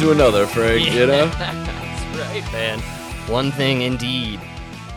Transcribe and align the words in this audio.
to 0.00 0.12
another, 0.12 0.46
Frank. 0.46 0.86
You 0.86 1.06
know. 1.06 1.26
That's 1.38 2.18
right, 2.18 2.52
man. 2.52 2.78
One 3.28 3.52
thing 3.52 3.82
indeed 3.82 4.40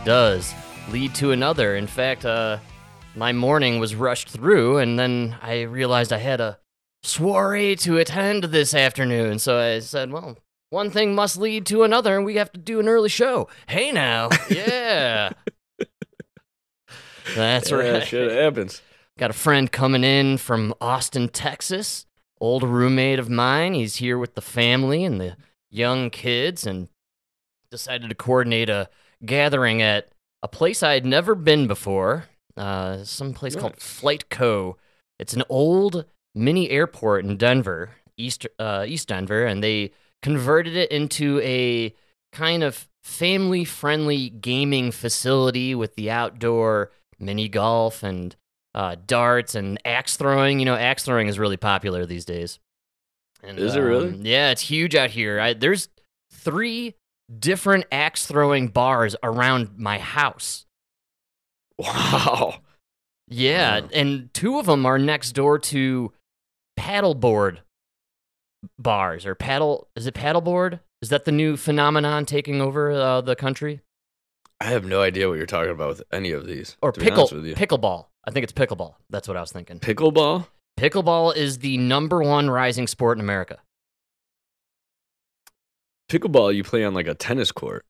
does 0.02 0.54
lead 0.90 1.14
to 1.16 1.32
another. 1.32 1.76
In 1.76 1.86
fact, 1.86 2.24
uh, 2.24 2.56
my 3.14 3.30
morning 3.30 3.78
was 3.78 3.94
rushed 3.94 4.30
through, 4.30 4.78
and 4.78 4.98
then 4.98 5.36
I 5.42 5.62
realized 5.62 6.10
I 6.10 6.18
had 6.18 6.40
a 6.40 6.58
soiree 7.02 7.76
to 7.76 7.98
attend 7.98 8.44
this 8.44 8.74
afternoon. 8.74 9.38
So 9.40 9.58
I 9.58 9.80
said, 9.80 10.10
well, 10.10 10.38
one 10.70 10.90
thing 10.90 11.14
must 11.14 11.36
lead 11.36 11.66
to 11.66 11.82
another, 11.82 12.16
and 12.16 12.24
we 12.24 12.36
have 12.36 12.50
to 12.52 12.58
do 12.58 12.80
an 12.80 12.88
early 12.88 13.10
show. 13.10 13.48
Hey, 13.68 13.92
now. 13.92 14.30
Yeah. 14.48 15.32
That's 17.36 17.70
yeah, 17.70 17.76
right. 17.76 18.06
Shit 18.06 18.32
happens. 18.32 18.80
Got 19.18 19.28
a 19.28 19.34
friend 19.34 19.70
coming 19.70 20.02
in 20.02 20.38
from 20.38 20.72
Austin, 20.80 21.28
Texas. 21.28 22.06
Old 22.40 22.62
roommate 22.62 23.18
of 23.18 23.30
mine. 23.30 23.74
He's 23.74 23.96
here 23.96 24.18
with 24.18 24.34
the 24.34 24.42
family 24.42 25.04
and 25.04 25.20
the 25.20 25.36
young 25.70 26.10
kids 26.10 26.66
and 26.66 26.88
decided 27.70 28.08
to 28.08 28.14
coordinate 28.14 28.68
a 28.68 28.88
gathering 29.24 29.82
at 29.82 30.10
a 30.42 30.48
place 30.48 30.82
I 30.82 30.94
had 30.94 31.06
never 31.06 31.34
been 31.34 31.66
before. 31.66 32.26
Uh, 32.56 33.02
some 33.02 33.32
place 33.34 33.56
called 33.56 33.80
Flight 33.80 34.28
Co. 34.30 34.76
It's 35.18 35.34
an 35.34 35.42
old 35.48 36.04
mini 36.34 36.70
airport 36.70 37.24
in 37.24 37.36
Denver, 37.36 37.90
East 38.16 38.46
uh, 38.58 38.84
East 38.86 39.08
Denver, 39.08 39.44
and 39.44 39.62
they 39.62 39.92
converted 40.22 40.76
it 40.76 40.90
into 40.90 41.40
a 41.42 41.94
kind 42.32 42.62
of 42.62 42.88
family 43.02 43.64
friendly 43.64 44.28
gaming 44.30 44.90
facility 44.90 45.74
with 45.74 45.94
the 45.94 46.10
outdoor 46.10 46.90
mini 47.18 47.48
golf 47.48 48.02
and 48.02 48.36
uh, 48.74 48.96
darts 49.06 49.54
and 49.54 49.78
axe 49.84 50.16
throwing. 50.16 50.58
You 50.58 50.64
know, 50.66 50.74
axe 50.76 51.04
throwing 51.04 51.28
is 51.28 51.38
really 51.38 51.56
popular 51.56 52.06
these 52.06 52.24
days. 52.24 52.58
And, 53.42 53.58
Is 53.58 53.76
it 53.76 53.80
really? 53.80 54.08
um, 54.08 54.20
yeah, 54.24 54.50
it's 54.50 54.62
huge 54.62 54.94
out 54.94 55.10
here. 55.10 55.38
I, 55.38 55.52
there's 55.52 55.88
three 56.32 56.94
different 57.38 57.84
axe 57.92 58.26
throwing 58.26 58.68
bars 58.68 59.16
around 59.22 59.78
my 59.78 59.98
house. 59.98 60.64
Wow. 61.78 62.56
Yeah, 63.28 63.80
Wow. 63.80 63.88
and 63.92 64.34
two 64.34 64.58
of 64.58 64.66
them 64.66 64.84
are 64.86 64.98
next 64.98 65.32
door 65.32 65.58
to 65.58 66.12
paddleboard 66.78 67.58
bars 68.78 69.26
or 69.26 69.34
paddle. 69.34 69.88
Is 69.96 70.06
it 70.06 70.14
paddleboard? 70.14 70.80
Is 71.02 71.08
that 71.08 71.24
the 71.24 71.32
new 71.32 71.56
phenomenon 71.56 72.26
taking 72.26 72.60
over 72.60 72.90
uh, 72.92 73.20
the 73.20 73.34
country? 73.36 73.80
I 74.64 74.68
have 74.68 74.86
no 74.86 75.02
idea 75.02 75.28
what 75.28 75.34
you're 75.34 75.44
talking 75.44 75.72
about 75.72 75.88
with 75.88 76.02
any 76.10 76.30
of 76.30 76.46
these. 76.46 76.78
Or 76.80 76.90
pickle 76.90 77.28
pickleball? 77.28 78.06
I 78.24 78.30
think 78.30 78.44
it's 78.44 78.52
pickleball. 78.52 78.94
That's 79.10 79.28
what 79.28 79.36
I 79.36 79.40
was 79.42 79.52
thinking. 79.52 79.78
Pickleball. 79.78 80.46
Pickleball 80.78 81.36
is 81.36 81.58
the 81.58 81.76
number 81.76 82.22
one 82.22 82.48
rising 82.48 82.86
sport 82.86 83.18
in 83.18 83.20
America. 83.20 83.58
Pickleball, 86.10 86.54
you 86.54 86.64
play 86.64 86.82
on 86.82 86.94
like 86.94 87.06
a 87.06 87.12
tennis 87.12 87.52
court. 87.52 87.84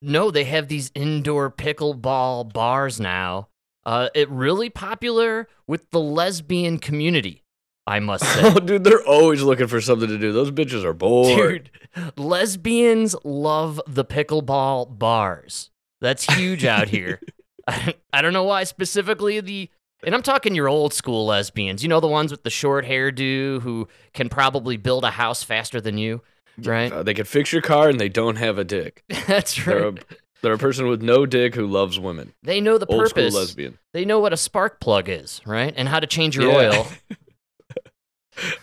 No, 0.00 0.30
they 0.30 0.44
have 0.44 0.68
these 0.68 0.92
indoor 0.94 1.50
pickleball 1.50 2.52
bars 2.52 3.00
now. 3.00 3.48
Uh, 3.84 4.08
it 4.14 4.30
really 4.30 4.70
popular 4.70 5.48
with 5.66 5.90
the 5.90 5.98
lesbian 5.98 6.78
community, 6.78 7.42
I 7.88 7.98
must 7.98 8.22
say. 8.34 8.42
Oh, 8.44 8.60
dude, 8.60 8.84
they're 8.84 9.04
always 9.04 9.42
looking 9.42 9.66
for 9.66 9.80
something 9.80 10.08
to 10.08 10.18
do. 10.18 10.30
Those 10.32 10.52
bitches 10.52 10.84
are 10.84 10.92
bored. 10.92 11.70
Dude, 11.92 12.16
lesbians 12.16 13.16
love 13.24 13.80
the 13.88 14.04
pickleball 14.04 14.96
bars. 14.96 15.70
That's 16.00 16.24
huge 16.34 16.64
out 16.64 16.88
here. 16.88 17.20
I, 17.66 17.94
I 18.12 18.22
don't 18.22 18.32
know 18.32 18.44
why 18.44 18.64
specifically 18.64 19.40
the 19.40 19.68
and 20.04 20.14
I'm 20.14 20.22
talking 20.22 20.54
your 20.54 20.68
old 20.68 20.94
school 20.94 21.26
lesbians. 21.26 21.82
You 21.82 21.88
know 21.88 22.00
the 22.00 22.06
ones 22.06 22.30
with 22.30 22.44
the 22.44 22.50
short 22.50 22.84
hairdo 22.84 23.60
who 23.62 23.88
can 24.14 24.28
probably 24.28 24.76
build 24.76 25.04
a 25.04 25.10
house 25.10 25.42
faster 25.42 25.80
than 25.80 25.98
you, 25.98 26.22
right? 26.62 26.92
Uh, 26.92 27.02
they 27.02 27.14
can 27.14 27.24
fix 27.24 27.52
your 27.52 27.62
car 27.62 27.88
and 27.88 27.98
they 28.00 28.08
don't 28.08 28.36
have 28.36 28.58
a 28.58 28.64
dick. 28.64 29.02
That's 29.26 29.54
They're 29.64 29.90
right. 29.90 29.98
a, 29.98 30.14
they're 30.40 30.52
a 30.52 30.58
person 30.58 30.86
with 30.86 31.02
no 31.02 31.26
dick 31.26 31.56
who 31.56 31.66
loves 31.66 31.98
women. 31.98 32.32
They 32.44 32.60
know 32.60 32.78
the 32.78 32.86
Old 32.86 33.06
purpose. 33.08 33.32
school 33.32 33.40
lesbian. 33.40 33.78
They 33.92 34.04
know 34.04 34.20
what 34.20 34.32
a 34.32 34.36
spark 34.36 34.78
plug 34.78 35.08
is, 35.08 35.40
right? 35.44 35.74
And 35.76 35.88
how 35.88 35.98
to 35.98 36.06
change 36.06 36.36
your 36.36 36.50
Yeah. 36.52 36.70
oil. 36.78 36.86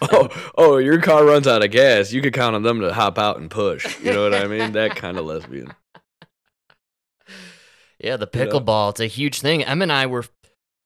Oh, 0.02 0.30
oh, 0.58 0.78
your 0.78 1.02
car 1.02 1.26
runs 1.26 1.48
out 1.48 1.62
of 1.62 1.70
gas. 1.70 2.14
You 2.14 2.22
could 2.22 2.32
count 2.34 2.56
on 2.56 2.64
them 2.64 2.80
to 2.80 2.94
hop 2.94 3.20
out 3.20 3.40
and 3.40 3.52
push. 3.52 4.00
You 4.02 4.14
know 4.14 4.24
what 4.24 4.34
I 4.34 4.48
mean? 4.48 4.72
That 4.72 4.96
kind 4.96 5.18
of 5.18 5.26
lesbian. 5.26 5.74
Yeah, 8.06 8.18
the 8.18 8.30
You 8.32 8.46
know? 8.46 8.52
pickleball, 8.52 8.92
it's 8.92 9.00
a 9.00 9.08
huge 9.08 9.42
thing. 9.42 9.64
Em 9.64 9.82
and 9.82 9.92
I 9.92 10.06
were 10.06 10.26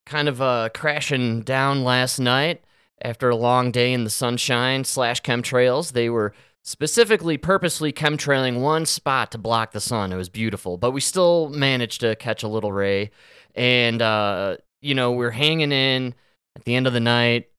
kind 0.06 0.26
of 0.26 0.40
uh, 0.40 0.70
crashing 0.72 1.42
down 1.42 1.84
last 1.84 2.18
night 2.18 2.64
after 3.02 3.28
a 3.28 3.36
long 3.36 3.70
day 3.70 3.92
in 3.92 4.04
the 4.04 4.10
sunshine 4.10 4.84
slash 4.84 5.20
chemtrails. 5.20 5.92
They 5.92 6.08
were 6.08 6.32
specifically 6.62 7.36
purposely 7.36 7.92
chemtrailing 7.92 8.60
one 8.62 8.86
spot 8.86 9.32
to 9.32 9.38
block 9.38 9.72
the 9.72 9.80
sun. 9.80 10.12
It 10.12 10.16
was 10.16 10.30
beautiful, 10.30 10.78
but 10.78 10.92
we 10.92 11.02
still 11.02 11.50
managed 11.50 12.00
to 12.00 12.16
catch 12.16 12.42
a 12.42 12.48
little 12.48 12.72
ray. 12.72 13.10
And, 13.54 14.00
uh, 14.00 14.56
you 14.80 14.94
know, 14.94 15.12
we're 15.12 15.30
hanging 15.30 15.72
in 15.72 16.14
at 16.56 16.64
the 16.64 16.74
end 16.74 16.86
of 16.86 16.94
the 16.94 17.00
night, 17.00 17.50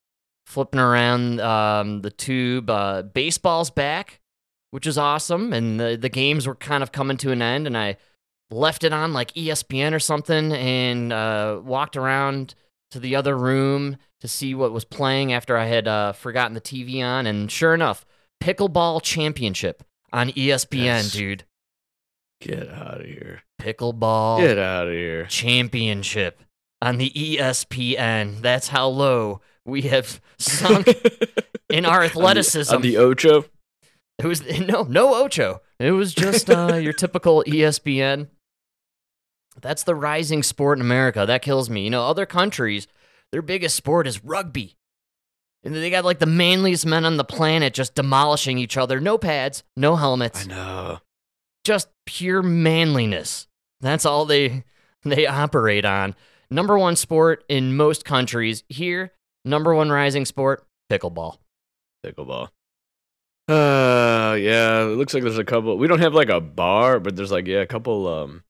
flipping 0.47 0.79
around 0.79 1.39
um, 1.39 2.01
the 2.01 2.09
tube. 2.09 2.67
Uh, 2.67 3.03
baseball's 3.03 3.69
back, 3.69 4.21
which 4.71 4.87
is 4.87 4.97
awesome. 4.97 5.53
And 5.53 5.79
the, 5.79 5.97
the 6.01 6.09
games 6.09 6.47
were 6.47 6.55
kind 6.55 6.81
of 6.81 6.91
coming 6.91 7.17
to 7.17 7.31
an 7.31 7.43
end. 7.43 7.67
And 7.67 7.77
I 7.77 7.97
left 8.51 8.83
it 8.83 8.93
on 8.93 9.13
like 9.13 9.33
ESPN 9.33 9.93
or 9.93 9.99
something 9.99 10.51
and 10.51 11.11
uh, 11.13 11.59
walked 11.63 11.95
around 11.97 12.53
to 12.91 12.99
the 12.99 13.15
other 13.15 13.37
room 13.37 13.97
to 14.19 14.27
see 14.27 14.53
what 14.53 14.71
was 14.73 14.85
playing 14.85 15.33
after 15.33 15.57
I 15.57 15.65
had 15.65 15.87
uh, 15.87 16.11
forgotten 16.11 16.53
the 16.53 16.61
TV 16.61 17.03
on. 17.03 17.25
And 17.25 17.49
sure 17.51 17.73
enough, 17.73 18.05
Pickleball 18.43 19.01
Championship 19.01 19.83
on 20.11 20.29
ESPN, 20.31 20.83
Yes. 20.83 21.11
dude. 21.11 21.43
Get 22.41 22.69
out 22.69 23.01
of 23.01 23.05
here. 23.05 23.43
Pickleball 23.61 24.39
Get 24.39 24.57
out 24.57 24.87
of 24.87 24.93
here. 24.93 25.25
Championship 25.25 26.41
on 26.81 26.97
the 26.97 27.11
ESPN. 27.11 28.41
That's 28.41 28.69
how 28.69 28.87
low 28.87 29.41
we 29.65 29.83
have 29.83 30.19
sunk 30.39 30.87
in 31.69 31.85
our 31.85 32.03
athleticism. 32.03 32.73
On 32.73 32.81
the, 32.81 32.97
on 32.97 33.03
the 33.03 33.07
Ocho. 33.09 33.45
It 34.19 34.25
was 34.25 34.43
no, 34.59 34.83
no 34.83 35.23
Ocho. 35.23 35.61
It 35.79 35.91
was 35.91 36.13
just 36.13 36.49
uh, 36.49 36.75
your 36.75 36.93
typical 36.93 37.43
ESPN. 37.47 38.27
That's 39.59 39.83
the 39.83 39.95
rising 39.95 40.43
sport 40.43 40.77
in 40.77 40.81
America. 40.81 41.25
That 41.25 41.41
kills 41.41 41.69
me. 41.69 41.83
You 41.83 41.89
know, 41.89 42.05
other 42.05 42.25
countries, 42.25 42.87
their 43.31 43.41
biggest 43.41 43.75
sport 43.75 44.07
is 44.07 44.23
rugby. 44.23 44.77
And 45.63 45.75
they 45.75 45.89
got 45.89 46.05
like 46.05 46.19
the 46.19 46.25
manliest 46.25 46.85
men 46.85 47.05
on 47.05 47.17
the 47.17 47.23
planet 47.23 47.73
just 47.73 47.93
demolishing 47.95 48.57
each 48.57 48.77
other. 48.77 48.99
No 48.99 49.17
pads, 49.17 49.63
no 49.75 49.95
helmets, 49.95 50.45
I 50.45 50.49
know. 50.49 50.99
just 51.63 51.89
pure 52.05 52.41
manliness. 52.41 53.47
That's 53.79 54.05
all 54.05 54.25
they 54.25 54.63
they 55.03 55.27
operate 55.27 55.85
on. 55.85 56.15
Number 56.49 56.77
one 56.77 56.95
sport 56.95 57.43
in 57.47 57.75
most 57.75 58.05
countries. 58.05 58.63
Here, 58.69 59.11
number 59.45 59.73
one 59.75 59.91
rising 59.91 60.25
sport, 60.25 60.65
pickleball. 60.89 61.37
Pickleball. 62.05 62.49
Uh, 63.47 64.35
yeah. 64.39 64.81
It 64.81 64.97
looks 64.97 65.13
like 65.13 65.23
there's 65.23 65.37
a 65.37 65.43
couple. 65.43 65.77
We 65.77 65.87
don't 65.87 65.99
have 65.99 66.13
like 66.13 66.29
a 66.29 66.41
bar, 66.41 66.99
but 66.99 67.15
there's 67.15 67.31
like 67.31 67.47
yeah, 67.47 67.59
a 67.61 67.65
couple. 67.67 68.07
Um, 68.07 68.43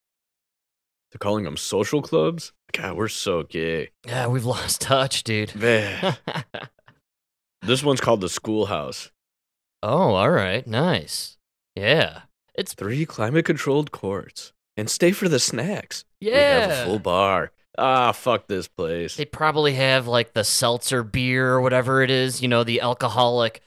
they're 1.12 1.20
calling 1.20 1.44
them 1.44 1.58
social 1.58 2.02
clubs. 2.02 2.54
God, 2.74 2.96
we're 2.96 3.08
so 3.10 3.44
gay. 3.44 3.90
Yeah, 4.08 4.28
we've 4.28 4.46
lost 4.46 4.82
touch, 4.82 5.24
dude. 5.24 5.54
Man, 5.56 6.18
this 7.62 7.84
one's 7.84 8.02
called 8.02 8.22
the 8.22 8.30
Schoolhouse. 8.30 9.12
Oh, 9.84 10.14
all 10.14 10.30
right. 10.30 10.66
Nice. 10.66 11.38
Yeah. 11.76 12.22
It's 12.56 12.74
Three 12.74 13.06
climate-controlled 13.06 13.92
courts, 13.92 14.54
and 14.78 14.90
stay 14.90 15.12
for 15.12 15.28
the 15.30 15.40
snacks. 15.40 16.06
Yeah, 16.20 16.34
we 16.34 16.72
have 16.72 16.72
a 16.72 16.86
full 16.86 17.00
bar. 17.00 17.52
Ah, 17.78 18.12
fuck 18.12 18.48
this 18.48 18.68
place. 18.68 19.16
They 19.16 19.26
probably 19.26 19.74
have 19.74 20.08
like 20.08 20.34
the 20.34 20.44
seltzer 20.44 21.04
beer 21.04 21.52
or 21.52 21.62
whatever 21.62 22.04
it 22.04 22.12
is, 22.12 22.42
you 22.42 22.48
know, 22.48 22.64
the 22.64 22.82
alcoholic 22.82 23.62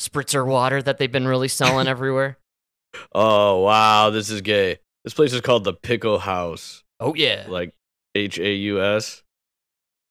spritzer 0.00 0.46
water 0.46 0.82
that 0.82 0.98
they've 0.98 1.10
been 1.10 1.26
really 1.26 1.48
selling 1.48 1.88
everywhere. 1.88 2.36
Oh 3.14 3.60
wow, 3.60 4.10
this 4.10 4.30
is 4.30 4.42
gay. 4.42 4.78
This 5.04 5.14
place 5.14 5.32
is 5.32 5.40
called 5.40 5.64
the 5.64 5.72
Pickle 5.72 6.18
House. 6.18 6.84
Oh 7.00 7.14
yeah. 7.14 7.46
like 7.48 7.74
H 8.14 8.38
A 8.38 8.52
U 8.54 8.82
S. 8.82 9.22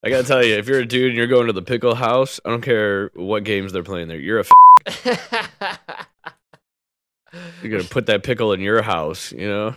I 0.03 0.09
gotta 0.09 0.27
tell 0.27 0.43
you, 0.43 0.55
if 0.55 0.67
you're 0.67 0.79
a 0.81 0.85
dude 0.85 1.07
and 1.09 1.17
you're 1.17 1.25
going 1.27 1.47
to 1.47 1.53
the 1.53 1.63
pickle 1.63 1.95
house, 1.95 2.39
I 2.45 2.49
don't 2.49 2.61
care 2.61 3.09
what 3.15 3.43
games 3.43 3.73
they're 3.73 3.81
playing 3.83 4.07
there. 4.07 4.19
You're 4.19 4.39
a 4.39 4.45
f- 4.45 5.79
you're 7.63 7.71
gonna 7.71 7.83
put 7.89 8.05
that 8.05 8.23
pickle 8.23 8.53
in 8.53 8.61
your 8.61 8.81
house, 8.83 9.31
you 9.31 9.47
know? 9.47 9.75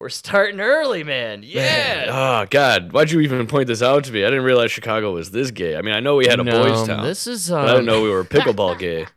We're 0.00 0.08
starting 0.10 0.60
early, 0.60 1.02
man. 1.02 1.40
Man, 1.40 1.48
Yeah. 1.48 2.06
Oh 2.42 2.46
God, 2.50 2.92
why'd 2.92 3.10
you 3.10 3.20
even 3.20 3.46
point 3.46 3.66
this 3.66 3.82
out 3.82 4.04
to 4.04 4.12
me? 4.12 4.24
I 4.24 4.28
didn't 4.30 4.44
realize 4.44 4.70
Chicago 4.70 5.12
was 5.12 5.30
this 5.32 5.50
gay. 5.50 5.76
I 5.76 5.82
mean, 5.82 5.94
I 5.94 6.00
know 6.00 6.16
we 6.16 6.26
had 6.26 6.38
a 6.38 6.44
No, 6.44 6.62
boys' 6.64 6.86
town, 6.86 7.04
This 7.04 7.26
is 7.26 7.50
um, 7.50 7.62
but 7.62 7.68
I 7.68 7.72
didn't 7.74 7.86
know 7.86 8.02
we 8.02 8.10
were 8.10 8.24
pickleball 8.24 8.78
gay. 8.78 9.06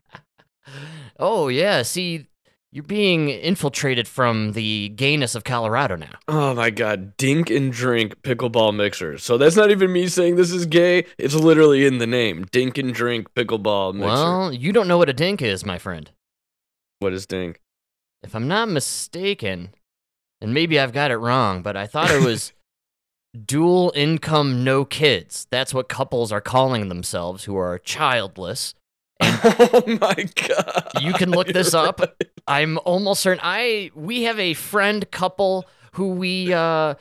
Oh 1.23 1.49
yeah, 1.49 1.83
see 1.83 2.25
you're 2.71 2.83
being 2.83 3.27
infiltrated 3.29 4.07
from 4.07 4.53
the 4.53 4.89
gayness 4.89 5.35
of 5.35 5.43
Colorado 5.43 5.95
now. 5.97 6.13
Oh 6.27 6.53
my 6.53 6.69
God, 6.69 7.17
dink 7.17 7.49
and 7.49 7.71
drink 7.71 8.21
pickleball 8.21 8.75
mixers. 8.75 9.23
So 9.23 9.37
that's 9.37 9.57
not 9.57 9.71
even 9.71 9.91
me 9.91 10.07
saying 10.07 10.37
this 10.37 10.51
is 10.51 10.65
gay. 10.65 11.05
It's 11.17 11.33
literally 11.35 11.85
in 11.85 11.97
the 11.97 12.07
name. 12.07 12.45
Dink 12.45 12.77
and 12.77 12.93
drink 12.93 13.33
pickleball 13.33 13.93
mixer. 13.93 14.07
Well, 14.07 14.53
you 14.53 14.71
don't 14.71 14.87
know 14.87 14.97
what 14.97 15.09
a 15.09 15.13
dink 15.13 15.41
is, 15.41 15.65
my 15.65 15.77
friend. 15.77 16.09
What 16.99 17.13
is 17.13 17.25
dink? 17.25 17.59
If 18.23 18.35
I'm 18.35 18.47
not 18.47 18.69
mistaken, 18.69 19.73
and 20.39 20.53
maybe 20.53 20.79
I've 20.79 20.93
got 20.93 21.11
it 21.11 21.17
wrong, 21.17 21.61
but 21.61 21.75
I 21.75 21.87
thought 21.87 22.11
it 22.11 22.23
was 22.25 22.53
dual 23.45 23.91
income, 23.95 24.63
no 24.63 24.85
kids. 24.85 25.47
That's 25.51 25.73
what 25.73 25.89
couples 25.89 26.31
are 26.31 26.41
calling 26.41 26.87
themselves 26.87 27.43
who 27.43 27.57
are 27.57 27.77
childless. 27.77 28.75
oh 29.43 29.83
my 30.01 30.29
god! 30.47 30.91
You 31.01 31.13
can 31.13 31.29
look 31.31 31.47
this 31.47 31.73
up. 31.73 32.01
I'm 32.47 32.79
almost 32.79 33.21
certain. 33.21 33.39
I 33.43 33.91
we 33.93 34.23
have 34.23 34.39
a 34.39 34.53
friend 34.53 35.09
couple 35.11 35.67
who 35.93 36.09
we 36.09 36.53
uh, 36.53 36.95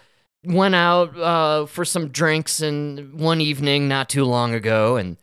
went 0.45 0.75
out 0.75 1.17
uh, 1.17 1.67
for 1.67 1.85
some 1.85 2.09
drinks 2.09 2.61
and 2.61 3.19
one 3.19 3.41
evening 3.41 3.89
not 3.89 4.09
too 4.09 4.25
long 4.25 4.53
ago, 4.53 4.97
and 4.97 5.17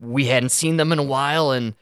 we 0.00 0.26
hadn't 0.26 0.50
seen 0.50 0.76
them 0.76 0.92
in 0.92 0.98
a 0.98 1.04
while, 1.04 1.52
and 1.52 1.74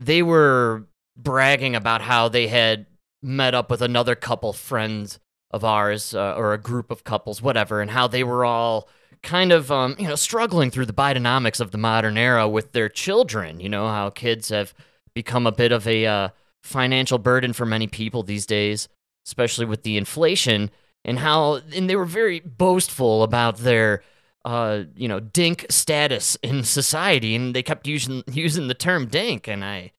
they 0.00 0.22
were 0.22 0.86
bragging 1.16 1.76
about 1.76 2.02
how 2.02 2.28
they 2.28 2.48
had 2.48 2.86
met 3.22 3.54
up 3.54 3.70
with 3.70 3.80
another 3.80 4.14
couple 4.14 4.52
friends 4.52 5.18
of 5.50 5.64
ours 5.64 6.14
uh, 6.14 6.34
or 6.36 6.52
a 6.52 6.58
group 6.58 6.90
of 6.90 7.04
couples, 7.04 7.40
whatever, 7.40 7.80
and 7.80 7.92
how 7.92 8.08
they 8.08 8.24
were 8.24 8.44
all 8.44 8.88
kind 9.24 9.50
of 9.50 9.72
um, 9.72 9.96
you 9.98 10.06
know 10.06 10.14
struggling 10.14 10.70
through 10.70 10.86
the 10.86 10.92
Bidenomics 10.92 11.60
of 11.60 11.72
the 11.72 11.78
modern 11.78 12.16
era 12.16 12.48
with 12.48 12.72
their 12.72 12.88
children. 12.88 13.58
You 13.58 13.68
know 13.68 13.88
how 13.88 14.10
kids 14.10 14.50
have 14.50 14.72
become 15.14 15.46
a 15.46 15.52
bit 15.52 15.72
of 15.72 15.88
a 15.88 16.06
uh, 16.06 16.28
financial 16.62 17.18
burden 17.18 17.52
for 17.52 17.66
many 17.66 17.86
people 17.86 18.22
these 18.22 18.46
days, 18.46 18.88
especially 19.26 19.66
with 19.66 19.82
the 19.82 19.96
inflation, 19.96 20.70
and 21.04 21.18
how 21.18 21.60
and 21.74 21.90
they 21.90 21.96
were 21.96 22.04
very 22.04 22.40
boastful 22.40 23.22
about 23.22 23.58
their 23.58 24.02
uh, 24.44 24.84
you 24.94 25.08
know 25.08 25.20
dink 25.20 25.66
status 25.70 26.36
in 26.42 26.62
society, 26.62 27.34
and 27.34 27.54
they 27.54 27.62
kept 27.62 27.86
using 27.86 28.22
using 28.30 28.68
the 28.68 28.74
term 28.74 29.06
dink, 29.06 29.48
and 29.48 29.64
I. 29.64 29.92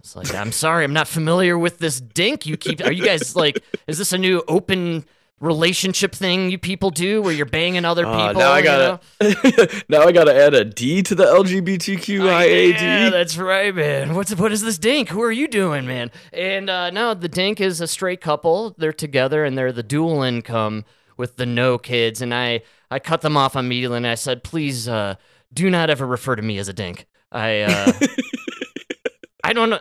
It's 0.00 0.14
like 0.14 0.34
I'm 0.34 0.52
sorry, 0.52 0.84
I'm 0.84 0.92
not 0.92 1.08
familiar 1.08 1.58
with 1.58 1.78
this 1.78 2.00
dink. 2.00 2.46
You 2.46 2.56
keep. 2.56 2.84
Are 2.84 2.92
you 2.92 3.04
guys 3.04 3.34
like? 3.34 3.64
Is 3.88 3.98
this 3.98 4.12
a 4.12 4.18
new 4.18 4.44
open 4.46 5.04
relationship 5.40 6.14
thing 6.14 6.50
you 6.50 6.58
people 6.58 6.90
do 6.90 7.20
where 7.20 7.32
you're 7.32 7.44
banging 7.46 7.84
other 7.84 8.06
Uh, 8.06 8.28
people? 8.28 8.40
now 8.40 8.52
I 8.52 8.58
you 8.58 8.64
know? 8.64 8.98
gotta 9.20 9.84
now 9.88 10.00
I 10.02 10.12
gotta 10.12 10.34
add 10.34 10.54
a 10.54 10.64
D 10.64 11.02
to 11.02 11.14
the 11.14 11.24
LGBTQIAD. 11.24 12.80
Yeah, 12.80 13.10
that's 13.10 13.36
right, 13.36 13.74
man. 13.74 14.14
What's 14.14 14.34
what 14.34 14.52
is 14.52 14.62
this 14.62 14.78
dink? 14.78 15.10
Who 15.10 15.22
are 15.22 15.32
you 15.32 15.46
doing, 15.48 15.86
man? 15.86 16.10
And 16.32 16.70
uh, 16.70 16.90
no, 16.90 17.14
the 17.14 17.28
dink 17.28 17.60
is 17.60 17.80
a 17.80 17.86
straight 17.86 18.20
couple. 18.20 18.74
They're 18.78 18.92
together 18.92 19.44
and 19.44 19.56
they're 19.58 19.72
the 19.72 19.82
dual 19.82 20.22
income 20.22 20.84
with 21.16 21.36
the 21.36 21.46
no 21.46 21.76
kids. 21.78 22.22
And 22.22 22.32
I 22.34 22.62
I 22.90 22.98
cut 22.98 23.20
them 23.20 23.36
off 23.36 23.56
immediately 23.56 23.98
and 23.98 24.06
I 24.06 24.14
said, 24.14 24.42
please 24.42 24.88
uh, 24.88 25.16
do 25.52 25.68
not 25.68 25.90
ever 25.90 26.06
refer 26.06 26.36
to 26.36 26.42
me 26.42 26.56
as 26.58 26.68
a 26.68 26.72
dink. 26.72 27.06
I 27.30 27.60
uh, 27.60 27.92
I 29.44 29.52
don't 29.52 29.68
know. 29.70 29.80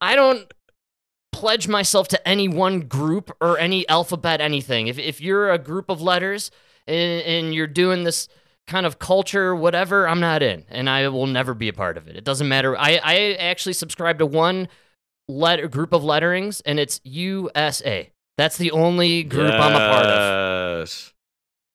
I 0.00 0.14
don't 0.14 0.52
pledge 1.36 1.68
myself 1.68 2.08
to 2.08 2.28
any 2.28 2.48
one 2.48 2.80
group 2.80 3.30
or 3.42 3.58
any 3.58 3.86
alphabet 3.90 4.40
anything. 4.40 4.86
If 4.86 4.98
if 4.98 5.20
you're 5.20 5.52
a 5.52 5.58
group 5.58 5.90
of 5.90 6.00
letters 6.00 6.50
and, 6.86 7.22
and 7.22 7.54
you're 7.54 7.66
doing 7.66 8.04
this 8.04 8.26
kind 8.66 8.86
of 8.86 8.98
culture, 8.98 9.54
whatever, 9.54 10.08
I'm 10.08 10.18
not 10.18 10.42
in, 10.42 10.64
and 10.70 10.88
I 10.88 11.08
will 11.08 11.26
never 11.26 11.52
be 11.52 11.68
a 11.68 11.74
part 11.74 11.98
of 11.98 12.08
it. 12.08 12.16
It 12.16 12.24
doesn't 12.24 12.48
matter. 12.48 12.74
I 12.74 12.98
I 13.04 13.32
actually 13.34 13.74
subscribe 13.74 14.18
to 14.20 14.26
one 14.26 14.68
letter 15.28 15.68
group 15.68 15.92
of 15.92 16.02
letterings, 16.02 16.62
and 16.62 16.80
it's 16.80 17.02
USA. 17.04 18.10
That's 18.38 18.56
the 18.56 18.70
only 18.70 19.22
group 19.22 19.52
I'm 19.52 19.74
a 19.74 19.92
part 19.92 20.06
of. 20.06 21.12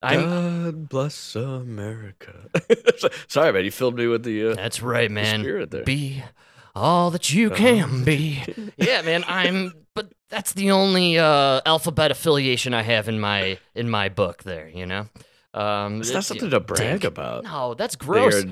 I'm, 0.04 0.20
God 0.20 0.88
bless 0.88 1.36
America. 1.36 2.48
Sorry, 3.28 3.52
man. 3.52 3.64
You 3.64 3.70
filled 3.70 3.96
me 3.96 4.08
with 4.08 4.24
the, 4.24 4.50
uh, 4.50 4.54
that's 4.54 4.82
right, 4.82 5.08
man. 5.08 5.38
the 5.38 5.44
spirit 5.44 5.70
there. 5.70 5.84
Be 5.84 6.24
all 6.74 7.10
that 7.10 7.32
you 7.32 7.48
Uh-huh. 7.48 7.56
can 7.56 8.04
be. 8.04 8.42
yeah, 8.76 9.02
man. 9.02 9.24
I'm, 9.26 9.72
but 9.94 10.12
that's 10.30 10.52
the 10.54 10.70
only 10.70 11.18
uh, 11.18 11.60
alphabet 11.66 12.10
affiliation 12.10 12.72
I 12.74 12.82
have 12.82 13.08
in 13.08 13.20
my 13.20 13.58
in 13.74 13.90
my 13.90 14.08
book. 14.08 14.42
There, 14.44 14.68
you 14.68 14.86
know. 14.86 15.06
Um, 15.54 16.00
it's 16.00 16.12
not 16.12 16.24
something 16.24 16.48
to 16.50 16.60
brag 16.60 16.78
dink. 17.00 17.04
about. 17.04 17.44
No, 17.44 17.74
that's 17.74 17.94
They 17.96 18.04
gross. 18.06 18.44
are- 18.44 18.48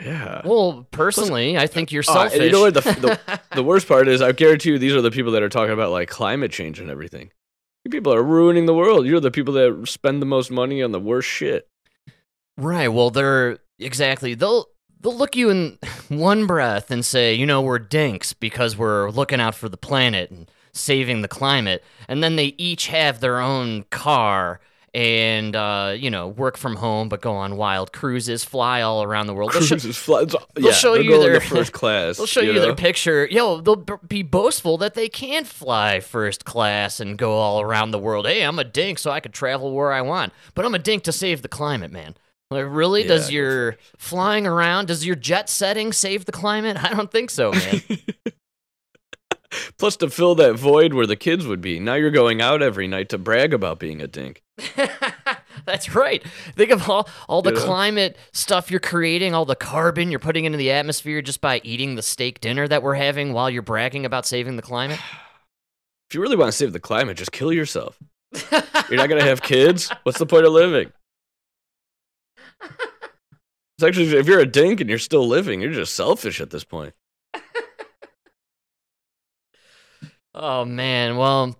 yeah. 0.00 0.40
Well, 0.44 0.86
personally, 0.92 1.58
I 1.58 1.66
think 1.66 1.92
you're 1.92 2.00
and 2.00 2.06
selfish. 2.06 2.40
you 2.42 2.50
know 2.52 2.60
what 2.62 2.74
the- 2.74 2.80
the- 2.80 3.40
The 3.54 3.62
worst 3.62 3.86
part 3.88 4.08
is, 4.08 4.22
I 4.22 4.32
guarantee 4.32 4.70
you, 4.70 4.78
these 4.78 4.94
are 4.94 5.02
the 5.02 5.10
people 5.10 5.32
that 5.32 5.42
are 5.42 5.48
talking 5.50 5.74
about 5.74 5.90
like 5.90 6.08
climate 6.08 6.52
change 6.52 6.80
and 6.80 6.88
everything. 6.90 7.30
You 7.84 7.90
people 7.90 8.14
are 8.14 8.22
ruining 8.22 8.66
the 8.66 8.74
world. 8.74 9.04
You're 9.06 9.20
the 9.20 9.30
people 9.30 9.52
that 9.54 9.88
spend 9.88 10.22
the 10.22 10.26
most 10.26 10.50
money 10.50 10.82
on 10.82 10.92
the 10.92 11.00
worst 11.00 11.28
shit. 11.28 11.68
right. 12.56 12.88
Well, 12.88 13.10
they're 13.10 13.58
exactly. 13.78 14.34
They'll 14.34 14.66
they'll 15.00 15.16
look 15.16 15.36
you 15.36 15.50
in 15.50 15.78
one 16.08 16.46
breath 16.46 16.90
and 16.90 17.04
say, 17.04 17.34
you 17.34 17.46
know, 17.46 17.60
we're 17.62 17.78
dinks 17.78 18.32
because 18.32 18.76
we're 18.76 19.10
looking 19.10 19.40
out 19.40 19.54
for 19.54 19.68
the 19.68 19.76
planet 19.76 20.30
and 20.30 20.50
saving 20.72 21.22
the 21.22 21.28
climate, 21.28 21.82
and 22.08 22.22
then 22.22 22.36
they 22.36 22.54
each 22.56 22.86
have 22.88 23.20
their 23.20 23.40
own 23.40 23.84
car 23.90 24.60
and 24.92 25.54
uh, 25.54 25.94
you 25.96 26.10
know 26.10 26.26
work 26.26 26.56
from 26.56 26.74
home 26.74 27.08
but 27.08 27.20
go 27.20 27.32
on 27.32 27.56
wild 27.56 27.92
cruises, 27.92 28.42
fly 28.44 28.82
all 28.82 29.02
around 29.04 29.26
the 29.28 29.34
world. 29.34 29.52
They'll 29.52 29.62
show- 29.62 29.74
Cruises, 29.76 29.96
flights. 29.96 30.34
they'll 30.54 30.66
yeah, 30.66 30.72
show 30.72 30.94
you 30.94 31.18
their- 31.20 31.40
first 31.40 31.72
class. 31.72 32.16
They'll 32.16 32.26
show 32.26 32.40
you, 32.40 32.54
their 32.54 32.68
know? 32.70 32.74
picture. 32.74 33.26
Yo, 33.30 33.60
they'll 33.60 33.76
b- 33.76 33.94
be 34.08 34.22
boastful 34.24 34.78
that 34.78 34.94
they 34.94 35.08
can 35.08 35.44
fly 35.44 36.00
first 36.00 36.44
class 36.44 36.98
and 36.98 37.16
go 37.16 37.32
all 37.34 37.60
around 37.60 37.92
the 37.92 38.00
world. 38.00 38.26
Hey, 38.26 38.42
I'm 38.42 38.58
a 38.58 38.64
dink, 38.64 38.98
so 38.98 39.12
I 39.12 39.20
could 39.20 39.32
travel 39.32 39.72
where 39.72 39.92
I 39.92 40.02
want. 40.02 40.32
But 40.56 40.64
I'm 40.64 40.74
a 40.74 40.78
dink 40.80 41.04
to 41.04 41.12
save 41.12 41.42
the 41.42 41.48
climate, 41.48 41.92
man. 41.92 42.16
Like, 42.50 42.66
really? 42.68 43.02
Yeah, 43.02 43.08
does 43.08 43.30
your 43.30 43.76
flying 43.96 44.46
around, 44.46 44.86
does 44.88 45.06
your 45.06 45.14
jet 45.14 45.48
setting 45.48 45.92
save 45.92 46.24
the 46.24 46.32
climate? 46.32 46.76
I 46.82 46.92
don't 46.92 47.10
think 47.10 47.30
so, 47.30 47.52
man. 47.52 47.80
Plus, 49.78 49.96
to 49.96 50.10
fill 50.10 50.34
that 50.36 50.54
void 50.54 50.94
where 50.94 51.06
the 51.06 51.16
kids 51.16 51.46
would 51.46 51.60
be. 51.60 51.80
Now 51.80 51.94
you're 51.94 52.10
going 52.10 52.40
out 52.40 52.62
every 52.62 52.86
night 52.86 53.08
to 53.08 53.18
brag 53.18 53.52
about 53.52 53.78
being 53.78 54.00
a 54.00 54.06
dink. 54.06 54.42
That's 55.64 55.94
right. 55.94 56.22
Think 56.54 56.70
of 56.70 56.88
all, 56.88 57.08
all 57.28 57.42
the 57.42 57.50
know? 57.52 57.60
climate 57.60 58.16
stuff 58.32 58.70
you're 58.70 58.80
creating, 58.80 59.34
all 59.34 59.44
the 59.44 59.56
carbon 59.56 60.10
you're 60.10 60.20
putting 60.20 60.44
into 60.44 60.58
the 60.58 60.70
atmosphere 60.70 61.20
just 61.22 61.40
by 61.40 61.60
eating 61.64 61.94
the 61.96 62.02
steak 62.02 62.40
dinner 62.40 62.68
that 62.68 62.82
we're 62.82 62.94
having 62.94 63.32
while 63.32 63.50
you're 63.50 63.62
bragging 63.62 64.06
about 64.06 64.26
saving 64.26 64.56
the 64.56 64.62
climate. 64.62 65.00
If 66.08 66.14
you 66.14 66.22
really 66.22 66.34
want 66.34 66.48
to 66.48 66.56
save 66.56 66.72
the 66.72 66.80
climate, 66.80 67.16
just 67.16 67.30
kill 67.30 67.52
yourself. 67.52 67.96
You're 68.32 68.96
not 68.96 69.08
gonna 69.08 69.22
have 69.22 69.42
kids. 69.42 69.92
What's 70.02 70.18
the 70.18 70.26
point 70.26 70.44
of 70.44 70.50
living? 70.52 70.90
It's 72.62 73.84
actually 73.84 74.16
if 74.18 74.26
you're 74.26 74.40
a 74.40 74.46
dink 74.46 74.80
and 74.80 74.90
you're 74.90 74.98
still 74.98 75.26
living, 75.26 75.60
you're 75.60 75.72
just 75.72 75.94
selfish 75.94 76.40
at 76.40 76.50
this 76.50 76.64
point. 76.64 76.94
Oh 80.34 80.64
man, 80.64 81.16
well, 81.16 81.56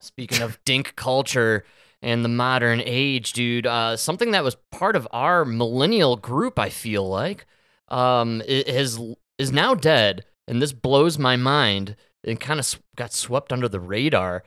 speaking 0.00 0.42
of 0.42 0.58
dink 0.64 0.96
culture 0.96 1.64
and 2.00 2.24
the 2.24 2.28
modern 2.28 2.82
age, 2.84 3.32
dude, 3.32 3.66
uh, 3.66 3.96
something 3.96 4.32
that 4.32 4.44
was 4.44 4.56
part 4.70 4.96
of 4.96 5.08
our 5.12 5.44
millennial 5.44 6.16
group, 6.16 6.58
I 6.58 6.68
feel 6.70 7.08
like, 7.08 7.46
um, 7.88 8.42
is 8.46 8.98
is 9.38 9.52
now 9.52 9.74
dead, 9.74 10.24
and 10.48 10.60
this 10.62 10.72
blows 10.72 11.18
my 11.18 11.36
mind. 11.36 11.96
and 12.24 12.38
kind 12.40 12.60
of 12.60 12.80
got 12.96 13.12
swept 13.12 13.52
under 13.52 13.68
the 13.68 13.80
radar. 13.80 14.44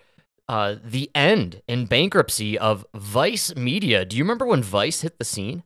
Uh, 0.47 0.75
the 0.83 1.09
end 1.15 1.61
in 1.67 1.85
bankruptcy 1.85 2.57
of 2.57 2.85
Vice 2.93 3.55
Media. 3.55 4.05
Do 4.05 4.15
you 4.15 4.23
remember 4.23 4.45
when 4.45 4.61
Vice 4.61 5.01
hit 5.01 5.17
the 5.17 5.25
scene? 5.25 5.63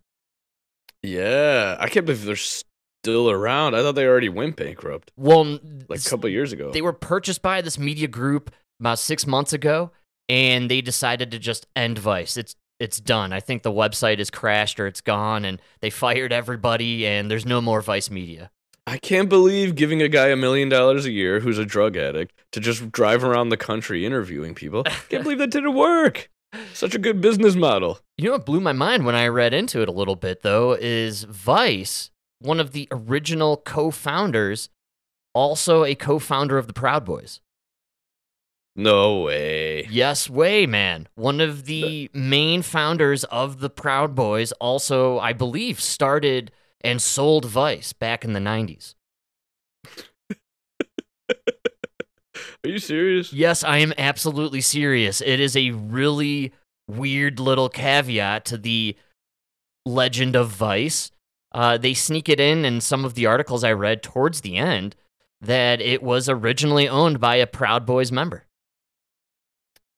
Yeah, 1.03 1.77
I 1.79 1.87
can't 1.89 2.05
believe 2.05 2.23
they're 2.25 2.35
still 2.35 3.29
around. 3.29 3.75
I 3.75 3.81
thought 3.81 3.95
they 3.95 4.05
already 4.05 4.29
went 4.29 4.55
bankrupt 4.55 5.11
Well, 5.15 5.59
like 5.87 5.99
a 6.05 6.09
couple 6.09 6.29
years 6.29 6.51
ago. 6.51 6.71
they 6.71 6.81
were 6.81 6.93
purchased 6.93 7.41
by 7.41 7.61
this 7.61 7.77
media 7.79 8.07
group 8.07 8.51
about 8.79 8.99
six 8.99 9.25
months 9.25 9.53
ago, 9.53 9.91
and 10.27 10.69
they 10.69 10.81
decided 10.81 11.31
to 11.31 11.39
just 11.39 11.67
end 11.75 11.97
Vice. 11.97 12.37
It's 12.37 12.55
it's 12.79 13.01
done. 13.01 13.33
I 13.33 13.41
think 13.41 13.63
the 13.63 13.71
website 13.73 14.19
is 14.19 14.29
crashed 14.29 14.79
or 14.79 14.87
it's 14.87 15.01
gone, 15.01 15.43
and 15.43 15.61
they 15.81 15.89
fired 15.89 16.31
everybody, 16.31 17.05
and 17.05 17.29
there's 17.29 17.45
no 17.45 17.59
more 17.59 17.81
Vice 17.81 18.09
Media. 18.09 18.51
I 18.87 18.97
can't 18.97 19.27
believe 19.27 19.75
giving 19.75 20.01
a 20.01 20.07
guy 20.07 20.27
a 20.29 20.37
million 20.37 20.69
dollars 20.69 21.05
a 21.05 21.11
year 21.11 21.41
who's 21.41 21.57
a 21.57 21.65
drug 21.65 21.97
addict 21.97 22.38
to 22.51 22.59
just 22.59 22.91
drive 22.91 23.23
around 23.23 23.49
the 23.49 23.57
country 23.57 24.05
interviewing 24.05 24.55
people. 24.55 24.83
Can't 25.09 25.23
believe 25.23 25.39
that 25.39 25.51
didn't 25.51 25.75
work. 25.75 26.29
Such 26.73 26.95
a 26.95 26.99
good 26.99 27.21
business 27.21 27.55
model. 27.55 27.99
You 28.17 28.25
know 28.25 28.31
what 28.31 28.45
blew 28.45 28.59
my 28.59 28.73
mind 28.73 29.05
when 29.05 29.15
I 29.15 29.27
read 29.27 29.53
into 29.53 29.81
it 29.81 29.89
a 29.89 29.93
little 29.93 30.15
bit, 30.15 30.41
though, 30.41 30.73
is 30.73 31.23
Vice, 31.25 32.09
one 32.39 32.59
of 32.59 32.71
the 32.71 32.87
original 32.91 33.57
co 33.57 33.91
founders, 33.91 34.69
also 35.33 35.83
a 35.83 35.93
co 35.93 36.17
founder 36.17 36.57
of 36.57 36.67
the 36.67 36.73
Proud 36.73 37.05
Boys. 37.05 37.39
No 38.75 39.21
way. 39.23 39.87
Yes, 39.89 40.29
way, 40.29 40.65
man. 40.65 41.07
One 41.15 41.41
of 41.41 41.65
the 41.65 42.09
main 42.13 42.61
founders 42.61 43.25
of 43.25 43.59
the 43.59 43.69
Proud 43.69 44.15
Boys 44.15 44.51
also, 44.53 45.19
I 45.19 45.33
believe, 45.33 45.81
started 45.81 46.51
and 46.81 47.01
sold 47.01 47.45
Vice 47.45 47.93
back 47.93 48.23
in 48.23 48.33
the 48.33 48.39
90s. 48.39 48.95
Are 52.65 52.69
you 52.69 52.79
serious? 52.79 53.31
Yes, 53.31 53.63
I 53.63 53.77
am 53.77 53.93
absolutely 53.97 54.61
serious. 54.61 55.21
It 55.21 55.39
is 55.39 55.55
a 55.55 55.71
really 55.71 56.51
weird 56.87 57.39
little 57.39 57.69
caveat 57.69 58.45
to 58.45 58.57
the 58.57 58.95
legend 59.85 60.35
of 60.35 60.49
Vice. 60.49 61.11
Uh, 61.53 61.77
they 61.77 61.93
sneak 61.93 62.27
it 62.29 62.39
in 62.39 62.65
in 62.65 62.81
some 62.81 63.05
of 63.05 63.13
the 63.15 63.25
articles 63.25 63.63
I 63.63 63.71
read 63.71 64.03
towards 64.03 64.41
the 64.41 64.57
end. 64.57 64.95
that 65.41 65.79
it 65.79 66.03
was 66.03 66.27
originally 66.27 66.89
owned 66.89 67.19
by 67.21 67.35
a 67.37 67.47
Proud 67.47 67.85
Boys 67.85 68.11
member. 68.11 68.45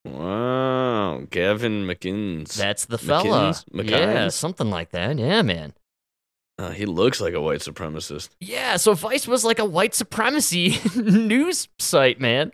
Wow, 0.05 1.23
Gavin 1.29 1.85
McInnes. 1.87 2.53
That's 2.53 2.85
the 2.85 2.97
fella. 2.97 3.53
McInnes? 3.73 3.89
Yeah, 3.89 4.27
something 4.29 4.69
like 4.69 4.91
that. 4.91 5.17
Yeah, 5.17 5.41
man. 5.41 5.73
Uh, 6.61 6.69
he 6.69 6.85
looks 6.85 7.19
like 7.19 7.33
a 7.33 7.41
white 7.41 7.61
supremacist. 7.61 8.29
Yeah, 8.39 8.77
so 8.77 8.93
Vice 8.93 9.27
was 9.27 9.43
like 9.43 9.57
a 9.57 9.65
white 9.65 9.95
supremacy 9.95 10.77
news 10.95 11.67
site, 11.79 12.21
man. 12.21 12.51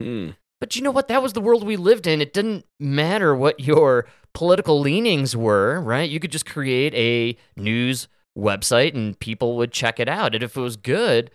Hmm. 0.00 0.30
But 0.58 0.74
you 0.74 0.80
know 0.80 0.90
what? 0.90 1.08
That 1.08 1.22
was 1.22 1.34
the 1.34 1.42
world 1.42 1.66
we 1.66 1.76
lived 1.76 2.06
in. 2.06 2.22
It 2.22 2.32
didn't 2.32 2.64
matter 2.80 3.34
what 3.34 3.60
your 3.60 4.06
political 4.32 4.80
leanings 4.80 5.36
were, 5.36 5.78
right? 5.82 6.08
You 6.08 6.18
could 6.18 6.32
just 6.32 6.46
create 6.46 6.94
a 6.94 7.36
news 7.60 8.08
website 8.38 8.94
and 8.94 9.18
people 9.18 9.56
would 9.58 9.70
check 9.70 10.00
it 10.00 10.08
out. 10.08 10.34
And 10.34 10.42
if 10.42 10.56
it 10.56 10.60
was 10.60 10.78
good, 10.78 11.30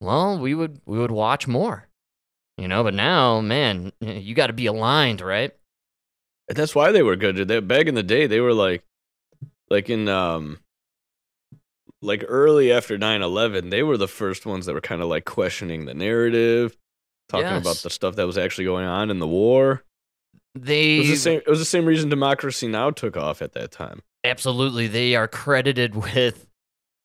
well, 0.00 0.38
we 0.38 0.54
would 0.54 0.80
we 0.86 0.98
would 0.98 1.10
watch 1.10 1.48
more. 1.48 1.88
You 2.56 2.68
know, 2.68 2.84
but 2.84 2.94
now, 2.94 3.40
man, 3.40 3.90
you 4.00 4.36
got 4.36 4.46
to 4.46 4.52
be 4.52 4.66
aligned, 4.66 5.20
right? 5.20 5.52
And 6.48 6.56
that's 6.56 6.76
why 6.76 6.92
they 6.92 7.02
were 7.02 7.16
good. 7.16 7.48
They, 7.48 7.58
back 7.58 7.86
in 7.86 7.96
the 7.96 8.04
day, 8.04 8.28
they 8.28 8.40
were 8.40 8.54
like, 8.54 8.84
like 9.70 9.90
in 9.90 10.08
um, 10.08 10.58
like 12.02 12.24
early 12.28 12.72
after 12.72 12.98
9-11, 12.98 13.70
they 13.70 13.82
were 13.82 13.96
the 13.96 14.08
first 14.08 14.46
ones 14.46 14.66
that 14.66 14.74
were 14.74 14.80
kind 14.80 15.02
of 15.02 15.08
like 15.08 15.24
questioning 15.24 15.86
the 15.86 15.94
narrative, 15.94 16.76
talking 17.28 17.56
about 17.56 17.76
the 17.76 17.90
stuff 17.90 18.16
that 18.16 18.26
was 18.26 18.38
actually 18.38 18.64
going 18.64 18.86
on 18.86 19.10
in 19.10 19.18
the 19.18 19.26
war. 19.26 19.84
It 20.54 20.64
They 20.64 20.98
was 20.98 21.08
the 21.08 21.16
same. 21.16 21.38
It 21.38 21.48
was 21.48 21.58
the 21.58 21.64
same 21.64 21.84
reason 21.86 22.08
Democracy 22.08 22.68
Now 22.68 22.90
took 22.90 23.16
off 23.16 23.42
at 23.42 23.52
that 23.52 23.70
time. 23.70 24.02
Absolutely. 24.24 24.86
They 24.86 25.14
are 25.14 25.28
credited 25.28 25.94
with 25.94 26.46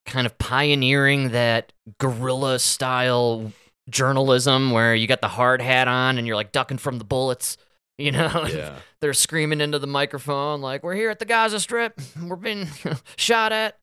kind 0.06 0.26
of 0.26 0.38
pioneering 0.38 1.30
that 1.30 1.72
guerrilla 1.98 2.60
style 2.60 3.52
journalism 3.90 4.72
where 4.72 4.96
you 4.96 5.08
got 5.08 5.22
the 5.22 5.28
hard 5.28 5.62
hat 5.62 5.88
on 5.88 6.18
and 6.18 6.26
you're 6.26 6.36
like 6.36 6.52
ducking 6.52 6.78
from 6.78 6.98
the 6.98 7.06
bullets. 7.06 7.58
You 7.98 8.12
know, 8.12 8.46
Yeah. 8.54 8.76
they're 9.02 9.14
screaming 9.14 9.62
into 9.62 9.80
the 9.80 9.88
microphone 9.88 10.62
like, 10.62 10.84
"We're 10.84 10.96
here 10.96 11.10
at 11.10 11.20
the 11.20 11.26
Gaza 11.26 11.60
Strip. 11.60 12.00
We're 12.24 12.36
being 12.36 12.68
shot 13.18 13.52
at." 13.52 13.78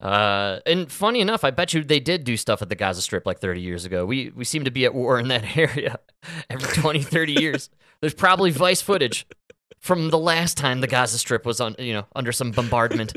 Uh, 0.00 0.60
and 0.64 0.92
funny 0.92 1.20
enough, 1.20 1.42
I 1.42 1.50
bet 1.50 1.74
you 1.74 1.82
they 1.82 1.98
did 1.98 2.22
do 2.22 2.36
stuff 2.36 2.62
at 2.62 2.68
the 2.68 2.76
Gaza 2.76 3.02
Strip 3.02 3.26
like 3.26 3.40
30 3.40 3.60
years 3.60 3.84
ago. 3.84 4.06
We 4.06 4.30
we 4.30 4.44
seem 4.44 4.64
to 4.64 4.70
be 4.70 4.84
at 4.84 4.94
war 4.94 5.18
in 5.18 5.28
that 5.28 5.56
area 5.56 5.98
every 6.48 6.68
20, 6.80 7.02
30 7.02 7.32
years. 7.40 7.70
There's 8.00 8.14
probably 8.14 8.50
vice 8.52 8.80
footage 8.80 9.26
from 9.80 10.10
the 10.10 10.18
last 10.18 10.56
time 10.56 10.80
the 10.80 10.86
Gaza 10.86 11.18
Strip 11.18 11.44
was 11.44 11.60
on, 11.60 11.74
you 11.80 11.94
know, 11.94 12.04
under 12.14 12.30
some 12.32 12.52
bombardment. 12.52 13.14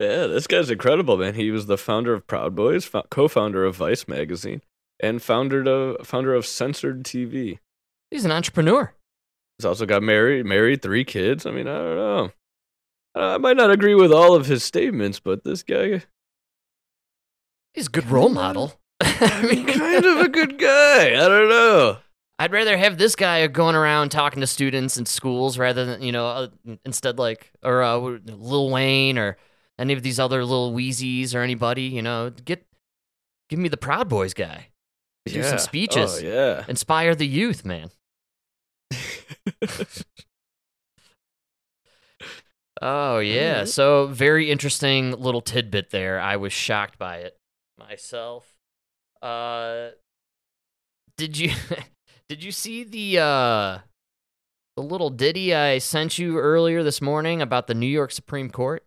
Yeah, 0.00 0.26
this 0.26 0.46
guy's 0.48 0.70
incredible, 0.70 1.16
man. 1.16 1.34
He 1.34 1.50
was 1.52 1.66
the 1.66 1.78
founder 1.78 2.12
of 2.12 2.26
Proud 2.26 2.54
Boys, 2.56 2.84
fo- 2.84 3.04
co-founder 3.10 3.64
of 3.64 3.76
Vice 3.76 4.08
magazine, 4.08 4.60
and 5.04 5.22
founder 5.22 5.62
of 5.62 6.06
founder 6.06 6.34
of 6.34 6.46
Censored 6.46 7.04
TV. 7.04 7.58
He's 8.10 8.24
an 8.24 8.32
entrepreneur. 8.32 8.94
He's 9.58 9.66
also 9.66 9.86
got 9.86 10.02
married, 10.02 10.46
married, 10.46 10.82
three 10.82 11.04
kids. 11.04 11.46
I 11.46 11.50
mean, 11.50 11.68
I 11.68 11.76
don't 11.78 11.96
know. 11.96 12.32
I 13.14 13.38
might 13.38 13.56
not 13.56 13.70
agree 13.70 13.94
with 13.94 14.12
all 14.12 14.34
of 14.34 14.46
his 14.46 14.64
statements, 14.64 15.20
but 15.20 15.44
this 15.44 15.62
guy, 15.62 16.02
He's 17.72 17.86
a 17.86 17.90
good 17.90 18.10
role 18.10 18.28
model. 18.28 18.80
I 19.00 19.42
mean, 19.42 19.66
kind 19.66 20.04
of 20.04 20.20
a 20.20 20.28
good 20.28 20.58
guy. 20.60 21.08
I 21.08 21.28
don't 21.28 21.48
know. 21.48 21.98
I'd 22.38 22.52
rather 22.52 22.76
have 22.76 22.98
this 22.98 23.14
guy 23.14 23.46
going 23.46 23.76
around 23.76 24.10
talking 24.10 24.40
to 24.40 24.46
students 24.46 24.96
in 24.96 25.06
schools 25.06 25.56
rather 25.56 25.84
than, 25.84 26.02
you 26.02 26.10
know, 26.10 26.26
uh, 26.26 26.48
instead 26.84 27.18
like, 27.18 27.52
or 27.62 27.82
uh, 27.82 27.96
Lil 27.96 28.70
Wayne 28.70 29.18
or 29.18 29.36
any 29.78 29.92
of 29.92 30.02
these 30.02 30.18
other 30.18 30.44
little 30.44 30.72
Wheezies 30.72 31.34
or 31.34 31.40
anybody, 31.40 31.82
you 31.82 32.02
know, 32.02 32.30
get, 32.30 32.66
give 33.48 33.60
me 33.60 33.68
the 33.68 33.76
Proud 33.76 34.08
Boys 34.08 34.34
guy. 34.34 34.68
Do 35.26 35.42
some 35.42 35.58
speeches. 35.58 36.20
Oh 36.22 36.26
yeah. 36.26 36.64
Inspire 36.68 37.14
the 37.14 37.26
youth, 37.26 37.64
man. 37.64 37.90
Oh, 42.82 43.18
yeah. 43.18 43.64
So, 43.64 44.08
very 44.08 44.50
interesting 44.50 45.12
little 45.12 45.40
tidbit 45.40 45.90
there. 45.90 46.20
I 46.20 46.36
was 46.36 46.52
shocked 46.52 46.98
by 46.98 47.18
it 47.18 47.36
myself. 47.78 48.52
Uh, 49.22 49.90
did 51.16 51.38
you 51.38 51.52
did 52.28 52.42
you 52.42 52.52
see 52.52 52.84
the 52.84 53.18
uh 53.20 53.78
the 54.76 54.82
little 54.82 55.08
ditty 55.08 55.54
I 55.54 55.78
sent 55.78 56.18
you 56.18 56.38
earlier 56.38 56.82
this 56.82 57.00
morning 57.00 57.40
about 57.40 57.68
the 57.68 57.74
New 57.74 57.86
York 57.86 58.10
Supreme 58.10 58.50
Court? 58.50 58.84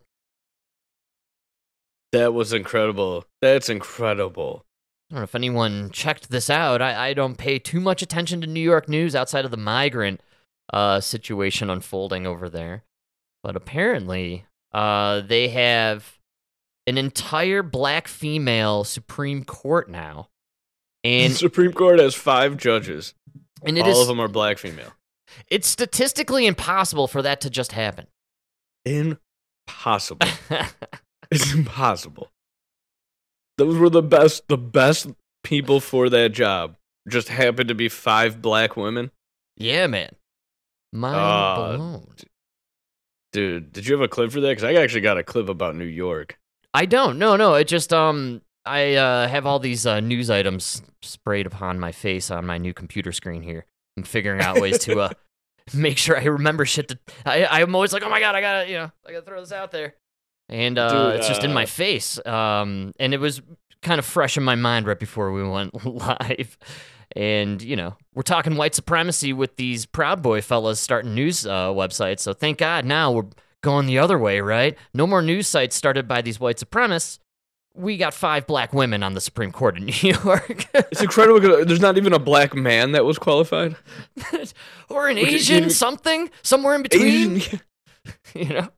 that 2.12 2.32
was 2.32 2.52
incredible. 2.52 3.24
That's 3.42 3.68
incredible. 3.68 4.64
I 5.10 5.14
don't 5.14 5.20
know 5.20 5.24
if 5.24 5.34
anyone 5.34 5.90
checked 5.90 6.30
this 6.30 6.50
out. 6.50 6.82
I, 6.82 7.08
I 7.08 7.14
don't 7.14 7.38
pay 7.38 7.58
too 7.58 7.80
much 7.80 8.02
attention 8.02 8.40
to 8.42 8.46
New 8.46 8.60
York 8.60 8.88
news 8.88 9.16
outside 9.16 9.44
of 9.46 9.50
the 9.50 9.56
migrant 9.56 10.20
uh, 10.72 11.00
situation 11.00 11.70
unfolding 11.70 12.26
over 12.26 12.48
there. 12.50 12.84
But 13.42 13.56
apparently, 13.56 14.44
uh, 14.72 15.20
they 15.20 15.48
have 15.48 16.18
an 16.86 16.98
entire 16.98 17.62
black 17.62 18.06
female 18.06 18.84
Supreme 18.84 19.44
Court 19.44 19.88
now. 19.88 20.28
And 21.04 21.32
the 21.32 21.36
Supreme 21.36 21.72
Court 21.72 22.00
has 22.00 22.14
five 22.14 22.56
judges. 22.58 23.14
and 23.64 23.78
it 23.78 23.84
all 23.84 23.92
is 23.92 24.00
of 24.00 24.08
them 24.08 24.20
are 24.20 24.28
black 24.28 24.58
female. 24.58 24.92
it's 25.50 25.68
statistically 25.68 26.46
impossible 26.46 27.08
for 27.08 27.22
that 27.22 27.40
to 27.42 27.50
just 27.50 27.72
happen. 27.72 28.06
Impossible. 28.84 30.26
It's 31.30 31.52
impossible. 31.52 32.30
Those 33.58 33.76
were 33.76 33.90
the 33.90 34.02
best, 34.02 34.48
the 34.48 34.56
best 34.56 35.08
people 35.44 35.80
for 35.80 36.08
that 36.08 36.30
job. 36.30 36.76
Just 37.08 37.28
happened 37.28 37.68
to 37.68 37.74
be 37.74 37.88
five 37.88 38.40
black 38.40 38.76
women. 38.76 39.10
yeah, 39.56 39.86
man. 39.86 40.10
Mind 40.92 41.16
Uh, 41.16 41.76
blown. 41.76 42.14
Dude, 43.32 43.72
did 43.72 43.86
you 43.86 43.94
have 43.94 44.02
a 44.02 44.08
clip 44.08 44.32
for 44.32 44.40
that? 44.40 44.48
Because 44.48 44.64
I 44.64 44.74
actually 44.74 45.02
got 45.02 45.18
a 45.18 45.22
clip 45.22 45.48
about 45.48 45.76
New 45.76 45.84
York. 45.84 46.38
I 46.72 46.86
don't. 46.86 47.18
No, 47.18 47.36
no. 47.36 47.54
It 47.54 47.68
just 47.68 47.92
um 47.92 48.40
I 48.64 48.94
uh, 48.94 49.28
have 49.28 49.46
all 49.46 49.58
these 49.58 49.86
uh, 49.86 50.00
news 50.00 50.30
items 50.30 50.82
sprayed 51.02 51.46
upon 51.46 51.78
my 51.78 51.92
face 51.92 52.30
on 52.30 52.46
my 52.46 52.58
new 52.58 52.72
computer 52.74 53.12
screen 53.12 53.42
here. 53.42 53.66
I'm 53.96 54.02
figuring 54.02 54.40
out 54.40 54.60
ways 54.60 54.78
to 54.80 55.00
uh 55.00 55.10
make 55.74 55.98
sure 55.98 56.16
I 56.18 56.24
remember 56.24 56.64
shit 56.64 56.88
to 56.88 56.98
I 57.26 57.46
I'm 57.46 57.74
always 57.74 57.92
like, 57.92 58.02
"Oh 58.02 58.10
my 58.10 58.20
god, 58.20 58.34
I 58.34 58.40
got 58.40 58.62
to, 58.64 58.68
you 58.70 58.76
know, 58.78 58.90
I 59.06 59.12
got 59.12 59.20
to 59.20 59.26
throw 59.26 59.40
this 59.40 59.52
out 59.52 59.72
there." 59.72 59.94
And 60.48 60.78
uh 60.78 61.10
Dude, 61.10 61.16
it's 61.20 61.28
just 61.28 61.44
in 61.44 61.52
my 61.52 61.64
uh, 61.64 61.66
face. 61.66 62.24
Um 62.26 62.92
and 62.98 63.12
it 63.14 63.20
was 63.20 63.42
kind 63.82 63.98
of 63.98 64.04
fresh 64.04 64.36
in 64.36 64.42
my 64.42 64.54
mind 64.54 64.86
right 64.86 64.98
before 64.98 65.32
we 65.32 65.48
went 65.48 65.84
live. 65.86 66.58
And, 67.16 67.62
you 67.62 67.74
know, 67.74 67.96
we're 68.14 68.22
talking 68.22 68.56
white 68.56 68.74
supremacy 68.74 69.32
with 69.32 69.56
these 69.56 69.86
Proud 69.86 70.20
Boy 70.22 70.42
fellas 70.42 70.78
starting 70.78 71.14
news 71.14 71.46
uh, 71.46 71.68
websites. 71.68 72.20
So 72.20 72.34
thank 72.34 72.58
God 72.58 72.84
now 72.84 73.12
we're 73.12 73.26
going 73.62 73.86
the 73.86 73.98
other 73.98 74.18
way, 74.18 74.40
right? 74.40 74.76
No 74.92 75.06
more 75.06 75.22
news 75.22 75.48
sites 75.48 75.74
started 75.74 76.06
by 76.06 76.20
these 76.22 76.38
white 76.38 76.58
supremacists. 76.58 77.18
We 77.74 77.96
got 77.96 78.12
five 78.12 78.46
black 78.46 78.74
women 78.74 79.02
on 79.02 79.14
the 79.14 79.20
Supreme 79.20 79.52
Court 79.52 79.78
in 79.78 79.86
New 80.02 80.12
York. 80.24 80.66
It's 80.74 81.00
incredible. 81.00 81.64
There's 81.64 81.80
not 81.80 81.96
even 81.96 82.12
a 82.12 82.18
black 82.18 82.54
man 82.54 82.92
that 82.92 83.04
was 83.04 83.18
qualified. 83.18 83.76
or 84.90 85.08
an 85.08 85.16
Asian 85.16 85.56
even- 85.58 85.70
something, 85.70 86.30
somewhere 86.42 86.74
in 86.74 86.82
between. 86.82 87.36
Asian. 87.36 87.60
You 88.34 88.48
know? 88.48 88.68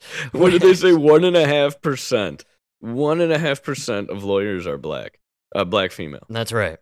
What 0.32 0.50
did 0.50 0.62
they 0.62 0.74
say? 0.74 0.92
One 0.94 1.24
and 1.24 1.36
a 1.36 1.46
half 1.46 1.80
percent. 1.80 2.44
One 2.80 3.20
and 3.20 3.32
a 3.32 3.38
half 3.38 3.62
percent 3.62 4.10
of 4.10 4.24
lawyers 4.24 4.66
are 4.66 4.78
black. 4.78 5.18
Uh, 5.54 5.64
black 5.64 5.92
female. 5.92 6.26
That's 6.28 6.52
right. 6.52 6.78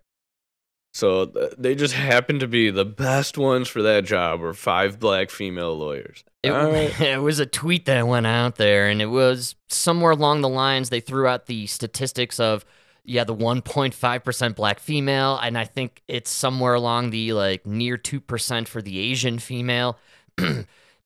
So 0.95 1.27
th- 1.27 1.55
they 1.59 1.75
just 1.75 1.95
happen 1.95 2.39
to 2.39 2.47
be 2.47 2.71
the 2.71 2.85
best 2.85 3.37
ones 3.37 3.69
for 3.69 3.83
that 3.83 4.05
job. 4.05 4.41
Were 4.41 4.55
five 4.55 5.01
black 5.01 5.31
female 5.31 5.77
lawyers. 5.77 6.25
It, 6.43 6.51
right. 6.51 7.01
it 7.01 7.21
was 7.21 7.41
a 7.41 7.47
tweet 7.47 7.87
that 7.87 8.07
went 8.07 8.27
out 8.27 8.57
there, 8.57 8.89
and 8.89 9.03
it 9.03 9.07
was 9.07 9.57
somewhere 9.69 10.13
along 10.13 10.41
the 10.41 10.49
lines 10.49 10.91
they 10.91 11.01
threw 11.01 11.27
out 11.27 11.47
the 11.47 11.67
statistics 11.67 12.39
of 12.39 12.65
yeah 13.05 13.25
the 13.25 13.35
1.5% 13.35 14.55
black 14.55 14.79
female, 14.79 15.39
and 15.43 15.59
I 15.59 15.65
think 15.65 16.03
it's 16.07 16.31
somewhere 16.31 16.75
along 16.75 17.11
the 17.11 17.33
like 17.33 17.67
near 17.67 17.97
two 17.97 18.21
percent 18.21 18.69
for 18.69 18.81
the 18.81 18.99
Asian 18.99 19.41
female. 19.41 19.99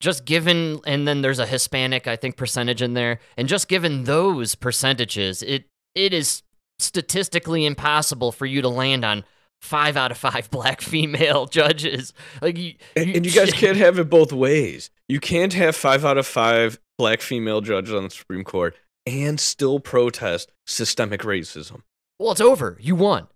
just 0.00 0.24
given, 0.24 0.80
and 0.86 1.06
then 1.06 1.22
there's 1.22 1.38
a 1.38 1.46
Hispanic 1.46 2.06
I 2.06 2.16
think 2.16 2.36
percentage 2.36 2.82
in 2.82 2.94
there, 2.94 3.20
and 3.36 3.48
just 3.48 3.68
given 3.68 4.04
those 4.04 4.54
percentages, 4.54 5.42
it 5.42 5.64
it 5.94 6.12
is 6.12 6.42
statistically 6.78 7.66
impossible 7.66 8.32
for 8.32 8.46
you 8.46 8.62
to 8.62 8.68
land 8.68 9.04
on 9.04 9.24
five 9.60 9.96
out 9.96 10.10
of 10.10 10.18
five 10.18 10.50
black 10.52 10.80
female 10.80 11.46
judges. 11.50 12.12
Like 12.40 12.58
you, 12.58 12.74
And, 12.96 13.16
and 13.16 13.26
you 13.26 13.32
guys 13.32 13.52
can't 13.52 13.76
have 13.76 13.98
it 13.98 14.08
both 14.08 14.32
ways. 14.32 14.90
You 15.08 15.20
can't 15.20 15.52
have 15.54 15.74
five 15.74 16.04
out 16.04 16.18
of 16.18 16.26
five 16.26 16.78
black 16.96 17.20
female 17.20 17.60
judges 17.60 17.94
on 17.94 18.04
the 18.04 18.10
Supreme 18.10 18.44
Court 18.44 18.76
and 19.06 19.40
still 19.40 19.80
protest 19.80 20.52
systemic 20.66 21.22
racism. 21.22 21.82
Well, 22.18 22.32
it's 22.32 22.40
over. 22.40 22.76
You 22.80 22.94
won. 22.94 23.28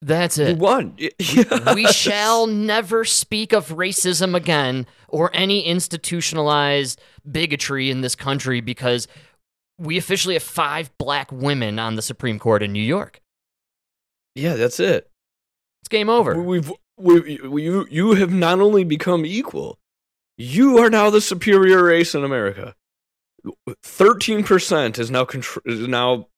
That's 0.00 0.38
You 0.38 0.44
it. 0.44 0.58
won. 0.58 0.96
We 1.74 1.86
shall 1.88 2.46
never 2.46 3.04
speak 3.04 3.52
of 3.52 3.68
racism 3.68 4.34
again 4.34 4.86
or 5.08 5.30
any 5.34 5.64
institutionalized 5.64 7.00
bigotry 7.30 7.90
in 7.90 8.00
this 8.00 8.14
country 8.14 8.60
because 8.60 9.08
we 9.76 9.98
officially 9.98 10.34
have 10.34 10.42
five 10.42 10.96
black 10.98 11.30
women 11.32 11.78
on 11.78 11.96
the 11.96 12.02
Supreme 12.02 12.38
Court 12.38 12.62
in 12.62 12.72
New 12.72 12.82
York. 12.82 13.20
Yeah, 14.34 14.54
that's 14.54 14.78
it. 14.78 15.10
It's 15.82 15.88
game 15.88 16.08
over. 16.08 16.40
We've 16.40 16.72
we, 16.96 17.38
we, 17.40 17.62
you 17.62 17.86
you 17.90 18.14
have 18.14 18.32
not 18.32 18.60
only 18.60 18.84
become 18.84 19.24
equal, 19.24 19.78
you 20.36 20.78
are 20.78 20.90
now 20.90 21.10
the 21.10 21.20
superior 21.20 21.82
race 21.84 22.14
in 22.14 22.24
America. 22.24 22.74
Thirteen 23.82 24.42
percent 24.44 24.98
is 24.98 25.10
now 25.10 25.24
contr- 25.24 25.60
is 25.64 25.86
now 25.86 26.28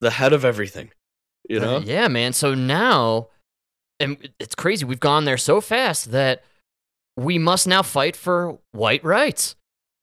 the 0.00 0.10
head 0.10 0.32
of 0.32 0.44
everything. 0.44 0.90
You 1.48 1.60
know? 1.60 1.76
Uh, 1.76 1.80
yeah, 1.80 2.08
man. 2.08 2.32
So 2.32 2.54
now, 2.54 3.28
and 4.00 4.30
it's 4.38 4.54
crazy. 4.54 4.84
We've 4.84 5.00
gone 5.00 5.24
there 5.24 5.36
so 5.36 5.60
fast 5.60 6.12
that 6.12 6.44
we 7.16 7.38
must 7.38 7.66
now 7.66 7.82
fight 7.82 8.16
for 8.16 8.58
white 8.72 9.04
rights. 9.04 9.56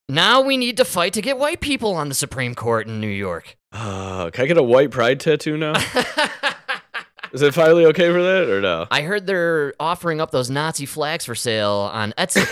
Now 0.07 0.41
we 0.41 0.57
need 0.57 0.77
to 0.77 0.85
fight 0.85 1.13
to 1.13 1.21
get 1.21 1.37
white 1.37 1.61
people 1.61 1.93
on 1.93 2.09
the 2.09 2.15
Supreme 2.15 2.55
Court 2.55 2.87
in 2.87 2.99
New 2.99 3.07
York. 3.07 3.55
Uh, 3.71 4.31
can 4.31 4.45
I 4.45 4.47
get 4.47 4.57
a 4.57 4.63
white 4.63 4.89
pride 4.89 5.19
tattoo 5.19 5.55
now? 5.55 5.73
Is 7.31 7.43
it 7.43 7.53
finally 7.53 7.85
okay 7.85 8.11
for 8.11 8.23
that 8.23 8.49
or 8.49 8.59
no? 8.59 8.87
I 8.89 9.01
heard 9.01 9.27
they're 9.27 9.75
offering 9.79 10.19
up 10.19 10.31
those 10.31 10.49
Nazi 10.49 10.87
flags 10.87 11.25
for 11.25 11.35
sale 11.35 11.91
on 11.93 12.11
Etsy. 12.17 12.43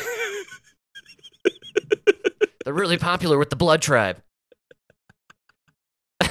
they're 2.63 2.75
really 2.75 3.00
popular 3.00 3.39
with 3.39 3.50
the 3.50 3.56
Blood 3.56 3.82
Tribe. 3.82 4.22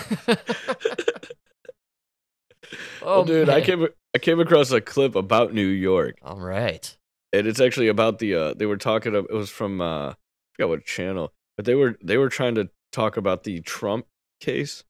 oh, 3.06 3.24
dude, 3.24 3.48
I 3.48 3.60
came 3.60 3.86
I 4.14 4.18
came 4.18 4.40
across 4.40 4.70
a 4.70 4.80
clip 4.80 5.14
about 5.14 5.52
New 5.54 5.66
York, 5.66 6.16
All 6.22 6.38
right. 6.40 6.96
and 7.32 7.46
it's 7.46 7.60
actually 7.60 7.88
about 7.88 8.18
the. 8.18 8.34
Uh, 8.34 8.54
they 8.54 8.66
were 8.66 8.76
talking. 8.76 9.14
Of, 9.14 9.26
it 9.30 9.34
was 9.34 9.50
from 9.50 9.80
uh, 9.80 10.10
I 10.10 10.14
forgot 10.54 10.68
what 10.68 10.84
channel, 10.84 11.32
but 11.56 11.64
they 11.66 11.74
were 11.74 11.96
they 12.02 12.18
were 12.18 12.28
trying 12.28 12.54
to 12.56 12.68
talk 12.92 13.16
about 13.16 13.44
the 13.44 13.60
Trump 13.60 14.06
case, 14.40 14.84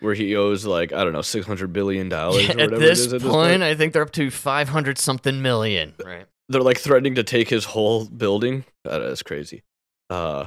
where 0.00 0.14
he 0.14 0.34
owes 0.36 0.64
like 0.64 0.92
I 0.92 1.04
don't 1.04 1.12
know 1.12 1.22
six 1.22 1.46
hundred 1.46 1.72
billion 1.72 2.08
dollars 2.08 2.42
Yeah, 2.44 2.52
or 2.52 2.56
whatever 2.56 2.74
at 2.74 2.80
this, 2.80 3.00
it 3.00 3.06
is. 3.06 3.12
At 3.12 3.20
this 3.22 3.30
point, 3.30 3.50
point, 3.50 3.62
I 3.62 3.74
think 3.74 3.92
they're 3.92 4.02
up 4.02 4.12
to 4.12 4.30
500 4.30 4.98
something 4.98 5.42
million. 5.42 5.94
Right. 6.04 6.26
they're 6.48 6.60
like 6.62 6.78
threatening 6.78 7.14
to 7.16 7.22
take 7.22 7.48
his 7.48 7.64
whole 7.66 8.04
building. 8.06 8.64
That 8.84 9.00
is 9.02 9.22
crazy. 9.22 9.62
Uh, 10.10 10.46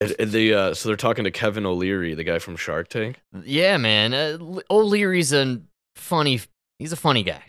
they 0.00 0.52
uh, 0.52 0.74
so 0.74 0.88
they're 0.88 0.96
talking 0.96 1.24
to 1.24 1.30
Kevin 1.30 1.66
O'Leary, 1.66 2.14
the 2.14 2.24
guy 2.24 2.38
from 2.38 2.56
Shark 2.56 2.88
Tank. 2.88 3.20
Yeah, 3.44 3.76
man. 3.76 4.14
Uh, 4.14 4.60
O'Leary's 4.70 5.32
a 5.32 5.60
funny. 5.96 6.40
He's 6.78 6.92
a 6.92 6.96
funny 6.96 7.22
guy. 7.22 7.42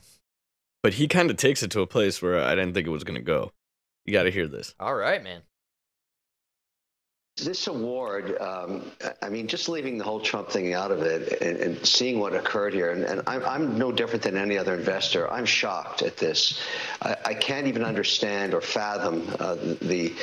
but 0.84 0.93
he 0.96 1.08
kind 1.08 1.29
of 1.31 1.38
takes 1.38 1.63
it 1.63 1.72
to 1.72 1.81
a 1.81 1.88
place 1.88 2.22
where 2.22 2.43
I 2.43 2.55
didn't 2.55 2.74
think 2.74 2.88
it 2.88 2.91
was 2.91 3.03
going 3.05 3.15
to 3.20 3.25
go. 3.25 3.51
You 4.05 4.13
got 4.13 4.24
to 4.24 4.31
hear 4.31 4.48
this. 4.48 4.75
All 4.79 4.96
right, 4.96 5.24
man. 5.24 5.41
This 7.38 7.65
award, 7.67 8.39
um, 8.39 8.91
I 9.21 9.29
mean, 9.29 9.47
just 9.47 9.67
leaving 9.67 9.97
the 9.97 10.03
whole 10.03 10.19
Trump 10.19 10.50
thing 10.50 10.73
out 10.73 10.91
of 10.91 11.01
it 11.01 11.41
and, 11.41 11.57
and 11.57 11.85
seeing 11.88 12.19
what 12.19 12.35
occurred 12.35 12.73
here, 12.73 12.91
and, 12.91 13.03
and 13.03 13.23
I'm, 13.25 13.43
I'm 13.45 13.77
no 13.79 13.91
different 13.91 14.23
than 14.23 14.38
any 14.38 14.57
other 14.57 14.75
investor. 14.75 15.31
I'm 15.31 15.45
shocked 15.45 16.03
at 16.03 16.17
this. 16.17 16.61
I, 17.01 17.15
I 17.25 17.33
can't 17.33 17.67
even 17.67 17.83
understand 17.83 18.53
or 18.53 18.61
fathom 18.61 19.27
uh, 19.39 19.55
the 19.55 20.13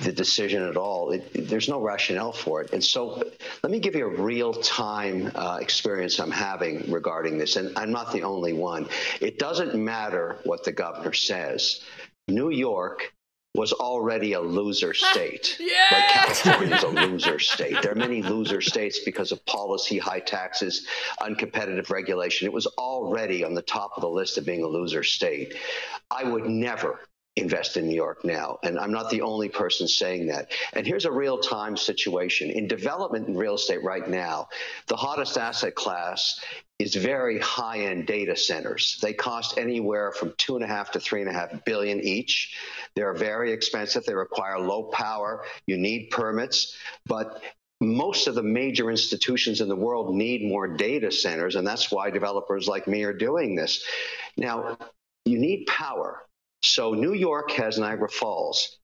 the 0.00 0.10
decision 0.10 0.62
at 0.62 0.76
all. 0.76 1.10
It, 1.12 1.48
there's 1.48 1.68
no 1.68 1.80
rationale 1.80 2.32
for 2.32 2.62
it. 2.62 2.72
And 2.72 2.82
so, 2.82 3.22
let 3.62 3.70
me 3.70 3.78
give 3.78 3.94
you 3.94 4.06
a 4.06 4.22
real 4.22 4.54
time 4.54 5.30
uh, 5.34 5.58
experience 5.60 6.18
I'm 6.18 6.32
having 6.32 6.90
regarding 6.90 7.38
this, 7.38 7.56
and 7.56 7.78
I'm 7.78 7.92
not 7.92 8.10
the 8.10 8.22
only 8.24 8.54
one. 8.54 8.88
It 9.20 9.38
doesn't 9.38 9.76
matter 9.76 10.38
what 10.44 10.64
the 10.64 10.72
governor 10.72 11.12
says. 11.12 11.82
New 12.26 12.50
York 12.50 13.13
was 13.54 13.72
already 13.72 14.32
a 14.32 14.40
loser 14.40 14.92
state. 14.94 15.56
Like 15.60 15.70
Yeah. 15.70 16.12
California 16.12 16.76
is 16.76 16.82
a 16.82 16.88
loser 16.88 17.38
state. 17.38 17.80
There 17.82 17.92
are 17.92 17.96
many 17.96 18.22
loser 18.22 18.60
states 18.60 19.00
because 19.04 19.32
of 19.32 19.44
policy, 19.46 19.98
high 19.98 20.20
taxes, 20.20 20.86
uncompetitive 21.20 21.90
regulation. 21.90 22.46
It 22.46 22.52
was 22.52 22.66
already 22.66 23.44
on 23.44 23.54
the 23.54 23.62
top 23.62 23.92
of 23.96 24.00
the 24.02 24.08
list 24.08 24.38
of 24.38 24.44
being 24.44 24.62
a 24.62 24.66
loser 24.68 25.02
state. 25.02 25.54
I 26.10 26.24
would 26.24 26.46
never 26.46 27.00
invest 27.36 27.76
in 27.76 27.88
New 27.88 27.94
York 27.94 28.24
now. 28.24 28.58
And 28.62 28.78
I'm 28.78 28.92
not 28.92 29.10
the 29.10 29.22
only 29.22 29.48
person 29.48 29.88
saying 29.88 30.28
that. 30.28 30.52
And 30.72 30.86
here's 30.86 31.04
a 31.04 31.10
real 31.10 31.38
time 31.38 31.76
situation. 31.76 32.50
In 32.50 32.68
development 32.68 33.28
in 33.28 33.36
real 33.36 33.54
estate 33.54 33.82
right 33.82 34.08
now, 34.08 34.48
the 34.86 34.96
hottest 34.96 35.36
asset 35.36 35.74
class 35.74 36.40
is 36.78 36.94
very 36.94 37.38
high 37.40 37.80
end 37.80 38.06
data 38.06 38.36
centers. 38.36 38.98
They 39.00 39.12
cost 39.12 39.58
anywhere 39.58 40.12
from 40.12 40.34
two 40.36 40.56
and 40.56 40.64
a 40.64 40.68
half 40.68 40.92
to 40.92 41.00
three 41.00 41.20
and 41.20 41.30
a 41.30 41.32
half 41.32 41.64
billion 41.64 42.00
each. 42.00 42.56
They're 42.94 43.14
very 43.14 43.52
expensive. 43.52 44.04
They 44.04 44.14
require 44.14 44.58
low 44.58 44.84
power. 44.84 45.44
You 45.66 45.76
need 45.76 46.10
permits. 46.10 46.76
But 47.06 47.42
most 47.80 48.28
of 48.28 48.34
the 48.34 48.42
major 48.42 48.90
institutions 48.90 49.60
in 49.60 49.68
the 49.68 49.76
world 49.76 50.14
need 50.14 50.46
more 50.46 50.68
data 50.68 51.10
centers, 51.10 51.56
and 51.56 51.66
that's 51.66 51.90
why 51.90 52.10
developers 52.10 52.68
like 52.68 52.86
me 52.86 53.02
are 53.02 53.12
doing 53.12 53.56
this. 53.56 53.84
Now, 54.36 54.78
you 55.24 55.38
need 55.38 55.66
power. 55.66 56.22
So, 56.64 56.94
New 56.94 57.12
York 57.12 57.50
has 57.52 57.78
Niagara 57.78 58.08
Falls. 58.08 58.78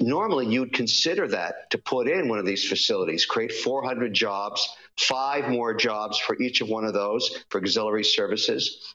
Normally, 0.00 0.46
you'd 0.46 0.72
consider 0.72 1.28
that 1.28 1.70
to 1.70 1.78
put 1.78 2.08
in 2.08 2.28
one 2.28 2.38
of 2.38 2.46
these 2.46 2.66
facilities, 2.66 3.26
create 3.26 3.52
400 3.52 4.14
jobs, 4.14 4.66
five 4.96 5.50
more 5.50 5.74
jobs 5.74 6.18
for 6.18 6.40
each 6.40 6.62
of 6.62 6.70
one 6.70 6.86
of 6.86 6.94
those 6.94 7.44
for 7.50 7.60
auxiliary 7.60 8.04
services. 8.04 8.94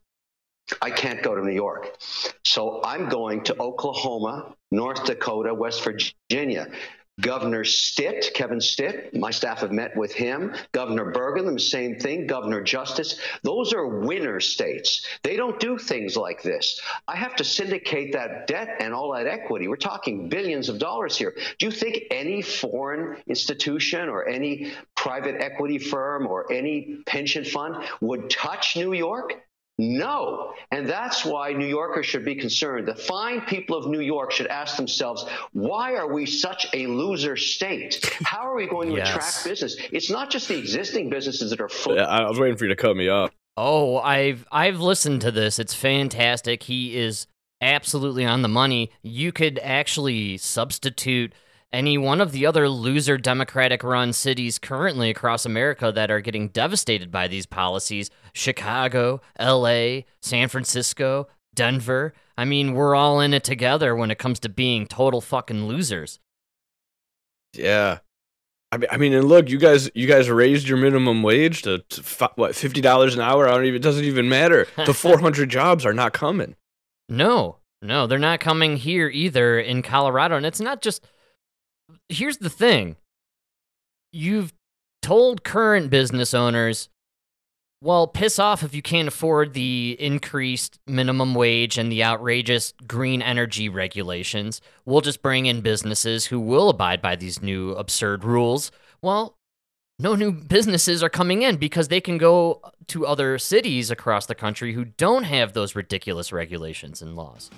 I 0.81 0.89
can't 0.89 1.21
go 1.21 1.35
to 1.35 1.43
New 1.43 1.53
York. 1.53 1.95
So 2.43 2.81
I'm 2.83 3.09
going 3.09 3.43
to 3.43 3.59
Oklahoma, 3.59 4.55
North 4.71 5.05
Dakota, 5.05 5.53
West 5.53 5.83
Virginia. 5.83 6.67
Governor 7.21 7.63
Stitt, 7.63 8.31
Kevin 8.33 8.59
Stitt, 8.59 9.13
my 9.13 9.31
staff 9.31 9.59
have 9.59 9.71
met 9.71 9.95
with 9.95 10.11
him. 10.11 10.53
Governor 10.71 11.11
Burgum, 11.11 11.53
the 11.53 11.59
same 11.59 11.99
thing. 11.99 12.27
Governor 12.27 12.61
Justice. 12.61 13.19
Those 13.43 13.73
are 13.73 13.87
winner 13.87 14.39
states. 14.39 15.05
They 15.23 15.35
don't 15.35 15.59
do 15.59 15.77
things 15.77 16.17
like 16.17 16.41
this. 16.41 16.81
I 17.07 17.15
have 17.15 17.35
to 17.37 17.43
syndicate 17.43 18.13
that 18.13 18.47
debt 18.47 18.77
and 18.79 18.93
all 18.93 19.13
that 19.13 19.27
equity. 19.27 19.67
We're 19.67 19.75
talking 19.75 20.29
billions 20.29 20.67
of 20.67 20.79
dollars 20.79 21.15
here. 21.15 21.35
Do 21.59 21.65
you 21.67 21.71
think 21.71 22.05
any 22.09 22.41
foreign 22.41 23.17
institution 23.27 24.09
or 24.09 24.27
any 24.27 24.73
private 24.95 25.35
equity 25.41 25.77
firm 25.77 26.27
or 26.27 26.51
any 26.51 26.97
pension 27.05 27.45
fund 27.45 27.75
would 28.01 28.29
touch 28.29 28.75
New 28.75 28.93
York? 28.93 29.35
No. 29.77 30.53
And 30.71 30.87
that's 30.87 31.25
why 31.25 31.53
New 31.53 31.65
Yorkers 31.65 32.05
should 32.05 32.23
be 32.23 32.35
concerned. 32.35 32.87
The 32.87 32.95
fine 32.95 33.41
people 33.41 33.75
of 33.77 33.87
New 33.87 33.99
York 34.01 34.31
should 34.31 34.47
ask 34.47 34.77
themselves, 34.77 35.25
why 35.53 35.95
are 35.95 36.11
we 36.13 36.25
such 36.25 36.67
a 36.73 36.87
loser 36.87 37.35
state? 37.35 37.99
How 38.23 38.41
are 38.47 38.55
we 38.55 38.67
going 38.67 38.89
to 38.89 38.95
Yes. 38.97 39.09
attract 39.09 39.43
business? 39.45 39.75
It's 39.91 40.09
not 40.11 40.29
just 40.29 40.47
the 40.47 40.57
existing 40.57 41.09
businesses 41.09 41.49
that 41.49 41.61
are 41.61 41.69
full. 41.69 41.95
Yeah, 41.95 42.03
I 42.05 42.27
was 42.29 42.39
waiting 42.39 42.57
for 42.57 42.65
you 42.65 42.69
to 42.69 42.75
cut 42.75 42.95
me 42.95 43.07
off. 43.09 43.31
Oh, 43.57 43.97
I've 43.97 44.45
I've 44.51 44.79
listened 44.79 45.21
to 45.21 45.31
this. 45.31 45.59
It's 45.59 45.73
fantastic. 45.73 46.63
He 46.63 46.97
is 46.97 47.27
absolutely 47.59 48.25
on 48.25 48.41
the 48.43 48.47
money. 48.47 48.91
You 49.03 49.31
could 49.31 49.59
actually 49.61 50.37
substitute 50.37 51.33
any 51.73 51.97
one 51.97 52.19
of 52.19 52.31
the 52.31 52.45
other 52.45 52.67
loser 52.67 53.17
democratic 53.17 53.83
run 53.83 54.13
cities 54.13 54.59
currently 54.59 55.09
across 55.09 55.45
America 55.45 55.91
that 55.91 56.11
are 56.11 56.19
getting 56.19 56.49
devastated 56.49 57.11
by 57.11 57.27
these 57.27 57.45
policies. 57.45 58.09
Chicago, 58.33 59.21
LA, 59.39 60.01
San 60.21 60.49
Francisco, 60.49 61.27
Denver. 61.53 62.13
I 62.37 62.45
mean, 62.45 62.73
we're 62.73 62.95
all 62.95 63.19
in 63.19 63.33
it 63.33 63.43
together 63.43 63.95
when 63.95 64.11
it 64.11 64.17
comes 64.17 64.39
to 64.41 64.49
being 64.49 64.87
total 64.87 65.21
fucking 65.21 65.65
losers. 65.65 66.19
Yeah. 67.53 67.99
I 68.71 68.77
mean, 68.77 68.89
I 68.91 68.97
mean, 68.97 69.13
and 69.13 69.27
look, 69.27 69.49
you 69.49 69.57
guys, 69.57 69.89
you 69.93 70.07
guys 70.07 70.29
raised 70.29 70.67
your 70.67 70.77
minimum 70.77 71.23
wage 71.23 71.61
to, 71.63 71.79
to 71.79 72.29
what 72.35 72.55
fifty 72.55 72.79
dollars 72.79 73.15
an 73.15 73.21
hour. 73.21 73.47
I 73.47 73.51
don't 73.51 73.65
even. 73.65 73.75
It 73.75 73.83
doesn't 73.83 74.05
even 74.05 74.29
matter. 74.29 74.65
The 74.85 74.93
four 74.93 75.19
hundred 75.19 75.49
jobs 75.49 75.85
are 75.85 75.93
not 75.93 76.13
coming. 76.13 76.55
No, 77.09 77.57
no, 77.81 78.07
they're 78.07 78.17
not 78.17 78.39
coming 78.39 78.77
here 78.77 79.09
either 79.09 79.59
in 79.59 79.81
Colorado. 79.81 80.37
And 80.37 80.45
it's 80.45 80.61
not 80.61 80.81
just. 80.81 81.05
Here's 82.09 82.37
the 82.37 82.49
thing 82.49 82.95
you've 84.11 84.53
told 85.01 85.43
current 85.43 85.89
business 85.89 86.33
owners, 86.33 86.89
well, 87.83 88.05
piss 88.05 88.37
off 88.37 88.61
if 88.61 88.75
you 88.75 88.81
can't 88.81 89.07
afford 89.07 89.53
the 89.53 89.97
increased 89.99 90.79
minimum 90.85 91.33
wage 91.33 91.77
and 91.77 91.91
the 91.91 92.03
outrageous 92.03 92.73
green 92.85 93.21
energy 93.21 93.69
regulations. 93.69 94.61
We'll 94.85 95.01
just 95.01 95.23
bring 95.23 95.47
in 95.47 95.61
businesses 95.61 96.27
who 96.27 96.39
will 96.39 96.69
abide 96.69 97.01
by 97.01 97.15
these 97.15 97.41
new 97.41 97.71
absurd 97.71 98.23
rules. 98.23 98.71
Well, 99.01 99.35
no 99.97 100.15
new 100.15 100.31
businesses 100.31 101.01
are 101.01 101.09
coming 101.09 101.41
in 101.41 101.57
because 101.57 101.87
they 101.87 102.01
can 102.01 102.17
go 102.17 102.61
to 102.87 103.05
other 103.05 103.37
cities 103.37 103.89
across 103.89 104.27
the 104.27 104.35
country 104.35 104.73
who 104.73 104.85
don't 104.85 105.23
have 105.23 105.53
those 105.53 105.75
ridiculous 105.75 106.31
regulations 106.31 107.01
and 107.01 107.15
laws. 107.15 107.49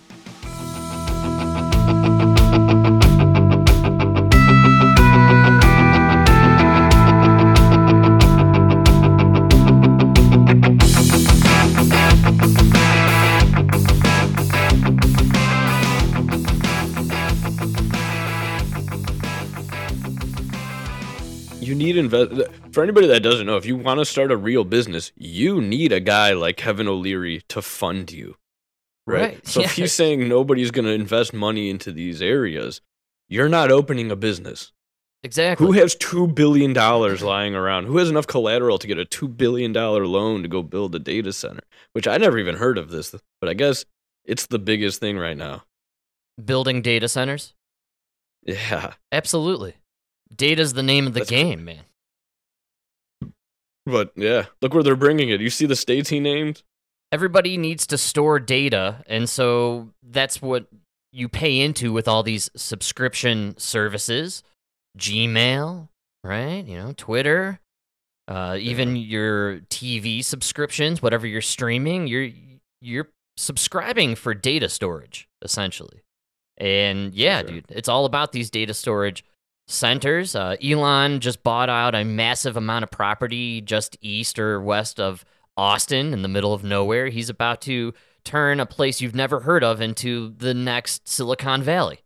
Need 21.93 22.13
invest 22.13 22.49
for 22.71 22.83
anybody 22.83 23.07
that 23.07 23.21
doesn't 23.21 23.45
know 23.45 23.57
if 23.57 23.65
you 23.65 23.75
want 23.75 23.99
to 23.99 24.05
start 24.05 24.31
a 24.31 24.37
real 24.37 24.63
business 24.63 25.11
you 25.15 25.61
need 25.61 25.91
a 25.91 25.99
guy 25.99 26.33
like 26.33 26.57
kevin 26.57 26.87
o'leary 26.87 27.41
to 27.47 27.61
fund 27.61 28.11
you 28.11 28.35
right, 29.05 29.21
Right, 29.21 29.47
so 29.47 29.61
if 29.61 29.73
he's 29.73 29.93
saying 29.93 30.27
nobody's 30.27 30.71
going 30.71 30.85
to 30.85 30.91
invest 30.91 31.33
money 31.33 31.69
into 31.69 31.91
these 31.91 32.21
areas 32.21 32.81
you're 33.29 33.49
not 33.49 33.71
opening 33.71 34.11
a 34.11 34.15
business. 34.15 34.71
Exactly. 35.23 35.65
who 35.65 35.71
has 35.71 35.95
two 35.95 36.27
billion 36.27 36.73
dollars 36.73 37.23
lying 37.23 37.55
around? 37.55 37.85
Who 37.85 37.97
has 37.97 38.09
enough 38.09 38.27
collateral 38.27 38.77
to 38.77 38.87
get 38.87 38.97
a 38.97 39.05
two 39.05 39.29
billion 39.29 39.71
dollar 39.71 40.05
loan 40.05 40.43
to 40.43 40.49
go 40.49 40.61
build 40.61 40.93
a 40.93 40.99
data 40.99 41.31
center? 41.31 41.63
Which 41.93 42.07
i 42.07 42.17
never 42.17 42.37
even 42.37 42.57
heard 42.57 42.77
of 42.77 42.89
this 42.89 43.15
but 43.39 43.49
i 43.49 43.53
guess 43.53 43.85
it's 44.25 44.47
the 44.47 44.59
biggest 44.59 44.99
thing 44.99 45.17
right 45.17 45.37
now. 45.37 45.63
Building 46.43 46.81
data 46.81 47.07
centers? 47.07 47.53
yeah. 48.45 48.93
Absolutely. 49.11 49.75
Data's 50.35 50.73
the 50.73 50.83
name 50.83 51.07
of 51.07 51.13
the 51.13 51.21
That's- 51.21 51.29
game, 51.43 51.65
man. 51.65 51.83
but 53.85 54.11
yeah 54.15 54.45
look 54.61 54.73
where 54.73 54.81
they're 54.83 54.95
bringing 54.95 55.27
it 55.29 55.41
you 55.41 55.49
see 55.49 55.65
the 55.65 55.75
states 55.75 56.09
he 56.09 56.19
named 56.19 56.63
Everybody 57.11 57.57
needs 57.57 57.85
to 57.87 57.97
store 57.99 58.39
data, 58.39 59.03
and 59.05 59.29
so 59.29 59.89
that's 60.01 60.41
what 60.41 60.65
you 61.11 61.29
pay 61.29 61.59
into 61.59 61.93
with 61.93 62.07
all 62.07 62.23
these 62.23 62.49
subscription 62.55 63.53
services. 63.59 64.41
Gmail, 64.97 65.89
right? 66.23 66.65
You 66.65 66.75
know, 66.79 66.93
Twitter, 66.97 67.59
uh, 68.27 68.57
even 68.59 68.95
your 68.95 69.59
TV 69.69 70.25
subscriptions, 70.25 71.03
whatever 71.03 71.27
you're 71.27 71.43
streaming, 71.43 72.07
you're 72.07 72.29
you're 72.81 73.09
subscribing 73.37 74.15
for 74.15 74.33
data 74.33 74.67
storage 74.67 75.27
essentially. 75.43 76.01
And 76.57 77.13
yeah, 77.13 77.41
Sure. 77.41 77.49
dude, 77.49 77.65
it's 77.69 77.87
all 77.89 78.05
about 78.05 78.31
these 78.31 78.49
data 78.49 78.73
storage 78.73 79.23
centers. 79.67 80.35
Uh, 80.35 80.55
Elon 80.63 81.19
just 81.19 81.43
bought 81.43 81.69
out 81.69 81.95
a 81.95 82.03
massive 82.03 82.57
amount 82.57 82.83
of 82.83 82.91
property 82.91 83.61
just 83.61 83.97
east 84.01 84.39
or 84.39 84.61
west 84.61 84.99
of 84.99 85.23
Austin 85.55 86.13
in 86.13 86.21
the 86.21 86.27
middle 86.27 86.53
of 86.53 86.63
nowhere. 86.63 87.07
He's 87.07 87.29
about 87.29 87.61
to 87.61 87.93
turn 88.23 88.59
a 88.59 88.65
place 88.65 89.01
you've 89.01 89.15
never 89.15 89.41
heard 89.41 89.63
of 89.63 89.81
into 89.81 90.33
the 90.37 90.53
next 90.53 91.07
Silicon 91.07 91.61
Valley. 91.61 91.99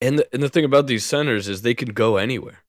And 0.00 0.18
the, 0.18 0.28
and 0.32 0.42
the 0.42 0.48
thing 0.48 0.64
about 0.64 0.86
these 0.86 1.04
centers 1.04 1.48
is 1.48 1.62
they 1.62 1.74
can 1.74 1.92
go 1.92 2.16
anywhere. 2.16 2.60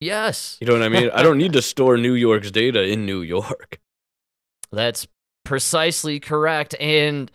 Yes. 0.00 0.58
You 0.60 0.66
know 0.66 0.74
what 0.74 0.82
I 0.82 0.88
mean? 0.88 1.10
I 1.10 1.22
don't 1.22 1.38
need 1.38 1.54
to 1.54 1.62
store 1.62 1.96
New 1.96 2.12
York's 2.12 2.50
data 2.50 2.82
in 2.82 3.06
New 3.06 3.22
York. 3.22 3.80
That's 4.70 5.06
precisely 5.44 6.20
correct. 6.20 6.74
And 6.78 7.30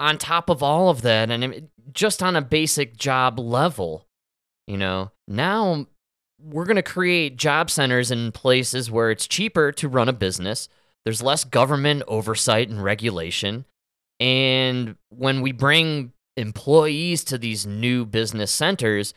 on 0.00 0.18
top 0.18 0.48
of 0.48 0.62
all 0.62 0.88
of 0.88 1.02
that, 1.02 1.30
and 1.30 1.68
just 1.92 2.22
on 2.22 2.34
a 2.34 2.42
basic 2.42 2.96
job 2.96 3.38
level, 3.38 4.08
you 4.70 4.76
know, 4.76 5.10
now 5.26 5.86
we're 6.40 6.64
going 6.64 6.76
to 6.76 6.82
create 6.82 7.36
job 7.36 7.70
centers 7.70 8.12
in 8.12 8.30
places 8.30 8.88
where 8.88 9.10
it's 9.10 9.26
cheaper 9.26 9.72
to 9.72 9.88
run 9.88 10.08
a 10.08 10.12
business. 10.12 10.68
There's 11.04 11.20
less 11.20 11.42
government 11.42 12.04
oversight 12.06 12.68
and 12.68 12.82
regulation. 12.82 13.64
And 14.20 14.94
when 15.08 15.40
we 15.40 15.50
bring 15.50 16.12
employees 16.36 17.24
to 17.24 17.36
these 17.36 17.66
new 17.66 18.06
business 18.06 18.52
centers, 18.52 19.12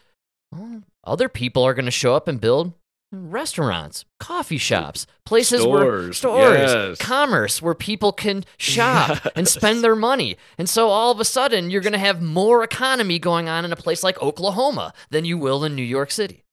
well, 0.52 0.82
other 1.04 1.30
people 1.30 1.64
are 1.64 1.76
going 1.76 1.86
to 1.86 1.92
show 1.92 2.16
up 2.16 2.28
and 2.28 2.42
build 2.42 2.74
restaurants, 3.14 4.06
coffee 4.20 4.58
shops, 4.58 5.06
places 5.26 5.66
where 5.66 6.12
Stores, 6.12 6.18
stores, 6.18 6.58
yes. 6.58 6.98
commerce 6.98 7.62
where 7.62 7.76
people 7.76 8.12
can 8.12 8.44
shop 8.58 9.26
and 9.36 9.48
spend 9.48 9.84
their 9.84 9.96
money. 9.96 10.38
And 10.58 10.68
so 10.68 10.90
all 10.90 11.12
of 11.12 11.20
a 11.20 11.26
sudden, 11.26 11.70
you're 11.70 11.82
going 11.82 11.94
to 11.94 12.00
have 12.00 12.22
more 12.22 12.64
economy 12.64 13.20
going 13.20 13.48
on 13.48 13.66
in 13.66 13.72
a 13.72 13.76
place 13.78 14.04
like 14.04 14.22
Oklahoma 14.22 14.94
than 15.10 15.26
you 15.26 15.38
will 15.38 15.64
in 15.64 15.76
New 15.76 15.84
York 15.84 16.12
City. 16.12 16.44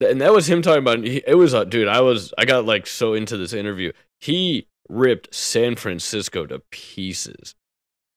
And 0.00 0.20
that 0.20 0.32
was 0.32 0.48
him 0.48 0.62
talking 0.62 0.78
about. 0.78 1.04
It 1.04 1.36
was 1.36 1.52
a 1.52 1.66
dude. 1.66 1.88
I 1.88 2.00
was. 2.00 2.32
I 2.38 2.46
got 2.46 2.64
like 2.64 2.86
so 2.86 3.12
into 3.12 3.36
this 3.36 3.52
interview. 3.52 3.92
He 4.18 4.66
ripped 4.88 5.34
San 5.34 5.76
Francisco 5.76 6.46
to 6.46 6.60
pieces. 6.70 7.54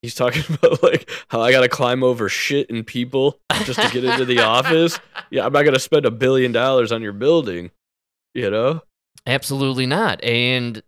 He's 0.04 0.14
talking 0.14 0.44
about 0.50 0.84
like 0.84 1.10
how 1.30 1.42
I 1.42 1.52
got 1.52 1.62
to 1.62 1.70
climb 1.70 2.04
over 2.04 2.30
shit 2.30 2.70
and 2.70 2.86
people 2.86 3.40
just 3.64 3.82
to 3.82 3.90
get 3.90 4.04
into 4.04 4.26
the 4.26 4.40
office. 4.40 5.00
Yeah, 5.30 5.48
I'm 5.48 5.54
not 5.54 5.64
gonna 5.64 5.80
spend 5.80 6.06
a 6.06 6.12
billion 6.12 6.52
dollars 6.52 6.92
on 6.92 7.02
your 7.02 7.14
building. 7.14 7.72
You 8.36 8.52
know? 8.52 8.82
Absolutely 9.26 9.88
not. 9.88 10.24
And 10.24 10.84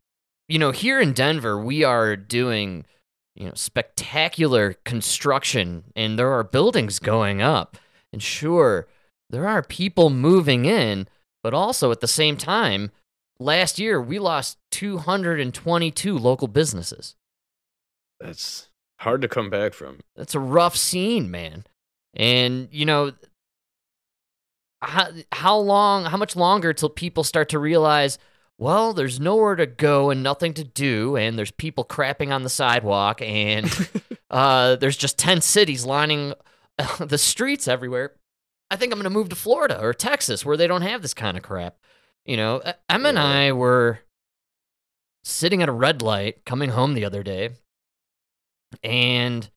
you 0.48 0.60
know, 0.60 0.70
here 0.70 1.02
in 1.02 1.14
Denver, 1.14 1.60
we 1.60 1.84
are 1.84 2.16
doing 2.16 2.86
you 3.36 3.48
know 3.48 3.54
spectacular 3.56 4.76
construction, 4.86 5.86
and 5.96 6.20
there 6.20 6.32
are 6.32 6.44
buildings 6.44 7.00
going 7.00 7.42
up. 7.42 7.78
And 8.14 8.22
sure, 8.22 8.88
there 9.32 9.48
are 9.48 9.64
people 9.64 10.12
moving 10.12 10.66
in, 10.66 11.08
but 11.42 11.56
also 11.56 11.92
at 11.92 12.02
the 12.02 12.08
same 12.08 12.38
time, 12.38 12.92
last 13.40 13.80
year 13.80 14.00
we 14.00 14.20
lost 14.20 14.60
222 14.72 16.16
local 16.16 16.48
businesses. 16.48 17.16
That's 18.20 18.70
hard 19.06 19.22
to 19.22 19.30
come 19.30 19.50
back 19.50 19.74
from. 19.74 20.02
That's 20.18 20.36
a 20.36 20.40
rough 20.40 20.76
scene, 20.76 21.32
man. 21.32 21.64
And 22.14 22.68
you 22.72 22.86
know, 22.86 23.14
how 24.82 25.10
how 25.32 25.58
long, 25.58 26.06
how 26.06 26.18
much 26.18 26.36
longer 26.36 26.74
till 26.74 26.90
people 26.90 27.24
start 27.24 27.50
to 27.50 27.60
realize, 27.60 28.18
well, 28.58 28.94
there's 28.94 29.20
nowhere 29.20 29.56
to 29.56 29.66
go 29.66 30.10
and 30.10 30.22
nothing 30.22 30.54
to 30.56 30.64
do, 30.64 31.16
and 31.16 31.38
there's 31.38 31.52
people 31.52 31.86
crapping 31.86 32.34
on 32.34 32.44
the 32.44 32.50
sidewalk, 32.50 33.22
and 33.22 33.90
uh, 34.30 34.76
there's 34.76 34.98
just 34.98 35.18
ten 35.18 35.42
cities 35.42 35.86
lining 35.86 36.34
the 37.00 37.18
streets 37.18 37.68
everywhere. 37.68 38.14
I 38.70 38.76
think 38.76 38.92
I'm 38.92 39.00
gonna 39.00 39.10
move 39.10 39.30
to 39.30 39.36
Florida 39.36 39.80
or 39.80 39.94
Texas 39.94 40.46
where 40.46 40.58
they 40.58 40.68
don't 40.68 40.82
have 40.82 41.02
this 41.02 41.14
kind 41.14 41.38
of 41.38 41.44
crap. 41.44 41.78
You 42.26 42.38
know, 42.38 42.62
E- 42.68 42.72
Em 42.90 43.06
and 43.06 43.20
I 43.20 43.52
were 43.52 44.00
sitting 45.24 45.62
at 45.62 45.70
a 45.70 45.74
red 45.74 46.02
light 46.02 46.46
coming 46.46 46.70
home 46.70 46.94
the 46.94 47.06
other 47.06 47.24
day, 47.24 47.52
and 48.84 49.50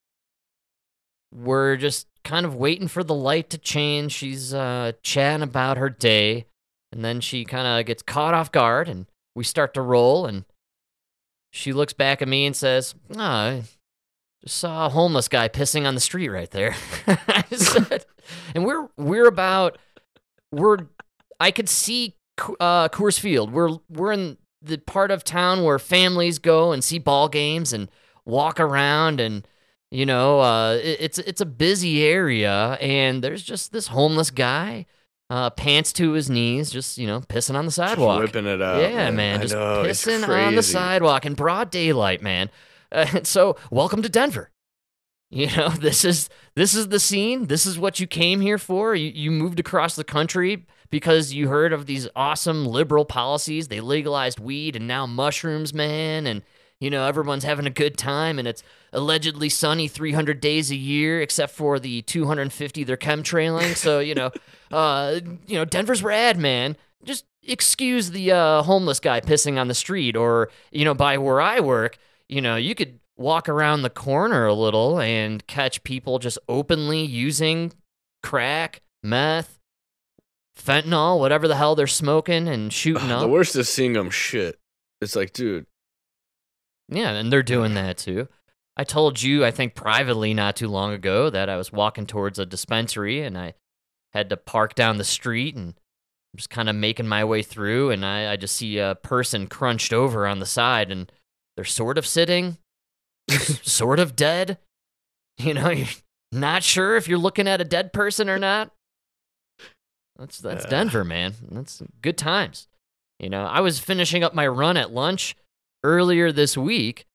we're 1.33 1.77
just 1.77 2.07
kind 2.25 2.47
of 2.47 2.55
waiting 2.55 2.89
for 2.89 3.05
the 3.05 3.15
light 3.15 3.51
to 3.51 3.59
change. 3.59 4.13
She's 4.13 4.53
uh, 4.55 4.93
chatting 5.03 5.43
about 5.43 5.77
her 5.79 5.91
day, 5.91 6.47
and 6.93 7.05
then 7.05 7.21
she 7.21 7.45
kind 7.45 7.67
of 7.67 7.87
gets 7.87 8.03
caught 8.03 8.35
off 8.35 8.53
guard, 8.53 8.89
and 8.89 9.07
we 9.35 9.45
start 9.45 9.75
to 9.75 9.83
roll, 9.83 10.27
and 10.27 10.45
she 11.53 11.73
looks 11.73 11.93
back 11.93 12.23
at 12.23 12.29
me 12.29 12.47
and 12.47 12.57
says, 12.57 12.95
"Ah, 13.17 13.49
I 13.49 13.63
just 14.43 14.59
saw 14.59 14.87
a 14.87 14.91
homeless 14.91 15.29
guy 15.29 15.49
pissing 15.49 15.87
on 15.87 15.95
the 15.95 16.01
street 16.01 16.29
right 16.29 16.51
there." 16.51 16.75
Said, 17.51 18.05
and 18.55 18.65
we're 18.65 18.89
we're 18.97 19.29
about 19.29 19.79
we're 20.53 20.79
I 21.41 21.51
could 21.51 21.69
see 21.69 22.17
uh, 22.61 22.89
Coors 22.89 23.19
Field. 23.19 23.53
We're 23.53 23.79
we're 23.89 24.13
in 24.13 24.39
the 24.61 24.79
part 24.79 25.11
of 25.11 25.25
town 25.25 25.63
where 25.63 25.79
families 25.79 26.39
go 26.39 26.73
and 26.73 26.83
see 26.83 26.99
ball 26.99 27.29
games 27.29 27.73
and 27.73 27.89
walk 28.29 28.61
around 28.61 29.21
and 29.21 29.47
you 29.91 30.05
know 30.07 30.41
uh, 30.41 30.75
it- 30.75 30.99
it's 31.01 31.19
it's 31.19 31.41
a 31.41 31.47
busy 31.47 32.05
area 32.05 32.79
and 32.81 33.25
there's 33.25 33.43
just 33.43 33.73
this 33.73 33.89
homeless 33.89 34.31
guy 34.31 34.87
uh, 35.31 35.51
pants 35.51 35.93
to 35.95 36.13
his 36.13 36.31
knees 36.31 36.71
just 36.71 36.99
you 36.99 37.07
know 37.07 37.21
pissing 37.23 37.55
on 37.55 37.65
the 37.65 37.71
Just 37.71 37.77
sidewalk. 37.77 38.21
whipping 38.21 38.47
it 38.47 38.63
out. 38.63 38.81
yeah 38.81 39.11
man. 39.11 39.39
I 39.41 39.43
just 39.43 39.55
know, 39.55 39.83
pissing 39.85 40.29
on 40.29 40.55
the 40.55 40.63
sidewalk 40.63 41.27
in 41.27 41.35
broad 41.35 41.71
daylight 41.71 42.23
man. 42.23 42.51
Uh, 42.93 43.07
so 43.25 43.57
welcome 43.71 44.03
to 44.03 44.09
denver. 44.09 44.51
You 45.31 45.55
know 45.57 45.69
this 45.81 46.05
is 46.05 46.29
this 46.55 46.75
is 46.75 46.89
the 46.89 47.01
scene. 47.01 47.47
This 47.47 47.67
is 47.67 47.79
what 47.79 47.99
you 48.01 48.07
came 48.07 48.41
here 48.41 48.59
for. 48.59 48.95
You, 48.95 49.11
you 49.11 49.31
moved 49.31 49.61
across 49.61 49.97
the 49.97 50.05
country 50.05 50.67
because 50.91 51.35
you 51.35 51.49
heard 51.49 51.73
of 51.75 51.85
these 51.85 52.09
awesome 52.17 52.65
liberal 52.67 53.05
policies. 53.05 53.69
They 53.69 53.81
legalized 53.81 54.39
weed 54.41 54.77
and 54.77 54.87
now 54.89 55.07
mushrooms 55.07 55.75
man 55.75 56.27
and 56.27 56.43
you 56.81 56.91
know 56.91 57.05
everyone's 57.05 57.45
having 57.45 57.67
a 57.67 57.71
good 57.71 57.97
time 57.97 58.39
and 58.39 58.47
it's 58.47 58.63
allegedly 58.93 59.49
sunny 59.49 59.89
300 59.89 60.41
days 60.41 60.71
a 60.71 60.77
year 60.77 61.21
except 61.21 61.53
for 61.55 61.79
the 61.79 62.03
250 62.03 62.85
they're 62.85 62.97
chemtrailing. 62.97 63.77
So 63.77 64.01
you 64.01 64.15
know 64.15 64.31
uh 64.71 65.21
you 65.47 65.57
know 65.57 65.65
denver's 65.65 66.03
rad 66.03 66.39
man. 66.39 66.77
Just 67.05 67.25
excuse 67.45 68.11
the 68.11 68.33
uh, 68.33 68.63
homeless 68.63 69.01
guy 69.01 69.21
pissing 69.21 69.59
on 69.59 69.69
the 69.69 69.75
street 69.75 70.17
or 70.17 70.51
you 70.71 70.85
know 70.85 70.93
by 70.95 71.17
where 71.17 71.41
i 71.41 71.61
work 71.61 71.97
you 72.29 72.43
know 72.43 72.57
you 72.57 72.75
could 72.75 72.99
walk 73.17 73.49
around 73.49 73.81
the 73.83 73.89
corner 73.91 74.47
a 74.47 74.53
little 74.53 75.01
and 75.01 75.47
catch 75.47 75.83
people 75.83 76.19
just 76.19 76.39
openly 76.49 77.03
using 77.03 77.73
crack 78.23 78.83
meth 79.03 79.59
fentanyl 80.59 81.19
whatever 81.19 81.49
the 81.49 81.57
hell 81.57 81.75
they're 81.75 81.87
smoking 81.87 82.49
and 82.49 82.73
shooting 82.73 83.09
the 83.09 83.17
up. 83.17 83.31
worst 83.31 83.57
is 83.57 83.69
seeing 83.69 83.93
them 83.93 84.11
shit. 84.11 84.59
It's 85.01 85.15
like, 85.15 85.33
dude, 85.33 85.67
Yeah, 86.89 87.11
and 87.11 87.33
they're 87.33 87.43
doing 87.43 87.75
that 87.75 87.99
too. 87.99 88.29
I 88.77 88.85
told 88.85 89.21
you, 89.21 89.45
I 89.45 89.51
think 89.51 89.75
privately 89.75 90.33
not 90.35 90.57
too 90.57 90.69
long 90.69 90.93
ago, 90.93 91.31
that 91.31 91.49
I 91.49 91.57
was 91.57 91.73
walking 91.73 92.07
towards 92.07 92.39
a 92.39 92.47
dispensary 92.47 93.23
and 93.23 93.37
I 93.37 93.55
had 94.13 94.31
to 94.31 94.37
park 94.37 94.75
down 94.75 94.99
the 94.99 95.05
street 95.05 95.57
and 95.57 95.75
just 96.37 96.49
kind 96.49 96.69
of 96.69 96.77
making 96.77 97.09
my 97.09 97.25
way 97.25 97.43
through. 97.43 97.91
And 97.91 98.05
I, 98.05 98.33
I 98.33 98.37
just 98.37 98.57
see 98.57 98.79
a 98.79 98.95
person 98.95 99.49
crunched 99.49 99.93
over 99.93 100.27
on 100.27 100.39
the 100.39 100.47
side 100.47 100.91
and 100.93 101.11
they're 101.57 101.65
sort 101.65 101.99
of 101.99 102.07
sitting, 102.07 102.59
sort 103.29 103.99
of 103.99 104.15
dead. 104.17 104.59
You 105.39 105.55
know, 105.55 105.71
you're 105.71 105.87
not 106.33 106.63
sure 106.63 106.97
if 106.97 107.09
you're 107.09 107.19
looking 107.19 107.49
at 107.49 107.61
a 107.61 107.65
dead 107.65 107.93
person 107.93 108.29
or 108.29 108.39
not. 108.39 108.73
That's 110.17 110.39
that's 110.39 110.65
Yeah. 110.65 110.71
Denver, 110.71 111.05
man. 111.05 111.35
That's 111.51 111.83
good 112.03 112.19
times. 112.19 112.67
You 113.19 113.29
know, 113.31 113.45
I 113.45 113.61
was 113.61 113.79
finishing 113.81 114.23
up 114.25 114.35
my 114.35 114.47
run 114.47 114.77
at 114.77 114.93
lunch 114.93 115.37
earlier 115.85 116.33
this 116.33 116.57
week, 116.57 117.07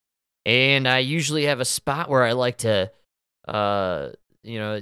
and 0.46 0.88
I 0.88 1.00
usually 1.00 1.46
have 1.46 1.60
a 1.60 1.66
spot 1.66 2.10
where 2.10 2.24
I 2.24 2.34
like 2.34 2.60
to, 2.60 2.92
uh, 3.48 4.10
you 4.44 4.60
know, 4.60 4.82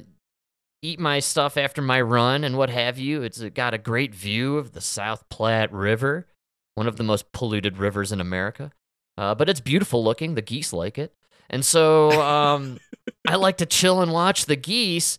eat 0.81 0.99
my 0.99 1.19
stuff 1.19 1.57
after 1.57 1.81
my 1.81 2.01
run 2.01 2.43
and 2.43 2.57
what 2.57 2.69
have 2.69 2.97
you. 2.97 3.21
It's 3.21 3.41
got 3.49 3.73
a 3.73 3.77
great 3.77 4.15
view 4.15 4.57
of 4.57 4.71
the 4.71 4.81
South 4.81 5.27
Platte 5.29 5.71
River, 5.71 6.27
one 6.75 6.87
of 6.87 6.95
the 6.95 7.03
most 7.03 7.31
polluted 7.31 7.77
rivers 7.77 8.11
in 8.11 8.19
America. 8.19 8.71
Uh, 9.17 9.35
but 9.35 9.49
it's 9.49 9.59
beautiful 9.59 10.03
looking. 10.03 10.35
The 10.35 10.41
geese 10.41 10.73
like 10.73 10.97
it, 10.97 11.13
and 11.49 11.63
so 11.63 12.11
um, 12.21 12.79
I 13.27 13.35
like 13.35 13.57
to 13.57 13.65
chill 13.65 14.01
and 14.01 14.11
watch 14.11 14.45
the 14.45 14.55
geese. 14.55 15.17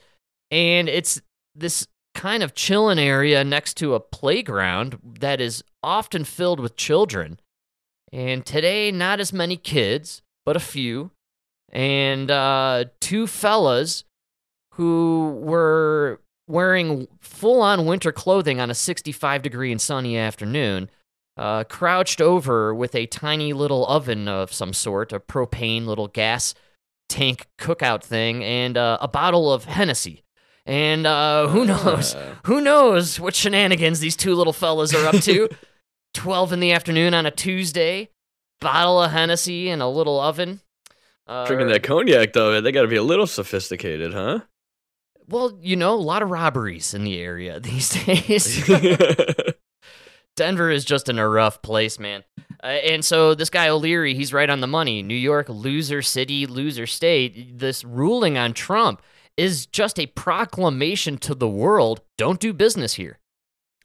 And 0.51 0.89
it's 0.89 1.21
this 1.55 1.87
kind 2.15 2.43
of 2.43 2.55
chilling 2.55 2.99
area 2.99 3.45
next 3.45 3.75
to 3.75 3.95
a 3.95 4.01
playground 4.01 4.99
that 5.21 5.41
is 5.41 5.63
often 5.83 6.25
filled 6.25 6.61
with 6.61 6.77
children. 6.77 7.39
And 8.13 8.45
today, 8.45 8.93
not 8.93 9.21
as 9.21 9.33
many 9.33 9.57
kids, 9.57 10.23
but 10.45 10.57
a 10.57 10.61
few. 10.61 11.11
And 11.73 12.31
uh, 12.31 12.85
two 13.01 13.27
fellas 13.27 14.05
who 14.75 15.39
were 15.43 16.21
wearing 16.47 17.09
full 17.21 17.63
on 17.63 17.87
winter 17.87 18.13
clothing 18.13 18.61
on 18.61 18.71
a 18.71 18.75
65 18.75 19.43
degree 19.43 19.73
and 19.73 19.81
sunny 19.81 20.19
afternoon, 20.19 20.91
uh, 21.37 21.65
crouched 21.65 22.21
over 22.21 22.75
with 22.75 22.95
a 22.95 23.07
tiny 23.07 23.53
little 23.53 23.87
oven 23.87 24.29
of 24.29 24.53
some 24.53 24.73
sort, 24.73 25.13
a 25.13 25.21
propane 25.21 25.87
little 25.87 26.09
gas 26.09 26.55
tank 27.09 27.47
cookout 27.59 28.03
thing, 28.03 28.45
and 28.45 28.77
uh, 28.77 28.99
a 29.01 29.09
bottle 29.09 29.53
of 29.53 29.65
Hennessy. 29.65 30.23
And 30.67 31.07
uh, 31.07 31.49
who 31.49 31.65
knows? 31.65 32.15
Uh, 32.15 32.37
Who 32.45 32.61
knows 32.61 33.19
what 33.19 33.35
shenanigans 33.35 34.01
these 34.01 34.17
two 34.17 34.35
little 34.35 34.53
fellas 34.53 34.95
are 34.95 35.07
up 35.07 35.23
to? 35.23 35.49
12 36.15 36.53
in 36.53 36.61
the 36.61 36.73
afternoon 36.73 37.15
on 37.15 37.27
a 37.27 37.31
Tuesday, 37.31 38.11
bottle 38.61 39.03
of 39.03 39.11
Hennessy 39.11 39.69
and 39.69 39.83
a 39.83 39.89
little 39.89 40.21
oven. 40.21 40.61
Uh, 41.27 41.47
drinking 41.47 41.69
that 41.69 41.83
cognac 41.83 42.33
though, 42.33 42.61
they 42.61 42.73
got 42.73 42.83
to 42.83 42.89
be 42.89 42.97
a 42.97 43.03
little 43.03 43.27
sophisticated, 43.27 44.13
huh? 44.13 44.41
Well, 45.29 45.59
you 45.63 45.77
know, 45.77 45.95
a 45.95 45.97
lot 45.97 46.23
of 46.23 46.31
robberies 46.31 46.95
in 46.95 47.05
the 47.05 47.21
area 47.21 47.61
these 47.61 47.91
days. 48.05 48.69
Denver 50.37 50.71
is 50.71 50.85
just 50.85 51.09
in 51.09 51.19
a 51.19 51.29
rough 51.29 51.63
place, 51.63 51.99
man. 51.99 52.25
Uh, 52.63 52.67
and 52.67 53.05
so 53.05 53.35
this 53.35 53.51
guy 53.51 53.69
O'Leary, 53.69 54.15
he's 54.15 54.33
right 54.33 54.49
on 54.49 54.61
the 54.61 54.67
money. 54.67 55.03
New 55.03 55.15
York, 55.15 55.49
loser 55.49 56.01
city, 56.01 56.47
loser 56.47 56.87
state. 56.87 57.59
This 57.59 57.85
ruling 57.85 58.39
on 58.39 58.55
Trump 58.55 59.03
is 59.37 59.67
just 59.67 59.99
a 59.99 60.07
proclamation 60.07 61.19
to 61.19 61.35
the 61.35 61.49
world: 61.49 62.01
don't 62.17 62.41
do 62.41 62.53
business 62.53 62.95
here. 62.95 63.19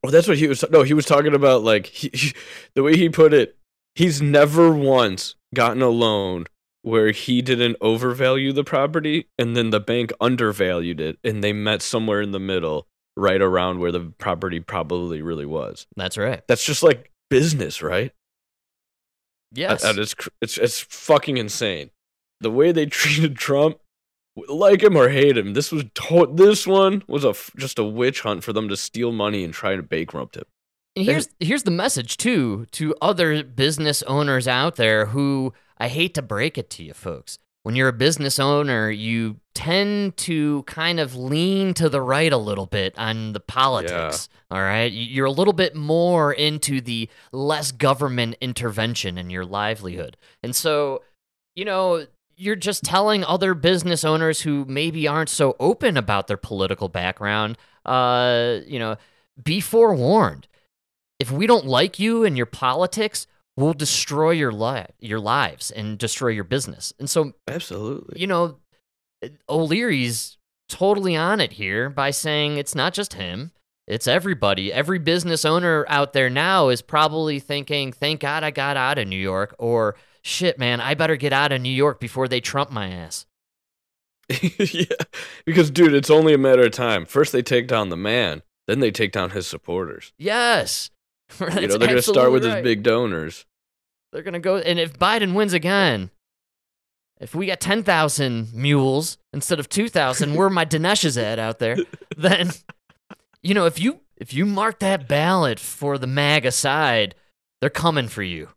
Well, 0.03 0.11
that's 0.11 0.27
what 0.27 0.37
he 0.37 0.47
was. 0.47 0.63
No, 0.69 0.83
he 0.83 0.93
was 0.93 1.05
talking 1.05 1.33
about 1.33 1.63
like 1.63 1.87
he, 1.87 2.09
he- 2.13 2.33
the 2.75 2.83
way 2.83 2.95
he 2.95 3.09
put 3.09 3.33
it. 3.33 3.57
He's 3.95 4.21
never 4.21 4.71
once 4.71 5.35
gotten 5.55 5.81
a 5.81 5.89
loan 5.89 6.45
where 6.83 7.11
he 7.11 7.41
didn't 7.41 7.75
overvalue 7.81 8.53
the 8.53 8.63
property 8.63 9.27
and 9.39 9.57
then 9.57 9.71
the 9.71 9.79
bank 9.79 10.11
undervalued 10.21 11.01
it, 11.01 11.17
and 11.23 11.43
they 11.43 11.51
met 11.51 11.81
somewhere 11.81 12.21
in 12.21 12.31
the 12.31 12.39
middle, 12.39 12.87
right 13.17 13.41
around 13.41 13.79
where 13.79 13.91
the 13.91 14.13
property 14.19 14.59
probably 14.59 15.21
really 15.21 15.45
was. 15.47 15.87
That's 15.95 16.17
right. 16.17 16.41
That's 16.47 16.63
just 16.63 16.83
like 16.83 17.11
business, 17.29 17.81
right? 17.81 18.11
Yes. 19.53 19.83
And 19.83 19.97
it's 19.97 20.13
it's 20.41 20.57
it's 20.57 20.79
fucking 20.79 21.37
insane. 21.37 21.89
The 22.39 22.51
way 22.51 22.71
they 22.71 22.85
treated 22.87 23.35
Trump, 23.37 23.79
like 24.47 24.83
him 24.83 24.95
or 24.95 25.09
hate 25.09 25.37
him, 25.37 25.53
this 25.53 25.71
was 25.71 25.83
to- 25.93 26.31
this 26.33 26.67
one 26.67 27.03
was 27.07 27.23
a 27.25 27.29
f- 27.29 27.51
just 27.57 27.79
a 27.79 27.83
witch 27.83 28.21
hunt 28.21 28.43
for 28.43 28.53
them 28.53 28.69
to 28.69 28.77
steal 28.77 29.11
money 29.11 29.43
and 29.43 29.53
try 29.53 29.75
to 29.75 29.83
bankrupt 29.83 30.37
him. 30.37 30.45
And 30.95 31.05
here's 31.05 31.29
here's 31.39 31.63
the 31.63 31.71
message 31.71 32.17
too 32.17 32.65
to 32.71 32.95
other 33.01 33.43
business 33.43 34.01
owners 34.03 34.47
out 34.47 34.75
there 34.77 35.07
who 35.07 35.53
I 35.77 35.87
hate 35.89 36.13
to 36.15 36.21
break 36.21 36.57
it 36.57 36.69
to 36.71 36.83
you 36.83 36.93
folks. 36.93 37.37
When 37.63 37.75
you're 37.75 37.89
a 37.89 37.93
business 37.93 38.39
owner, 38.39 38.89
you 38.89 39.41
tend 39.53 40.15
to 40.17 40.63
kind 40.63 40.99
of 41.01 41.15
lean 41.17 41.73
to 41.73 41.89
the 41.89 42.01
right 42.01 42.31
a 42.31 42.37
little 42.37 42.65
bit 42.65 42.97
on 42.97 43.33
the 43.33 43.41
politics. 43.41 44.29
All 44.49 44.61
right? 44.61 44.89
You're 44.91 45.25
a 45.25 45.31
little 45.31 45.51
bit 45.53 45.75
more 45.75 46.31
into 46.31 46.79
the 46.79 47.09
less 47.33 47.73
government 47.73 48.37
intervention 48.39 49.17
in 49.17 49.29
your 49.29 49.43
livelihood. 49.43 50.15
And 50.41 50.55
so, 50.55 51.03
you 51.55 51.65
know, 51.65 52.05
you're 52.37 52.55
just 52.55 52.83
telling 52.83 53.23
other 53.23 53.53
business 53.53 54.05
owners 54.05 54.41
who 54.41 54.63
maybe 54.65 55.07
aren't 55.07 55.29
so 55.29 55.55
open 55.59 55.97
about 55.97 56.27
their 56.27 56.37
political 56.37 56.87
background, 56.87 57.57
uh, 57.85 58.59
you 58.65 58.79
know, 58.79 58.95
be 59.43 59.59
forewarned 59.59 60.47
if 61.19 61.31
we 61.31 61.47
don't 61.47 61.65
like 61.65 61.99
you 61.99 62.23
and 62.23 62.37
your 62.37 62.45
politics, 62.45 63.27
we'll 63.55 63.73
destroy 63.73 64.31
your 64.31 64.51
li- 64.51 64.85
your 64.99 65.19
lives 65.19 65.71
and 65.71 65.97
destroy 65.97 66.29
your 66.29 66.43
business. 66.43 66.93
And 66.99 67.09
so, 67.09 67.33
Absolutely. 67.47 68.19
you 68.19 68.27
know, 68.27 68.57
O'Leary's 69.49 70.37
totally 70.69 71.15
on 71.15 71.41
it 71.41 71.53
here 71.53 71.89
by 71.89 72.11
saying 72.11 72.57
it's 72.57 72.75
not 72.75 72.93
just 72.93 73.13
him, 73.13 73.51
it's 73.87 74.07
everybody. 74.07 74.71
Every 74.71 74.99
business 74.99 75.45
owner 75.45 75.85
out 75.87 76.13
there 76.13 76.29
now 76.29 76.69
is 76.69 76.81
probably 76.81 77.39
thinking, 77.39 77.93
"Thank 77.93 78.19
God 78.19 78.43
I 78.43 78.51
got 78.51 78.77
out 78.77 78.97
of 78.99 79.07
New 79.07 79.15
York," 79.15 79.55
or 79.57 79.95
"Shit, 80.27 80.59
man, 80.59 80.81
I 80.81 80.93
better 80.93 81.15
get 81.15 81.31
out 81.31 81.53
of 81.53 81.61
New 81.61 81.69
York 81.69 82.01
before 82.01 82.27
they 82.27 82.41
trump 82.41 82.69
my 82.69 82.89
ass." 82.89 83.25
yeah, 84.59 84.83
because 85.45 85.71
dude, 85.71 85.93
it's 85.93 86.09
only 86.09 86.33
a 86.33 86.37
matter 86.37 86.63
of 86.63 86.71
time. 86.71 87.05
First 87.05 87.31
they 87.31 87.41
take 87.41 87.65
down 87.65 87.87
the 87.87 87.95
man, 87.95 88.41
then 88.67 88.81
they 88.81 88.91
take 88.91 89.13
down 89.13 89.29
his 89.29 89.47
supporters. 89.47 90.11
Yes. 90.17 90.89
you 91.39 91.45
know, 91.67 91.77
they're 91.77 91.87
gonna 91.87 92.01
start 92.01 92.33
with 92.33 92.43
absolutely 92.43 92.69
his 92.69 92.75
big 92.75 92.83
donors. 92.83 93.45
They're 94.11 94.21
gonna 94.21 94.39
go, 94.39 94.57
and 94.57 94.77
if 94.79 94.99
Biden 94.99 95.33
wins 95.33 95.53
again, 95.53 96.11
if 97.21 97.33
we 97.33 97.45
got 97.45 97.61
ten 97.61 97.81
thousand 97.81 98.53
mules 98.53 99.17
instead 99.31 99.61
of 99.61 99.69
two 99.69 99.87
thousand, 99.87 100.35
where 100.35 100.49
my 100.49 100.65
Dinesh 100.65 101.05
is 101.05 101.17
at 101.17 101.39
out 101.39 101.59
there, 101.59 101.77
then 102.17 102.51
you 103.41 103.53
know 103.53 103.65
if 103.65 103.79
you 103.79 104.01
if 104.17 104.33
you 104.33 104.45
mark 104.45 104.79
that 104.79 105.07
ballot 105.07 105.57
for 105.57 105.97
the 105.97 106.07
MAGA 106.07 106.51
side, 106.51 107.15
they're 107.61 107.69
coming 107.69 108.09
for 108.09 108.23
you 108.23 108.49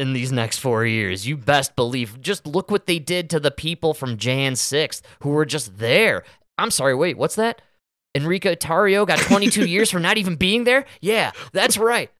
in 0.00 0.12
these 0.12 0.32
next 0.32 0.58
four 0.58 0.84
years. 0.84 1.26
You 1.26 1.36
best 1.36 1.76
believe. 1.76 2.20
Just 2.20 2.46
look 2.46 2.70
what 2.70 2.86
they 2.86 2.98
did 2.98 3.30
to 3.30 3.38
the 3.38 3.50
people 3.50 3.94
from 3.94 4.16
Jan 4.16 4.54
6th 4.54 5.02
who 5.22 5.30
were 5.30 5.44
just 5.44 5.78
there. 5.78 6.24
I'm 6.58 6.70
sorry, 6.70 6.94
wait, 6.94 7.16
what's 7.16 7.36
that? 7.36 7.62
Enrico 8.14 8.54
Tarrio 8.54 9.06
got 9.06 9.18
22 9.28 9.66
years 9.66 9.90
for 9.90 10.00
not 10.00 10.18
even 10.18 10.36
being 10.36 10.64
there? 10.64 10.86
Yeah, 11.00 11.32
that's 11.52 11.78
right. 11.78 12.10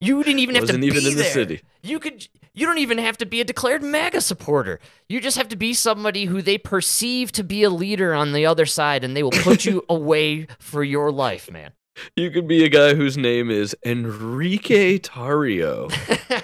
You 0.00 0.22
didn't 0.22 0.40
even 0.40 0.54
have 0.56 0.66
to 0.66 0.74
even 0.74 0.90
be 0.90 1.08
in 1.08 1.16
the 1.16 1.24
city. 1.24 1.62
You 1.82 1.98
could 1.98 2.28
you 2.52 2.66
don't 2.66 2.78
even 2.78 2.98
have 2.98 3.16
to 3.18 3.26
be 3.26 3.40
a 3.40 3.44
declared 3.44 3.82
MAGA 3.82 4.20
supporter. 4.20 4.78
You 5.08 5.20
just 5.20 5.36
have 5.36 5.48
to 5.48 5.56
be 5.56 5.72
somebody 5.72 6.26
who 6.26 6.42
they 6.42 6.58
perceive 6.58 7.32
to 7.32 7.42
be 7.42 7.62
a 7.62 7.70
leader 7.70 8.14
on 8.14 8.32
the 8.32 8.46
other 8.46 8.66
side 8.66 9.02
and 9.02 9.16
they 9.16 9.22
will 9.22 9.30
put 9.30 9.64
you 9.64 9.84
away 9.88 10.46
for 10.60 10.84
your 10.84 11.10
life, 11.10 11.50
man. 11.50 11.72
You 12.16 12.30
could 12.30 12.48
be 12.48 12.64
a 12.64 12.68
guy 12.68 12.94
whose 12.94 13.16
name 13.16 13.50
is 13.50 13.76
Enrique 13.84 14.98
Tarrio, 14.98 15.92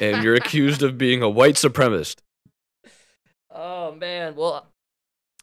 and 0.00 0.22
you're 0.22 0.34
accused 0.34 0.82
of 0.82 0.96
being 0.96 1.22
a 1.22 1.28
white 1.28 1.56
supremacist. 1.56 2.16
Oh 3.52 3.92
man, 3.92 4.36
well 4.36 4.66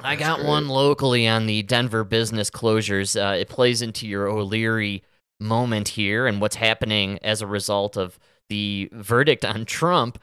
I 0.02 0.16
That's 0.16 0.28
got 0.28 0.40
great. 0.40 0.48
one 0.50 0.68
locally 0.70 1.28
on 1.28 1.48
the 1.48 1.64
Denver 1.64 2.04
business 2.04 2.50
closures. 2.50 3.20
Uh, 3.20 3.36
it 3.36 3.50
plays 3.50 3.82
into 3.82 4.08
your 4.08 4.28
O'Leary 4.28 5.04
moment 5.40 5.90
here 5.90 6.28
and 6.28 6.40
what's 6.40 6.56
happening 6.56 7.20
as 7.24 7.42
a 7.42 7.48
result 7.48 7.98
of 7.98 8.18
the 8.50 8.90
verdict 8.92 9.44
on 9.44 9.66
Trump 9.66 10.20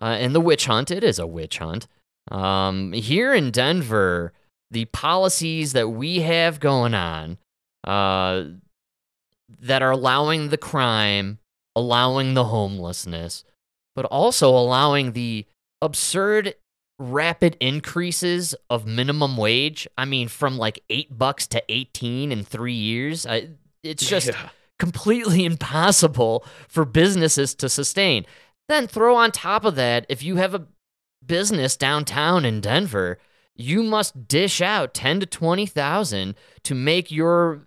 uh, 0.00 0.16
and 0.18 0.34
the 0.34 0.40
witch 0.40 0.66
hunt. 0.66 0.90
It 0.90 1.04
is 1.04 1.18
a 1.18 1.26
witch 1.26 1.58
hunt. 1.58 1.86
Um, 2.30 2.92
here 2.92 3.32
in 3.32 3.50
Denver, 3.50 4.32
the 4.70 4.84
policies 4.86 5.72
that 5.72 5.88
we 5.88 6.20
have 6.20 6.60
going 6.60 6.94
on 6.94 7.38
uh, 7.84 8.44
that 9.60 9.82
are 9.82 9.90
allowing 9.90 10.48
the 10.48 10.58
crime, 10.58 11.38
allowing 11.76 12.34
the 12.34 12.44
homelessness, 12.44 13.44
but 13.94 14.04
also 14.06 14.48
allowing 14.50 15.12
the 15.12 15.46
absurd 15.80 16.54
rapid 16.98 17.56
increases 17.60 18.54
of 18.70 18.86
minimum 18.86 19.36
wage. 19.36 19.88
I 19.98 20.04
mean, 20.04 20.28
from 20.28 20.56
like 20.58 20.82
eight 20.90 21.16
bucks 21.18 21.46
to 21.48 21.62
18 21.68 22.30
in 22.30 22.44
three 22.44 22.74
years. 22.74 23.26
I, 23.26 23.48
it's 23.82 24.06
just 24.08 24.28
Yeah. 24.28 24.50
completely 24.78 25.44
impossible 25.52 26.44
for 26.68 26.84
businesses 26.84 27.54
to 27.56 27.68
sustain. 27.68 28.24
Then 28.68 28.86
throw 28.86 29.16
on 29.16 29.32
top 29.32 29.64
of 29.64 29.74
that, 29.74 30.06
if 30.08 30.22
you 30.22 30.36
have 30.36 30.54
a 30.54 30.66
business 31.26 31.76
downtown 31.76 32.44
in 32.44 32.60
Denver, 32.60 33.18
you 33.56 33.82
must 33.82 34.28
dish 34.28 34.60
out 34.60 34.94
10 34.94 35.20
to 35.20 35.26
20,000 35.26 36.34
to 36.64 36.74
make 36.74 37.10
your 37.10 37.66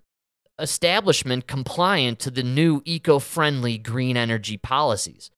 establishment 0.60 1.48
compliant 1.48 2.20
to 2.20 2.32
the 2.32 2.44
new 2.44 2.82
eco-friendly 2.86 3.78
green 3.78 4.16
energy 4.18 4.58
policies. 4.58 5.32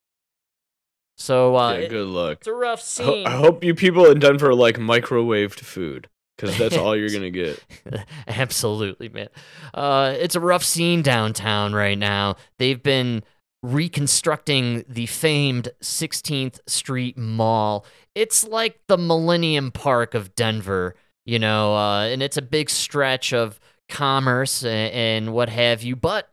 So 1.18 1.56
uh, 1.58 1.74
yeah, 1.74 1.88
good 1.88 2.08
luck. 2.08 2.38
it's 2.40 2.48
a 2.48 2.54
rough 2.54 2.80
I 3.00 3.04
ho- 3.04 3.14
scene. 3.14 3.28
I 3.28 3.32
hope 3.32 3.64
you 3.64 3.74
people 3.74 4.06
in 4.12 4.20
Denver 4.20 4.54
like 4.54 4.78
microwaved 4.78 5.60
food. 5.60 6.10
because 6.38 6.56
that's 6.58 6.78
all 6.78 6.96
you're 6.96 7.10
gonna 7.10 7.32
get. 7.32 7.64
Absolutely, 8.28 9.10
man. 9.10 9.30
Uh, 9.74 10.14
it's 10.20 10.36
a 10.36 10.40
rough 10.40 10.64
scene 10.64 11.02
downtown 11.02 11.74
right 11.74 11.98
now. 11.98 12.36
They've 12.60 12.82
been 12.82 13.24
reconstructing 13.64 14.86
the 14.88 15.08
famed 15.08 15.70
16th 15.82 16.60
Street 16.68 17.18
Mall. 17.18 17.86
It's 18.14 18.46
like 18.46 18.80
the 18.88 18.98
Millennium 18.98 19.72
Park 19.72 20.14
of 20.14 20.36
Denver, 20.36 20.96
you 21.26 21.40
know, 21.40 21.76
uh, 21.76 22.04
and 22.06 22.22
it's 22.22 22.38
a 22.38 22.42
big 22.44 22.70
stretch 22.70 23.34
of 23.34 23.60
commerce 23.90 24.64
and, 24.64 24.94
and 24.94 25.34
what 25.34 25.50
have 25.50 25.84
you, 25.84 25.96
but 25.96 26.30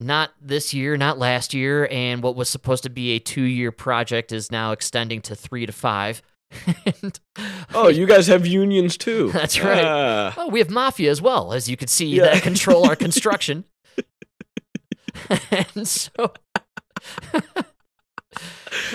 not 0.00 0.32
this 0.40 0.74
year, 0.74 0.96
not 0.96 1.18
last 1.18 1.54
year, 1.54 1.88
and 1.90 2.22
what 2.22 2.36
was 2.36 2.48
supposed 2.48 2.82
to 2.82 2.90
be 2.90 3.12
a 3.12 3.18
two 3.18 3.42
year 3.42 3.72
project 3.72 4.32
is 4.32 4.50
now 4.52 4.72
extending 4.72 5.22
to 5.22 5.34
three 5.34 5.64
to 5.66 5.72
five. 5.72 6.22
and, 7.02 7.18
Oh, 7.74 7.88
you 7.88 8.06
guys 8.06 8.26
have 8.28 8.46
unions 8.46 8.96
too. 8.96 9.30
That's 9.32 9.60
right. 9.60 9.84
Ah. 9.84 10.34
oh, 10.36 10.48
we 10.48 10.58
have 10.60 10.70
mafia 10.70 11.10
as 11.10 11.20
well, 11.22 11.52
as 11.52 11.68
you 11.68 11.76
can 11.76 11.88
see, 11.88 12.06
Yeah. 12.06 12.24
that 12.24 12.42
control 12.42 12.86
our 12.88 12.96
construction. 12.96 13.64
and 15.50 15.88
so. 15.88 16.32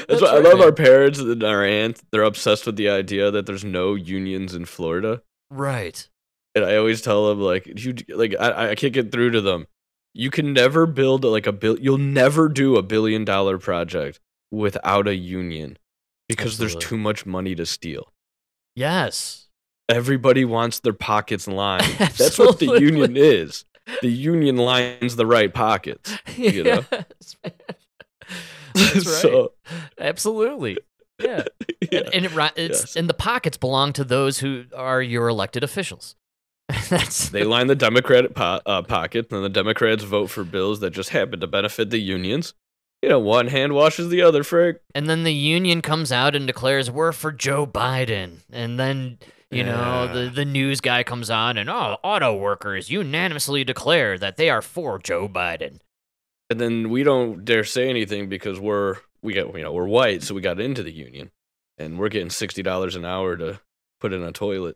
That's, 0.08 0.22
why 0.22 0.28
I 0.30 0.38
love 0.40 0.60
man. 0.60 0.64
our 0.64 0.72
parents 0.72 1.20
and 1.20 1.44
our 1.44 1.64
aunt. 1.66 2.00
They're 2.12 2.22
obsessed 2.24 2.66
with 2.68 2.76
the 2.76 2.90
idea 2.90 3.32
that 3.32 3.46
there's 3.48 3.64
no 3.66 3.96
unions 3.96 4.54
in 4.54 4.66
Florida. 4.66 5.24
Right. 5.50 6.08
And 6.56 6.66
I 6.66 6.76
always 6.76 7.02
tell 7.02 7.30
them 7.30 7.40
like 7.40 7.66
you 7.84 7.96
like 8.10 8.36
I, 8.40 8.72
I 8.72 8.76
can't 8.76 8.94
get 8.94 9.12
through 9.12 9.32
to 9.32 9.42
them. 9.42 9.68
You 10.14 10.30
can 10.30 10.52
never 10.54 10.86
build 10.86 11.24
like 11.24 11.48
a 11.48 11.54
bill. 11.54 11.78
You'll 11.80 11.98
never 11.98 12.50
do 12.50 12.76
a 12.76 12.84
billion 12.84 13.24
dollar 13.24 13.58
project 13.58 14.20
without 14.52 15.08
a 15.08 15.16
union 15.16 15.78
because 16.28 16.58
there's 16.58 16.76
too 16.76 16.98
much 16.98 17.26
money 17.26 17.56
to 17.56 17.66
steal. 17.66 18.12
Yes. 18.76 19.48
Everybody 19.90 20.46
wants 20.46 20.80
their 20.80 20.94
pockets 20.94 21.48
lined. 21.48 21.84
That's 21.98 22.38
what 22.38 22.60
the 22.60 22.80
union 22.80 23.16
is. 23.18 23.66
The 24.02 24.10
union 24.10 24.58
lines 24.58 25.16
the 25.16 25.26
right 25.26 25.54
pockets. 25.54 26.18
You 26.36 26.64
know? 26.64 26.86
Yes. 26.92 27.36
That's 28.74 28.96
right. 28.96 29.04
so 29.04 29.54
Absolutely. 30.00 30.78
Yeah. 31.20 31.44
yeah. 31.92 32.00
And, 32.14 32.14
and 32.14 32.26
it, 32.26 32.52
it's 32.56 32.80
Yes. 32.82 32.96
and 32.96 33.10
the 33.10 33.14
pockets 33.14 33.58
belong 33.58 33.94
to 33.94 34.04
those 34.04 34.40
who 34.40 34.66
are 34.76 35.02
your 35.02 35.28
elected 35.28 35.64
officials. 35.64 36.16
That's 36.90 37.30
they 37.30 37.44
line 37.44 37.68
the 37.68 37.76
Democratic 37.76 38.34
po- 38.36 38.62
uh, 38.66 38.82
pocket, 38.84 39.32
and 39.32 39.44
the 39.44 39.50
Democrats 39.50 40.04
vote 40.04 40.28
for 40.28 40.44
bills 40.44 40.80
that 40.80 40.92
just 40.92 41.10
happen 41.10 41.40
to 41.40 41.48
benefit 41.48 41.90
the 41.90 42.00
unions. 42.00 42.54
You 43.02 43.10
know, 43.10 43.20
one 43.20 43.48
hand 43.48 43.74
washes 43.74 44.10
the 44.10 44.22
other, 44.22 44.44
Frick. 44.44 44.82
And 44.94 45.10
then 45.10 45.24
the 45.24 45.34
union 45.34 45.82
comes 45.82 46.12
out 46.12 46.36
and 46.36 46.46
declares 46.46 46.92
we're 46.92 47.12
for 47.12 47.32
Joe 47.32 47.66
Biden. 47.66 48.42
And 48.52 48.80
then, 48.80 49.18
you 49.50 49.64
know, 49.64 50.04
Yeah. 50.06 50.14
the, 50.14 50.30
the 50.30 50.46
news 50.46 50.82
guy 50.82 51.02
comes 51.02 51.32
on 51.32 51.58
and, 51.58 51.68
oh, 51.68 51.98
auto 52.04 52.36
workers 52.36 52.92
unanimously 52.92 53.64
declare 53.64 54.20
that 54.20 54.38
they 54.38 54.52
are 54.52 54.62
for 54.62 55.00
Joe 55.00 55.28
Biden. 55.28 55.80
And 56.52 56.60
then 56.60 56.90
we 56.92 57.02
don't 57.02 57.44
dare 57.44 57.64
say 57.64 57.90
anything 57.90 58.30
because 58.30 58.60
we're 58.60 58.98
we 59.24 59.34
got 59.34 59.56
you 59.56 59.64
know 59.64 59.72
we're 59.74 59.88
white, 59.88 60.22
so 60.22 60.36
we 60.36 60.42
got 60.42 60.60
into 60.60 60.84
the 60.84 60.92
union, 60.92 61.32
and 61.78 61.98
we're 61.98 62.10
getting 62.10 62.30
sixty 62.30 62.62
dollars 62.62 62.96
an 62.96 63.06
hour 63.06 63.38
to 63.38 63.62
put 64.00 64.12
in 64.14 64.22
a 64.22 64.32
toilet. 64.32 64.76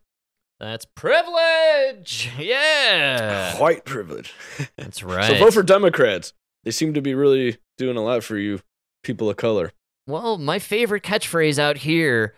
That's 0.60 0.86
privilege. 0.86 2.32
Yeah. 2.40 3.58
White 3.58 3.86
privilege. 3.86 4.34
That's 4.78 5.04
right. 5.04 5.26
So 5.38 5.46
vote 5.46 5.54
for 5.54 5.64
Democrats. 5.64 6.34
They 6.64 6.72
seem 6.72 6.94
to 6.94 7.02
be 7.02 7.14
really 7.14 7.58
doing 7.78 7.98
a 7.98 8.02
lot 8.02 8.24
for 8.24 8.38
you 8.38 8.62
people 9.04 9.30
of 9.30 9.38
color. 9.38 9.72
Well, 10.08 10.38
my 10.38 10.60
favorite 10.60 11.04
catchphrase 11.04 11.60
out 11.60 11.78
here 11.78 12.36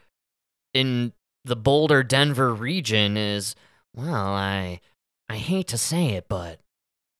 in 0.73 1.13
the 1.45 1.56
Boulder, 1.56 2.03
Denver 2.03 2.53
region 2.53 3.17
is, 3.17 3.56
well, 3.95 4.27
I 4.34 4.80
I 5.30 5.38
hate 5.38 5.67
to 5.69 5.77
say 5.77 6.10
it, 6.10 6.27
but 6.27 6.60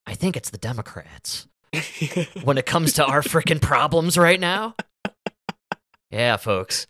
I 0.06 0.14
think 0.14 0.38
it's 0.38 0.50
the 0.50 0.58
Democrats. 0.58 1.48
when 2.44 2.58
it 2.58 2.66
comes 2.66 2.94
to 2.94 3.06
our 3.06 3.22
freaking 3.22 3.62
problems 3.62 4.18
right 4.18 4.40
now. 4.40 4.76
Yeah, 6.10 6.38
folks. 6.38 6.88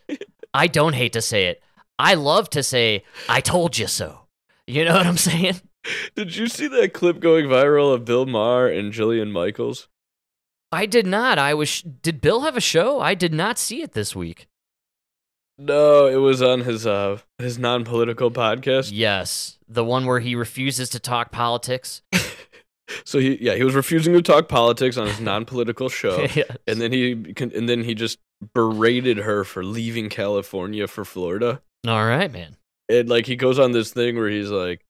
I 0.54 0.68
don't 0.68 0.94
hate 0.94 1.14
to 1.14 1.22
say 1.22 1.46
it. 1.48 1.64
I 2.00 2.14
love 2.14 2.50
to 2.52 2.64
say, 2.64 3.04
I 3.28 3.42
told 3.42 3.78
you 3.78 3.88
so. 3.88 4.28
You 4.68 4.86
know 4.86 4.94
what 4.94 5.08
I'm 5.08 5.18
saying? 5.18 5.62
Did 6.16 6.36
you 6.36 6.48
see 6.48 6.68
that 6.68 6.94
clip 6.94 7.20
going 7.20 7.46
viral 7.46 7.94
of 7.94 8.06
Bill 8.06 8.26
Maher 8.26 8.68
and 8.68 8.92
Jillian 8.92 9.32
Michaels? 9.32 9.88
I 10.72 10.86
did 10.86 11.08
not. 11.08 11.40
I 11.40 11.54
was. 11.54 11.82
Did 11.82 12.20
Bill 12.20 12.42
have 12.42 12.58
a 12.58 12.62
show? 12.62 13.00
I 13.00 13.14
did 13.14 13.34
not 13.34 13.58
see 13.58 13.82
it 13.82 13.94
this 13.94 14.14
week. 14.16 14.48
No, 15.58 16.06
it 16.08 16.18
was 16.18 16.42
on 16.42 16.62
his 16.62 16.86
uh 16.86 17.20
his 17.40 17.58
non-political 17.58 18.32
podcast. 18.32 18.90
Yes, 18.94 19.58
the 19.68 19.86
one 19.86 20.06
where 20.06 20.20
he 20.20 20.36
refuses 20.36 20.90
to 20.90 21.00
talk 21.00 21.32
politics. 21.32 22.02
So 23.04 23.20
he 23.20 23.38
yeah, 23.42 23.56
he 23.56 23.66
was 23.66 23.76
refusing 23.76 24.14
to 24.14 24.22
talk 24.22 24.48
politics 24.48 24.96
on 24.96 25.08
his 25.08 25.20
non-political 25.20 25.90
show. 26.02 26.26
Yes. 26.34 26.56
and 26.66 26.80
then 26.80 26.94
he 26.94 27.12
and 27.38 27.68
then 27.68 27.84
he 27.84 27.94
just 27.94 28.18
berated 28.54 29.18
her 29.18 29.44
for 29.44 29.62
leaving 29.62 30.08
California 30.08 30.88
for 30.88 31.04
Florida. 31.04 31.62
All 31.86 32.06
right, 32.06 32.32
man. 32.32 32.56
And 32.90 33.10
like 33.10 33.26
he 33.26 33.36
goes 33.36 33.60
on 33.60 33.72
this 33.74 33.92
thing 33.92 34.16
where 34.16 34.30
he's 34.30 34.50
like, 34.50 34.86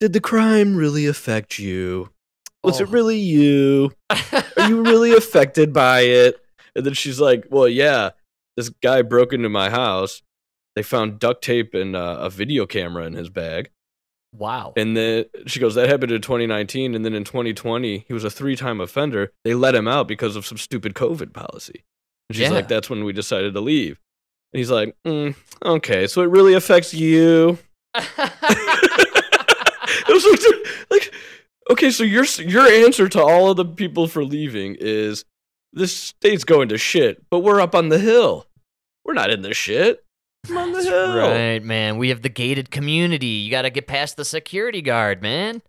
"Did 0.00 0.12
the 0.12 0.20
crime 0.20 0.76
really 0.76 1.06
affect 1.06 1.58
you? 1.58 2.10
Was 2.62 2.80
it 2.80 2.88
Oh. 2.88 2.92
really 2.92 3.18
you? 3.18 3.92
Are 4.10 4.68
you 4.68 4.82
really 4.84 5.12
affected 5.14 5.72
by 5.72 6.00
it?" 6.02 6.40
And 6.76 6.84
then 6.84 6.94
she's 6.94 7.20
like, 7.20 7.46
"Well, 7.50 7.68
yeah. 7.68 8.10
This 8.56 8.68
guy 8.68 9.02
broke 9.02 9.32
into 9.32 9.48
my 9.48 9.70
house. 9.70 10.22
They 10.74 10.82
found 10.82 11.18
duct 11.20 11.42
tape 11.42 11.74
and 11.74 11.94
uh, 11.94 12.18
a 12.20 12.28
video 12.30 12.66
camera 12.66 13.04
in 13.06 13.12
his 13.14 13.30
bag. 13.30 13.70
wow. 14.36 14.72
And 14.76 14.96
then 14.96 15.24
she 15.46 15.58
goes, 15.60 15.74
that 15.76 15.88
happened 15.88 16.10
in 16.12 16.20
2019. 16.20 16.94
And 16.94 17.04
then 17.04 17.14
in 17.14 17.22
2020, 17.24 18.04
he 18.06 18.12
was 18.12 18.24
a 18.24 18.30
three 18.30 18.56
time 18.56 18.80
offender. 18.80 19.32
They 19.44 19.54
let 19.54 19.74
him 19.76 19.86
out 19.88 20.06
because 20.08 20.34
of 20.36 20.44
some 20.44 20.58
stupid 20.58 20.94
COVID 20.94 21.32
policy. 21.32 21.84
And 22.28 22.36
she's 22.36 22.48
Yeah. 22.48 22.54
like, 22.54 22.66
that's 22.68 22.90
when 22.90 23.04
we 23.04 23.12
decided 23.12 23.54
to 23.54 23.60
leave. 23.60 23.98
And 24.52 24.58
he's 24.58 24.70
like, 24.70 24.96
mm, 25.04 25.34
okay, 25.64 26.06
so 26.06 26.22
it 26.22 26.30
really 26.30 26.54
affects 26.54 26.94
you. 26.94 27.58
it 27.94 28.08
was 30.08 30.24
like, 30.24 30.40
like, 30.90 31.14
okay, 31.70 31.90
so 31.90 32.04
your 32.04 32.24
your 32.38 32.66
answer 32.66 33.08
to 33.08 33.22
all 33.22 33.50
of 33.50 33.56
the 33.56 33.64
people 33.64 34.08
for 34.08 34.24
leaving 34.24 34.76
is 34.78 35.24
this 35.72 35.94
state's 35.94 36.44
going 36.44 36.68
to 36.70 36.78
shit, 36.78 37.24
but 37.30 37.40
we're 37.40 37.60
up 37.60 37.74
on 37.74 37.88
the 37.88 37.98
hill. 37.98 38.46
We're 39.04 39.14
not 39.14 39.30
in 39.30 39.42
the 39.42 39.54
shit. 39.54 40.04
I'm 40.48 40.56
on 40.56 40.72
the 40.72 40.78
That's 40.78 40.88
hill. 40.88 41.18
right, 41.18 41.62
man. 41.62 41.98
We 41.98 42.10
have 42.10 42.22
the 42.22 42.28
gated 42.28 42.70
community. 42.70 43.26
You 43.26 43.50
got 43.50 43.62
to 43.62 43.70
get 43.70 43.86
past 43.86 44.16
the 44.16 44.24
security 44.24 44.82
guard, 44.82 45.22
man. 45.22 45.62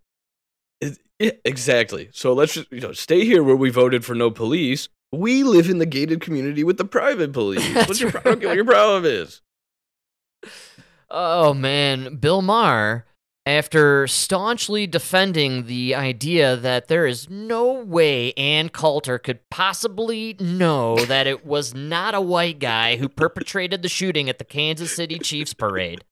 It- 0.82 1.00
yeah, 1.20 1.32
exactly. 1.44 2.10
So 2.14 2.34
let's 2.34 2.54
just 2.54 2.72
you 2.72 2.80
know 2.80 2.94
stay 2.94 3.26
here 3.26 3.44
where 3.44 3.56
we 3.56 3.70
voted 3.70 4.06
for 4.06 4.16
no 4.16 4.32
police. 4.32 4.88
We 5.12 5.44
live 5.44 5.70
in 5.70 5.80
the 5.80 5.86
gated 5.86 6.22
community 6.22 6.64
with 6.64 6.78
the 6.78 6.86
private 6.86 7.34
police. 7.34 7.68
What's 7.88 8.00
your, 8.00 8.12
pro- 8.12 8.22
I 8.22 8.24
don't 8.24 8.40
get 8.40 8.48
what 8.48 8.56
your 8.56 8.66
problem 8.66 9.06
is? 9.06 9.42
Oh 11.10 11.54
man, 11.56 12.18
Bill 12.18 12.44
Maher, 12.44 13.06
after 13.46 14.06
staunchly 14.06 14.86
defending 14.86 15.66
the 15.66 15.96
idea 15.96 16.56
that 16.56 16.88
there 16.88 17.08
is 17.08 17.30
no 17.30 17.72
way 17.72 18.32
Ann 18.34 18.70
Coulter 18.70 19.18
could 19.18 19.40
possibly 19.50 20.36
know 20.40 21.04
that 21.06 21.26
it 21.26 21.44
was 21.44 21.74
not 21.74 22.14
a 22.14 22.22
white 22.22 22.60
guy 22.60 22.98
who 22.98 23.10
perpetrated 23.10 23.82
the 23.82 23.90
shooting 23.90 24.30
at 24.30 24.38
the 24.38 24.46
Kansas 24.46 24.96
City 24.96 25.18
Chiefs 25.18 25.56
parade. 25.56 26.04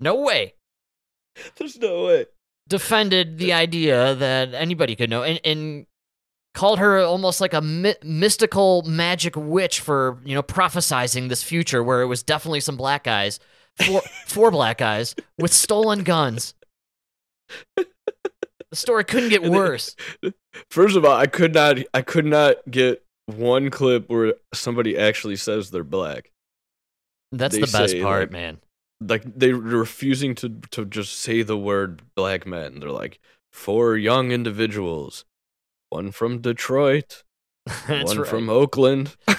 No 0.00 0.14
way. 0.14 0.54
There's 1.56 1.78
no 1.78 2.06
way. 2.06 2.26
Defended 2.66 3.36
the 3.36 3.52
idea 3.52 4.14
that 4.14 4.54
anybody 4.54 4.96
could 4.96 5.10
know 5.10 5.22
and, 5.22 5.40
and 5.44 5.86
called 6.54 6.78
her 6.78 6.98
almost 7.00 7.40
like 7.40 7.54
a 7.54 7.60
my- 7.60 7.96
mystical 8.02 8.82
magic 8.82 9.36
witch 9.36 9.80
for, 9.80 10.18
you 10.24 10.34
know, 10.34 10.42
prophesizing 10.42 11.28
this 11.28 11.42
future 11.42 11.82
where 11.82 12.02
it 12.02 12.06
was 12.06 12.22
definitely 12.22 12.60
some 12.60 12.76
black 12.76 13.04
guys, 13.04 13.38
four, 13.86 14.02
four 14.26 14.50
black 14.50 14.78
guys 14.78 15.14
with 15.38 15.52
stolen 15.52 16.02
guns. 16.02 16.54
The 17.76 18.76
story 18.76 19.04
couldn't 19.04 19.30
get 19.30 19.42
worse. 19.42 19.96
First 20.70 20.96
of 20.96 21.04
all, 21.04 21.16
I 21.16 21.26
could 21.26 21.54
not. 21.54 21.78
I 21.92 22.02
could 22.02 22.24
not 22.26 22.56
get 22.70 23.04
one 23.26 23.70
clip 23.70 24.08
where 24.08 24.34
somebody 24.54 24.96
actually 24.96 25.36
says 25.36 25.70
they're 25.70 25.82
black. 25.84 26.30
That's 27.32 27.54
they 27.54 27.62
the 27.62 27.66
best 27.66 28.00
part, 28.00 28.22
like- 28.28 28.32
man. 28.32 28.58
Like 29.00 29.22
they're 29.24 29.56
refusing 29.56 30.34
to 30.36 30.50
to 30.72 30.84
just 30.84 31.18
say 31.20 31.42
the 31.42 31.56
word 31.56 32.02
black 32.14 32.46
men. 32.46 32.80
They're 32.80 32.90
like 32.90 33.18
four 33.50 33.96
young 33.96 34.30
individuals, 34.30 35.24
one 35.90 36.10
from 36.10 36.40
Detroit, 36.40 37.22
one 37.86 38.18
right. 38.18 38.26
from 38.26 38.48
Oakland. 38.48 39.16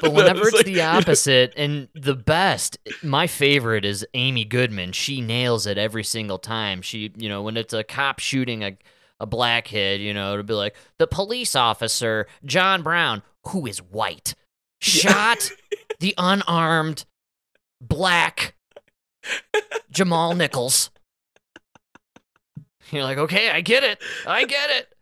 But 0.00 0.12
whenever 0.12 0.48
it's 0.48 0.64
the 0.64 0.80
opposite, 0.82 1.54
and 1.56 1.88
the 1.94 2.14
best, 2.14 2.78
my 3.02 3.26
favorite 3.26 3.86
is 3.86 4.06
Amy 4.12 4.44
Goodman. 4.44 4.92
She 4.92 5.22
nails 5.22 5.66
it 5.66 5.78
every 5.78 6.04
single 6.04 6.38
time. 6.38 6.82
She, 6.82 7.10
you 7.16 7.28
know, 7.28 7.42
when 7.42 7.56
it's 7.56 7.72
a 7.72 7.82
cop 7.82 8.18
shooting 8.18 8.62
a, 8.62 8.76
a 9.18 9.24
black 9.24 9.64
kid, 9.66 10.02
you 10.02 10.12
know, 10.12 10.32
it'll 10.32 10.44
be 10.44 10.52
like, 10.52 10.76
the 10.98 11.06
police 11.06 11.56
officer, 11.56 12.26
John 12.44 12.82
Brown, 12.82 13.22
who 13.48 13.66
is 13.66 13.78
white, 13.78 14.34
shot 14.80 15.50
the 16.00 16.14
unarmed 16.18 17.06
black 17.80 18.54
Jamal 19.90 20.34
Nichols. 20.34 20.90
You're 22.90 23.04
like, 23.04 23.18
okay, 23.18 23.50
I 23.50 23.62
get 23.62 23.82
it. 23.82 23.98
I 24.26 24.44
get 24.44 24.70
it. 24.70 24.93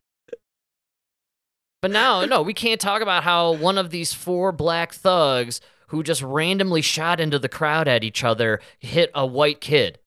But 1.83 1.91
now, 1.91 2.24
no, 2.24 2.43
we 2.43 2.55
can't 2.55 2.80
talk 2.80 3.03
about 3.03 3.24
how 3.24 3.53
one 3.53 3.76
of 3.76 3.91
these 3.91 4.12
four 4.12 4.53
black 4.53 4.93
thugs 4.95 5.61
who 5.89 6.03
just 6.05 6.22
randomly 6.22 6.80
shot 6.80 7.20
into 7.20 7.39
the 7.41 7.49
crowd 7.49 7.89
at 7.89 8.05
each 8.05 8.22
other 8.24 8.61
hit 8.78 9.11
a 9.14 9.26
white 9.26 9.61
kid 9.61 9.99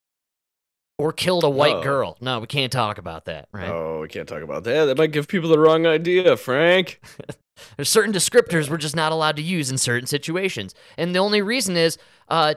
or 0.98 1.12
killed 1.12 1.44
a 1.44 1.50
white 1.50 1.76
Oh. 1.76 1.84
girl. 1.84 2.18
No, 2.22 2.40
we 2.40 2.48
can't 2.48 2.72
talk 2.72 2.98
about 2.98 3.26
that, 3.26 3.50
right? 3.52 3.70
Oh, 3.70 4.00
we 4.02 4.08
can't 4.08 4.28
talk 4.28 4.42
about 4.42 4.64
that. 4.64 4.86
That 4.86 4.98
might 4.98 5.12
give 5.12 5.28
people 5.28 5.50
the 5.50 5.60
wrong 5.60 5.86
idea, 5.86 6.38
Frank. 6.38 7.02
There's 7.76 7.90
certain 7.90 8.14
descriptors 8.14 8.70
we're 8.70 8.78
just 8.78 8.96
not 8.96 9.12
allowed 9.12 9.36
to 9.36 9.42
use 9.42 9.70
in 9.70 9.78
certain 9.78 10.08
situations. 10.08 10.74
And 10.98 11.14
the 11.14 11.20
only 11.20 11.42
reason 11.42 11.76
is 11.76 11.98
uh, 12.30 12.54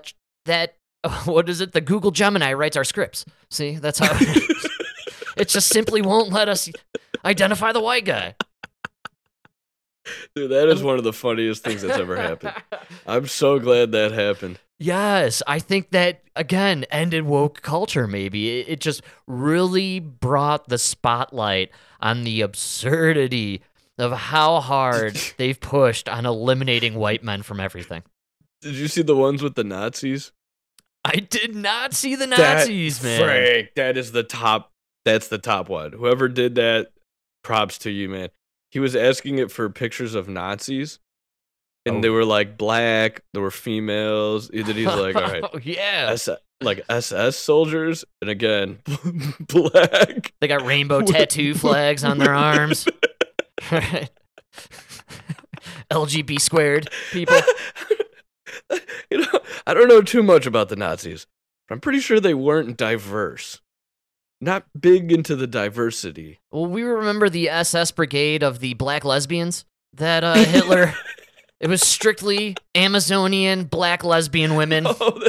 that, 0.46 0.76
what 1.24 1.48
is 1.48 1.60
it? 1.60 1.72
The 1.72 1.80
Google 1.80 2.12
Gemini 2.12 2.52
writes 2.52 2.76
our 2.76 2.84
scripts. 2.84 3.24
See, 3.50 3.76
that's 3.76 3.98
how 3.98 4.10
it, 4.12 4.56
it 5.36 5.48
just 5.48 5.68
simply 5.68 6.02
won't 6.02 6.30
let 6.32 6.48
us 6.48 6.70
identify 7.24 7.72
the 7.72 7.80
white 7.80 8.04
guy. 8.04 8.36
Dude, 10.34 10.50
that 10.50 10.68
is 10.68 10.82
one 10.82 10.98
of 10.98 11.04
the 11.04 11.12
funniest 11.12 11.64
things 11.64 11.82
that's 11.82 11.98
ever 11.98 12.16
happened. 12.16 12.54
I'm 13.06 13.26
so 13.26 13.58
glad 13.58 13.92
that 13.92 14.12
happened. 14.12 14.58
Yes, 14.78 15.42
I 15.46 15.58
think 15.58 15.90
that 15.90 16.22
again 16.36 16.84
ended 16.90 17.24
woke 17.24 17.62
culture. 17.62 18.06
Maybe 18.06 18.60
it, 18.60 18.68
it 18.68 18.80
just 18.80 19.02
really 19.26 19.98
brought 19.98 20.68
the 20.68 20.78
spotlight 20.78 21.70
on 22.00 22.22
the 22.22 22.42
absurdity 22.42 23.62
of 23.98 24.12
how 24.12 24.60
hard 24.60 25.16
they've 25.36 25.58
pushed 25.58 26.08
on 26.08 26.26
eliminating 26.26 26.94
white 26.94 27.24
men 27.24 27.42
from 27.42 27.58
everything. 27.58 28.02
Did 28.62 28.74
you 28.74 28.88
see 28.88 29.02
the 29.02 29.16
ones 29.16 29.42
with 29.42 29.54
the 29.56 29.64
Nazis? 29.64 30.32
I 31.04 31.16
did 31.16 31.54
not 31.54 31.94
see 31.94 32.14
the 32.14 32.26
That- 32.26 32.38
Nazis, 32.38 33.02
man. 33.02 33.20
Frank, 33.20 33.70
that 33.76 33.96
is 33.96 34.12
the 34.12 34.22
top. 34.22 34.70
That's 35.04 35.28
the 35.28 35.38
top 35.38 35.68
one. 35.68 35.92
Whoever 35.92 36.28
did 36.28 36.56
that, 36.56 36.88
props 37.42 37.78
to 37.78 37.90
you, 37.90 38.08
man. 38.08 38.28
He 38.70 38.80
was 38.80 38.94
asking 38.96 39.38
it 39.38 39.50
for 39.50 39.68
pictures 39.70 40.14
of 40.14 40.28
Nazis, 40.28 40.98
and 41.86 41.96
Oh. 41.96 42.00
they 42.00 42.10
were 42.10 42.24
like 42.24 42.58
black. 42.58 43.22
There 43.32 43.42
were 43.42 43.50
females. 43.50 44.50
And 44.50 44.66
then 44.66 44.76
he's 44.76 44.86
like, 44.86 45.16
all 45.16 45.22
right, 45.22 45.44
yeah, 45.64 46.10
S- 46.12 46.28
like 46.60 46.82
SS 46.88 47.36
soldiers, 47.36 48.04
and 48.20 48.28
again, 48.30 48.78
black. 49.40 50.32
they 50.40 50.48
got 50.48 50.62
rainbow 50.66 51.00
tattoo 51.02 51.54
flags 51.54 52.04
on 52.04 52.18
their 52.18 52.34
arms. 52.34 52.86
LGB 55.90 56.40
squared 56.40 56.88
people. 57.12 57.36
you 59.10 59.18
know, 59.18 59.40
I 59.66 59.74
don't 59.74 59.88
know 59.88 60.02
too 60.02 60.22
much 60.22 60.46
about 60.46 60.68
the 60.68 60.76
Nazis, 60.76 61.26
but 61.68 61.74
I'm 61.76 61.80
pretty 61.80 62.00
sure 62.00 62.20
they 62.20 62.34
weren't 62.34 62.76
diverse. 62.76 63.60
Not 64.40 64.66
big 64.78 65.10
into 65.10 65.34
the 65.34 65.46
diversity. 65.46 66.40
Well, 66.52 66.66
we 66.66 66.82
remember 66.82 67.28
the 67.28 67.48
SS 67.48 67.90
brigade 67.90 68.42
of 68.42 68.60
the 68.60 68.74
black 68.74 69.04
lesbians 69.04 69.64
that 69.94 70.22
uh, 70.22 70.34
Hitler. 70.34 70.94
it 71.60 71.68
was 71.68 71.82
strictly 71.82 72.56
Amazonian 72.74 73.64
black 73.64 74.04
lesbian 74.04 74.54
women 74.54 74.86
Oh, 75.00 75.20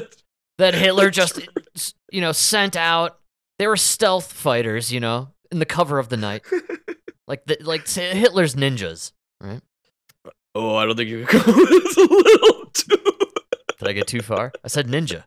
that 0.59 0.75
Hitler 0.75 1.09
just, 1.09 1.37
right. 1.37 1.93
you 2.11 2.21
know, 2.21 2.31
sent 2.31 2.75
out. 2.75 3.19
They 3.57 3.67
were 3.67 3.77
stealth 3.77 4.31
fighters, 4.31 4.91
you 4.91 4.99
know, 4.99 5.29
in 5.51 5.59
the 5.59 5.65
cover 5.65 5.99
of 5.99 6.09
the 6.09 6.17
night, 6.17 6.43
like 7.27 7.45
the, 7.45 7.57
like 7.61 7.87
Hitler's 7.87 8.55
ninjas. 8.55 9.11
Right? 9.41 9.61
Oh, 10.55 10.75
I 10.75 10.85
don't 10.85 10.95
think 10.95 11.09
you 11.09 11.25
could 11.25 11.41
call 11.43 11.53
It's 11.57 11.97
a 11.97 12.01
little 12.01 12.65
too. 12.71 13.17
Did 13.79 13.87
I 13.87 13.93
get 13.93 14.07
too 14.07 14.21
far? 14.21 14.51
I 14.63 14.67
said 14.67 14.87
ninja. 14.87 15.23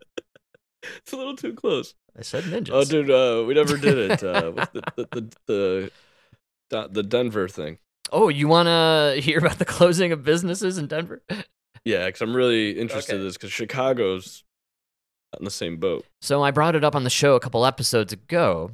It's 0.97 1.13
a 1.13 1.17
little 1.17 1.35
too 1.35 1.53
close. 1.53 1.95
I 2.17 2.21
said 2.21 2.43
ninjas. 2.43 2.69
Oh, 2.71 2.83
dude, 2.83 3.09
uh, 3.09 3.43
we 3.47 3.53
never 3.53 3.77
did 3.77 3.97
it. 3.97 4.23
Uh, 4.23 4.51
the, 4.73 4.81
the, 4.95 5.31
the 5.47 5.91
the 6.69 6.87
the 6.89 7.03
Denver 7.03 7.47
thing. 7.47 7.77
Oh, 8.11 8.29
you 8.29 8.47
want 8.47 8.67
to 8.67 9.19
hear 9.21 9.39
about 9.39 9.59
the 9.59 9.65
closing 9.65 10.11
of 10.11 10.23
businesses 10.23 10.77
in 10.77 10.87
Denver? 10.87 11.23
Yeah, 11.85 12.05
because 12.05 12.21
I'm 12.21 12.35
really 12.35 12.71
interested 12.79 13.13
Okay. 13.13 13.19
in 13.21 13.25
this 13.25 13.35
because 13.37 13.51
Chicago's 13.51 14.43
in 15.39 15.45
the 15.45 15.51
same 15.51 15.77
boat. 15.77 16.05
So 16.21 16.43
I 16.43 16.51
brought 16.51 16.75
it 16.75 16.83
up 16.83 16.95
on 16.95 17.03
the 17.03 17.09
show 17.09 17.35
a 17.35 17.39
couple 17.39 17.65
episodes 17.65 18.13
ago, 18.13 18.71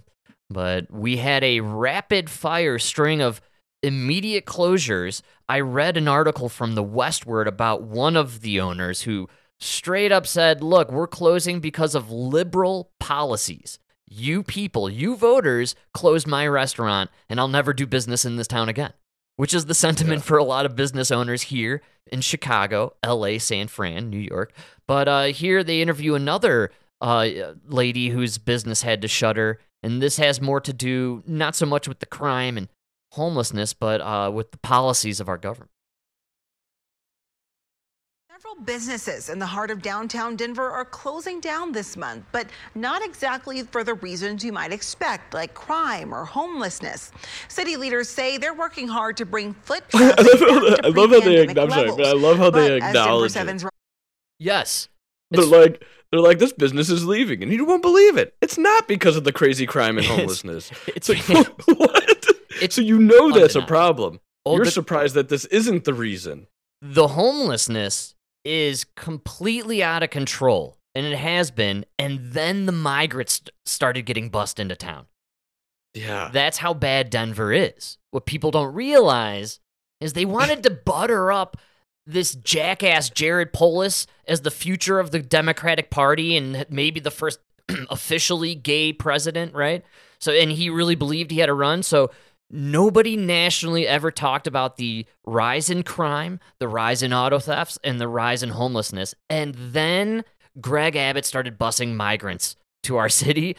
but 0.49 0.91
we 0.91 1.17
had 1.17 1.43
a 1.43 1.61
rapid 1.61 2.29
fire 2.29 2.77
string 2.79 3.21
of 3.21 3.39
immediate 3.81 4.45
closures. 4.45 5.21
I 5.47 5.61
read 5.61 5.95
an 5.95 6.07
article 6.09 6.49
from 6.49 6.75
the 6.75 6.83
Westword 6.83 7.47
about 7.47 7.81
one 7.83 8.17
of 8.17 8.41
the 8.41 8.59
owners 8.59 9.03
who 9.03 9.29
straight 9.59 10.11
up 10.11 10.25
said, 10.27 10.63
Look, 10.63 10.91
we're 10.91 11.07
closing 11.07 11.59
because 11.59 11.95
of 11.95 12.11
liberal 12.11 12.91
policies. 12.99 13.79
You 14.07 14.41
people, 14.41 14.89
you 14.89 15.15
voters, 15.15 15.75
closed 15.93 16.25
my 16.27 16.47
restaurant, 16.47 17.11
and 17.29 17.39
I'll 17.39 17.47
never 17.47 17.73
do 17.73 17.85
business 17.85 18.25
in 18.25 18.37
this 18.37 18.47
town 18.47 18.67
again. 18.69 18.93
Which 19.35 19.53
is 19.53 19.67
the 19.67 19.73
sentiment 19.73 20.19
Yeah. 20.19 20.25
for 20.25 20.37
a 20.37 20.43
lot 20.43 20.65
of 20.65 20.75
business 20.75 21.11
owners 21.11 21.43
here 21.43 21.81
in 22.11 22.21
Chicago, 22.21 22.95
LA, 23.05 23.37
San 23.37 23.67
Fran, 23.67 24.09
New 24.09 24.17
York. 24.19 24.51
But 24.87 25.07
uh, 25.07 25.23
here 25.25 25.63
they 25.63 25.81
interview 25.81 26.15
another 26.15 26.71
uh, 26.99 27.29
lady 27.67 28.09
whose 28.09 28.37
business 28.37 28.81
had 28.81 29.01
to 29.03 29.07
shutter. 29.07 29.59
And 29.81 30.01
this 30.01 30.17
has 30.17 30.41
more 30.41 30.59
to 30.59 30.73
do 30.73 31.23
not 31.25 31.55
so 31.55 31.65
much 31.65 31.87
with 31.87 31.99
the 31.99 32.05
crime 32.05 32.57
and 32.57 32.67
homelessness, 33.13 33.73
but 33.73 34.01
uh, 34.01 34.29
with 34.33 34.51
the 34.51 34.57
policies 34.57 35.19
of 35.21 35.29
our 35.29 35.37
government. 35.37 35.71
Several 38.41 38.63
businesses 38.63 39.27
in 39.29 39.37
the 39.37 39.45
heart 39.45 39.69
of 39.69 39.81
downtown 39.81 40.37
Denver 40.37 40.69
are 40.69 40.85
closing 40.85 41.41
down 41.41 41.73
this 41.73 41.97
month, 41.97 42.23
but 42.31 42.47
not 42.73 43.03
exactly 43.03 43.63
for 43.63 43.83
the 43.83 43.95
reasons 43.95 44.45
you 44.45 44.53
might 44.53 44.71
expect, 44.71 45.33
like 45.33 45.53
crime 45.53 46.13
or 46.13 46.23
homelessness. 46.23 47.11
City 47.49 47.75
leaders 47.75 48.07
say 48.07 48.37
they're 48.37 48.53
working 48.53 48.87
hard 48.87 49.17
to 49.17 49.25
bring 49.25 49.53
foot 49.53 49.83
traffic 49.89 50.25
love 50.25 50.39
how 50.39 50.79
back 50.79 50.85
they, 50.85 50.85
to 50.85 50.87
I 50.87 50.87
love 50.89 51.09
how 51.11 51.19
they 51.19 51.41
acknowledge. 51.41 51.69
levels. 51.71 51.97
But 51.97 52.05
I 52.05 52.11
love 52.13 52.37
how 52.37 52.49
they 52.49 52.79
But 52.79 52.83
as 52.83 52.93
Denver 52.93 53.27
acknowledge 53.27 53.35
it. 53.35 53.69
Yes. 54.39 54.87
They're 55.31 55.43
like 55.45 55.83
they're 56.11 56.21
like 56.21 56.39
this 56.39 56.53
business 56.53 56.89
is 56.89 57.05
leaving, 57.05 57.43
and 57.43 57.51
you 57.51 57.65
won't 57.65 57.81
believe 57.81 58.15
it. 58.15 58.35
It's 58.41 58.57
not 58.57 58.87
because 58.87 59.17
of 59.17 59.25
the 59.25 59.33
crazy 59.33 59.65
crime 59.65 59.97
and 59.97 60.07
homelessness. 60.07 60.71
It's, 60.95 61.09
It's 61.09 61.29
like 61.29 61.47
what? 61.77 62.25
It's 62.61 62.75
so 62.75 62.81
you 62.81 62.99
know 62.99 63.31
that's 63.37 63.55
a 63.55 63.61
problem. 63.63 64.21
You're 64.45 64.63
the- 64.63 64.71
surprised 64.71 65.15
that 65.15 65.27
this 65.27 65.43
isn't 65.45 65.83
the 65.83 65.93
reason. 65.93 66.47
the 66.81 67.09
homelessness 67.09 68.15
is 68.43 68.85
completely 68.95 69.83
out 69.83 70.03
of 70.03 70.09
control, 70.09 70.77
and 70.95 71.05
it 71.05 71.17
has 71.17 71.51
been. 71.51 71.85
And 71.97 72.31
then 72.31 72.65
the 72.65 72.71
migrants 72.71 73.41
started 73.65 74.03
getting 74.03 74.29
bussed 74.29 74.59
into 74.59 74.75
town. 74.75 75.07
Yeah. 75.93 76.29
That's 76.31 76.59
how 76.59 76.73
bad 76.73 77.09
Denver 77.09 77.51
is. 77.51 77.97
What 78.11 78.25
people 78.25 78.51
don't 78.51 78.73
realize 78.73 79.59
is 79.99 80.13
they 80.13 80.25
wanted 80.25 80.63
to 80.63 80.69
butter 80.85 81.31
up 81.31 81.57
this 82.05 82.33
jackass 82.33 83.09
Jared 83.09 83.53
Polis 83.53 84.07
as 84.27 84.41
the 84.41 84.51
future 84.51 84.99
of 84.99 85.11
the 85.11 85.19
Democratic 85.19 85.89
Party 85.89 86.35
and 86.35 86.65
maybe 86.69 86.99
the 86.99 87.11
first 87.11 87.39
officially 87.89 88.55
gay 88.55 88.91
president, 88.93 89.53
right? 89.53 89.83
So, 90.19 90.31
and 90.33 90.51
he 90.51 90.69
really 90.69 90.95
believed 90.95 91.31
he 91.31 91.39
had 91.39 91.49
a 91.49 91.53
run. 91.53 91.83
So, 91.83 92.11
nobody 92.49 93.15
nationally 93.15 93.87
ever 93.87 94.11
talked 94.11 94.47
about 94.47 94.77
the 94.77 95.05
rise 95.25 95.69
in 95.69 95.83
crime, 95.83 96.39
the 96.59 96.67
rise 96.67 97.03
in 97.03 97.13
auto 97.13 97.39
thefts, 97.39 97.77
and 97.83 97.99
the 97.99 98.07
rise 98.07 98.43
in 98.43 98.49
homelessness. 98.49 99.15
And 99.29 99.55
then 99.55 100.23
Greg 100.59 100.95
Abbott 100.95 101.25
started 101.25 101.57
busing 101.57 101.95
migrants 101.95 102.55
to 102.83 102.97
our 102.97 103.09
city 103.09 103.55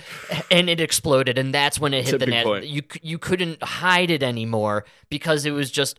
and 0.51 0.71
it 0.71 0.81
exploded 0.81 1.39
and 1.39 1.55
that's 1.55 1.79
when 1.79 1.93
it 1.93 2.07
hit 2.09 2.19
the 2.19 2.27
net 2.27 2.45
point. 2.45 2.67
you 2.67 2.83
you 3.03 3.19
couldn't 3.19 3.63
hide 3.63 4.11
it 4.11 4.23
anymore 4.23 4.85
because 5.11 5.45
it 5.45 5.51
was 5.51 5.71
just 5.71 5.99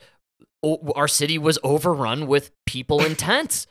our 0.96 1.08
city 1.08 1.38
was 1.38 1.60
overrun 1.64 2.26
with 2.26 2.52
people 2.66 3.04
in 3.06 3.16
tents 3.16 3.68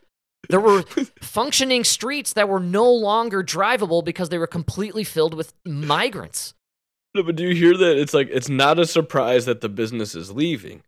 there 0.48 0.60
were 0.60 0.82
functioning 1.20 1.82
streets 1.82 2.32
that 2.34 2.48
were 2.48 2.60
no 2.60 2.90
longer 2.90 3.42
drivable 3.42 4.04
because 4.04 4.28
they 4.28 4.38
were 4.38 4.46
completely 4.46 5.02
filled 5.02 5.34
with 5.34 5.52
migrants 5.66 6.54
No, 7.14 7.22
but 7.22 7.36
do 7.36 7.44
you 7.44 7.54
hear 7.54 7.76
that? 7.76 7.96
It's 7.98 8.14
like 8.14 8.28
it's 8.30 8.48
not 8.48 8.78
a 8.78 8.86
surprise 8.86 9.44
that 9.46 9.60
the 9.60 9.68
business 9.68 10.14
is 10.14 10.30
leaving. 10.30 10.82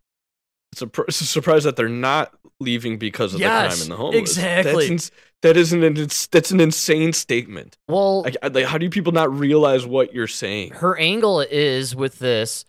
It's 0.72 0.82
a, 0.82 0.86
pr- 0.86 1.02
it's 1.08 1.20
a 1.20 1.26
surprise 1.26 1.64
that 1.64 1.76
they're 1.76 1.88
not 1.88 2.32
leaving 2.60 2.96
because 2.96 3.34
of 3.34 3.40
the 3.40 3.46
crime 3.46 3.64
Yes, 3.64 3.82
and 3.82 3.90
the 3.90 3.96
homeless. 3.96 4.20
exactly. 4.20 4.72
That's 4.72 4.90
ins- 4.90 5.10
that 5.42 5.56
is 5.56 5.72
an 5.72 5.82
ins- 5.82 6.28
that's 6.28 6.50
an 6.52 6.60
insane 6.60 7.12
statement. 7.12 7.76
well 7.88 8.24
I- 8.42 8.46
like, 8.48 8.64
how 8.66 8.78
do 8.78 8.88
people 8.88 9.12
not 9.12 9.36
realize 9.36 9.84
what 9.84 10.14
you're 10.14 10.26
saying? 10.28 10.70
her 10.74 10.96
angle 10.98 11.40
is 11.40 11.94
with 11.96 12.20
this 12.20 12.64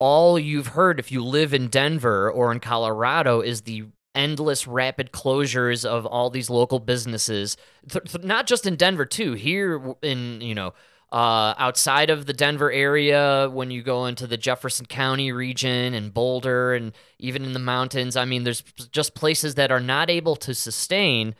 all 0.00 0.38
you've 0.38 0.68
heard 0.68 1.00
if 1.00 1.10
you 1.10 1.24
live 1.24 1.52
in 1.52 1.66
Denver 1.68 2.30
or 2.30 2.52
in 2.52 2.60
Colorado 2.60 3.40
is 3.40 3.62
the 3.62 3.86
endless 4.14 4.66
rapid 4.68 5.10
closures 5.12 5.84
of 5.84 6.04
all 6.06 6.30
these 6.30 6.50
local 6.50 6.78
businesses 6.78 7.56
th- 7.90 8.04
th- 8.12 8.24
not 8.24 8.46
just 8.46 8.66
in 8.66 8.76
Denver 8.76 9.04
too 9.06 9.32
here 9.32 9.94
in 10.02 10.40
you 10.40 10.54
know 10.54 10.74
uh, 11.10 11.54
outside 11.58 12.10
of 12.10 12.26
the 12.26 12.32
Denver 12.32 12.70
area 12.70 13.48
when 13.50 13.70
you 13.70 13.82
go 13.82 14.06
into 14.06 14.26
the 14.26 14.36
Jefferson 14.36 14.86
County 14.86 15.32
region 15.32 15.94
and 15.94 16.12
Boulder 16.12 16.74
and 16.74 16.92
even 17.18 17.44
in 17.44 17.54
the 17.54 17.58
mountains 17.58 18.16
I 18.16 18.24
mean 18.26 18.44
there's 18.44 18.62
just 18.92 19.14
places 19.14 19.54
that 19.54 19.72
are 19.72 19.80
not 19.80 20.10
able 20.10 20.36
to 20.36 20.54
sustain 20.54 21.34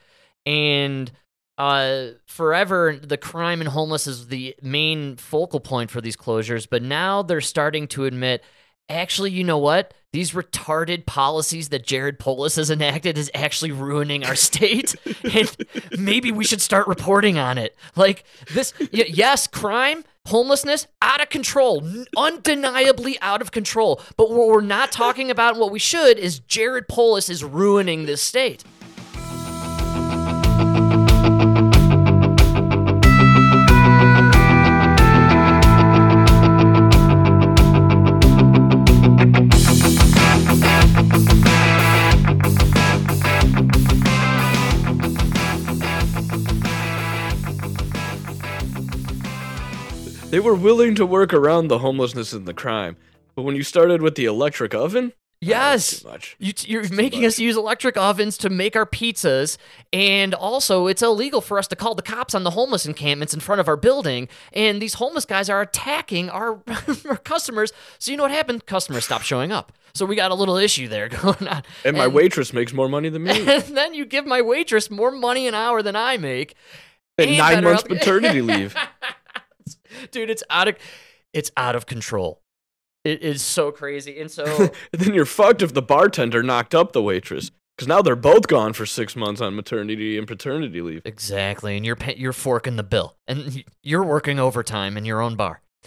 and 0.47 1.13
uh, 1.59 2.11
forever 2.27 2.97
the 3.03 3.17
crime 3.17 3.61
and 3.61 3.69
homeless 3.69 4.07
is 4.07 4.29
the 4.29 4.55
main 4.63 5.17
focal 5.17 5.59
point 5.59 5.91
for 5.91 6.01
these 6.01 6.17
closures, 6.17 6.69
but 6.71 6.83
now 6.83 7.21
they're 7.23 7.41
starting 7.41 7.89
to 7.89 8.05
admit, 8.05 8.45
actually, 8.89 9.33
you 9.33 9.43
know 9.43 9.59
what? 9.59 9.93
These 10.13 10.33
retarded 10.33 11.05
policies 11.05 11.69
that 11.69 11.87
Jared 11.87 12.19
Polis 12.19 12.57
has 12.57 12.71
enacted 12.71 13.19
is 13.19 13.31
actually 13.35 13.73
ruining 13.73 14.25
our 14.25 14.35
state, 14.37 14.97
and 15.35 15.55
maybe 15.99 16.33
we 16.33 16.45
should 16.45 16.63
start 16.63 16.89
reporting 16.89 17.37
on 17.37 17.59
it. 17.59 17.77
Like 17.95 18.25
this, 18.55 18.73
y- 18.81 18.89
yes, 19.09 19.47
crime, 19.47 20.05
homelessness, 20.27 20.87
out 21.03 21.21
of 21.21 21.29
control, 21.29 21.85
n- 21.85 22.07
undeniably 22.17 23.21
out 23.21 23.43
of 23.43 23.51
control. 23.51 24.01
But 24.17 24.31
what 24.31 24.49
we're 24.49 24.63
not 24.63 24.93
talking 24.93 25.31
about, 25.31 25.53
and 25.53 25.61
what 25.61 25.73
we 25.73 25.79
should, 25.79 26.19
is 26.19 26.39
Jared 26.39 26.89
Polis 26.89 27.29
is 27.29 27.45
ruining 27.45 28.07
this 28.07 28.23
state. 28.23 28.65
They 50.31 50.41
were 50.41 50.55
willing 50.55 50.95
to 50.97 51.07
work 51.07 51.33
around 51.33 51.69
the 51.69 51.79
homelessness 51.79 52.35
and 52.35 52.47
the 52.47 52.53
crime, 52.53 52.97
but 53.35 53.43
when 53.43 53.57
you 53.57 53.63
started 53.63 54.03
with 54.03 54.15
the 54.15 54.27
electric 54.27 54.75
oven, 54.75 55.13
Yes. 55.41 56.03
much. 56.05 56.35
You, 56.41 56.53
you're 56.67 56.89
making 56.93 57.25
us 57.25 57.39
use 57.39 57.57
electric 57.57 57.97
ovens 57.97 58.37
to 58.39 58.51
make 58.51 58.75
our 58.77 58.85
pizzas, 58.85 59.57
and 59.93 60.35
also 60.35 60.87
it's 60.89 61.01
illegal 61.01 61.41
for 61.41 61.59
us 61.59 61.67
to 61.69 61.77
call 61.77 61.95
the 61.95 62.03
cops 62.03 62.35
on 62.35 62.43
the 62.43 62.51
homeless 62.51 62.85
encampments 62.87 63.33
in 63.33 63.41
front 63.41 63.61
of 63.61 63.69
our 63.69 63.77
building. 63.77 64.29
And 64.53 64.83
these 64.83 64.95
homeless 64.95 65.25
guys 65.25 65.49
are 65.49 65.61
attacking 65.63 66.29
our, 66.29 66.61
our 67.09 67.17
customers. 67.17 67.73
So 68.01 68.11
you 68.11 68.17
know 68.17 68.25
what 68.25 68.33
happened? 68.33 68.67
Customers 68.67 69.05
stopped 69.05 69.25
showing 69.25 69.53
up. 69.53 69.73
So 69.95 70.05
we 70.05 70.17
got 70.17 70.33
a 70.33 70.35
little 70.35 70.57
issue 70.57 70.89
there 70.89 71.09
going 71.23 71.47
on. 71.49 71.63
And 71.85 71.97
my 71.97 72.09
waitress 72.09 72.53
makes 72.53 72.73
more 72.75 72.89
money 72.89 73.09
than 73.09 73.23
me. 73.23 73.31
And 73.49 73.77
then 73.77 73.95
you 73.95 74.05
give 74.05 74.27
my 74.27 74.43
waitress 74.43 74.91
more 74.91 75.13
money 75.13 75.47
an 75.47 75.55
hour 75.55 75.83
than 75.83 75.95
I 75.97 76.17
make. 76.19 76.55
And 77.17 77.31
and 77.31 77.39
nine 77.39 77.65
months 77.65 77.83
health- 77.83 77.91
maternity 77.91 78.43
leave. 78.43 78.75
Dude, 80.11 80.31
it's 80.31 80.43
out 80.51 80.69
of 80.69 80.77
it's 81.33 81.51
out 81.57 81.77
of 81.77 81.87
control. 81.87 82.41
It 83.05 83.23
is 83.23 83.43
so 83.43 83.71
crazy. 83.71 84.21
And 84.21 84.31
so 84.31 84.45
and 84.45 84.71
then 85.01 85.15
you're 85.15 85.25
fucked 85.25 85.63
if 85.63 85.73
the 85.75 85.83
bartender 85.83 86.43
knocked 86.43 86.75
up 86.75 86.93
the 86.93 87.03
waitress. 87.03 87.51
Because 87.77 87.87
now 87.89 88.03
they're 88.03 88.17
both 88.17 88.49
gone 88.49 88.73
for 88.73 88.85
six 88.87 89.15
months 89.15 89.41
on 89.41 89.55
maternity 89.55 90.19
and 90.19 90.27
paternity 90.27 90.81
leave. 90.83 91.03
Exactly, 91.05 91.77
and 91.77 91.87
you're 91.87 91.97
you're 92.17 92.33
forking 92.33 92.75
the 92.75 92.83
bill, 92.83 93.15
and 93.29 93.63
you're 93.85 94.03
working 94.03 94.41
overtime 94.41 94.97
in 94.97 95.05
your 95.05 95.21
own 95.21 95.37
bar. 95.37 95.63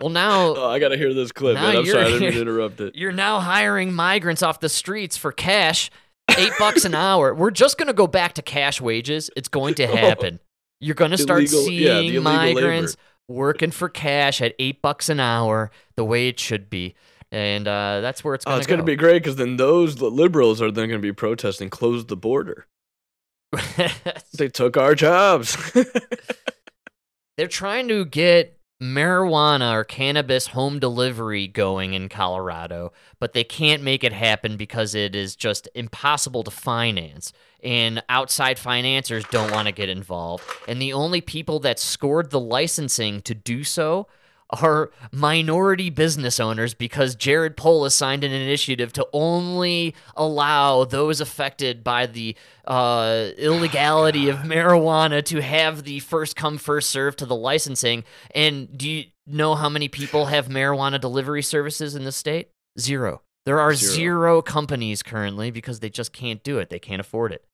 well, 0.00 0.10
now 0.10 0.54
Oh, 0.56 0.68
I 0.68 0.78
gotta 0.78 0.96
hear 0.96 1.14
this 1.14 1.32
clip. 1.32 1.56
I'm 1.56 1.86
sorry, 1.86 2.02
I 2.02 2.04
didn't 2.08 2.20
mean 2.20 2.32
to 2.32 2.40
interrupt 2.42 2.80
it. 2.80 2.94
you're 2.96 3.12
now 3.12 3.40
hiring 3.40 3.92
migrants 3.92 4.42
off 4.42 4.60
the 4.60 4.68
streets 4.68 5.16
for 5.16 5.32
cash, 5.32 5.90
eight 6.38 6.52
bucks 6.58 6.84
an 6.84 6.94
hour. 6.94 7.34
We're 7.34 7.50
just 7.50 7.78
gonna 7.78 7.92
go 7.92 8.06
back 8.06 8.34
to 8.34 8.42
cash 8.42 8.80
wages. 8.80 9.30
It's 9.36 9.48
going 9.48 9.74
to 9.74 9.86
happen. 9.96 10.40
You're 10.80 10.94
gonna 10.94 11.18
start 11.18 11.40
Illegal- 11.42 11.64
seeing 11.64 11.86
illegal 11.96 12.22
migrants 12.22 12.96
labor. 13.28 13.38
working 13.40 13.70
for 13.70 13.88
cash 13.88 14.40
at 14.42 14.54
eight 14.58 14.82
bucks 14.82 15.08
an 15.08 15.20
hour, 15.20 15.70
the 15.96 16.04
way 16.04 16.28
it 16.28 16.38
should 16.40 16.68
be, 16.68 16.94
and 17.32 17.66
uh, 17.68 18.00
that's 18.00 18.22
where 18.24 18.34
it's 18.34 18.44
Oh, 18.46 18.50
gonna 18.50 18.58
it's 18.58 18.66
gonna 18.66 18.82
be 18.82 18.96
great 18.96 19.22
because 19.22 19.36
then 19.36 19.56
those 19.56 20.00
liberals 20.00 20.60
are 20.60 20.70
then 20.70 20.88
gonna 20.88 20.98
be 21.00 21.12
protesting, 21.12 21.70
close 21.70 22.04
the 22.06 22.16
border. 22.16 22.66
They 24.36 24.48
took 24.48 24.76
our 24.76 24.96
jobs. 24.96 25.56
They're 27.36 27.46
trying 27.48 27.86
to 27.88 28.04
get 28.04 28.58
marijuana 28.84 29.72
or 29.72 29.84
cannabis 29.84 30.48
home 30.48 30.78
delivery 30.78 31.48
going 31.48 31.94
in 31.94 32.08
Colorado, 32.08 32.92
but 33.18 33.32
they 33.32 33.44
can't 33.44 33.82
make 33.82 34.04
it 34.04 34.12
happen 34.12 34.56
because 34.56 34.94
it 34.94 35.14
is 35.14 35.34
just 35.34 35.68
impossible 35.74 36.44
to 36.44 36.50
finance. 36.50 37.32
And 37.62 38.02
outside 38.08 38.58
financiers 38.58 39.24
don't 39.30 39.50
want 39.50 39.66
to 39.66 39.72
get 39.72 39.88
involved. 39.88 40.44
And 40.68 40.80
the 40.80 40.92
only 40.92 41.20
people 41.20 41.58
that 41.60 41.78
scored 41.78 42.30
the 42.30 42.40
licensing 42.40 43.22
to 43.22 43.34
do 43.34 43.64
so 43.64 44.06
are 44.50 44.90
minority 45.10 45.90
business 45.90 46.38
owners 46.38 46.74
because 46.74 47.14
Jared 47.14 47.56
Polis 47.56 47.94
signed 47.94 48.24
an 48.24 48.32
initiative 48.32 48.92
to 48.92 49.06
only 49.12 49.94
allow 50.16 50.84
those 50.84 51.20
affected 51.20 51.82
by 51.82 52.06
the 52.06 52.36
uh, 52.66 53.30
illegality 53.38 54.28
of 54.28 54.36
marijuana 54.44 55.24
to 55.24 55.40
have 55.42 55.84
the 55.84 55.98
first 56.00 56.36
come 56.36 56.58
first 56.58 56.90
serve 56.90 57.16
to 57.16 57.26
the 57.26 57.34
licensing. 57.36 58.04
And 58.34 58.76
do 58.76 58.88
you 58.88 59.04
know 59.26 59.54
how 59.54 59.68
many 59.68 59.88
people 59.88 60.26
have 60.26 60.48
marijuana 60.48 61.00
delivery 61.00 61.42
services 61.42 61.94
in 61.94 62.04
the 62.04 62.12
state? 62.12 62.50
Zero. 62.78 63.22
There 63.46 63.60
are 63.60 63.74
Zero. 63.74 63.92
zero 63.92 64.42
companies 64.42 65.02
currently 65.02 65.50
because 65.50 65.80
they 65.80 65.90
just 65.90 66.12
can't 66.12 66.42
do 66.42 66.58
it. 66.58 66.70
They 66.70 66.78
can't 66.78 67.00
afford 67.00 67.32
it. 67.32 67.44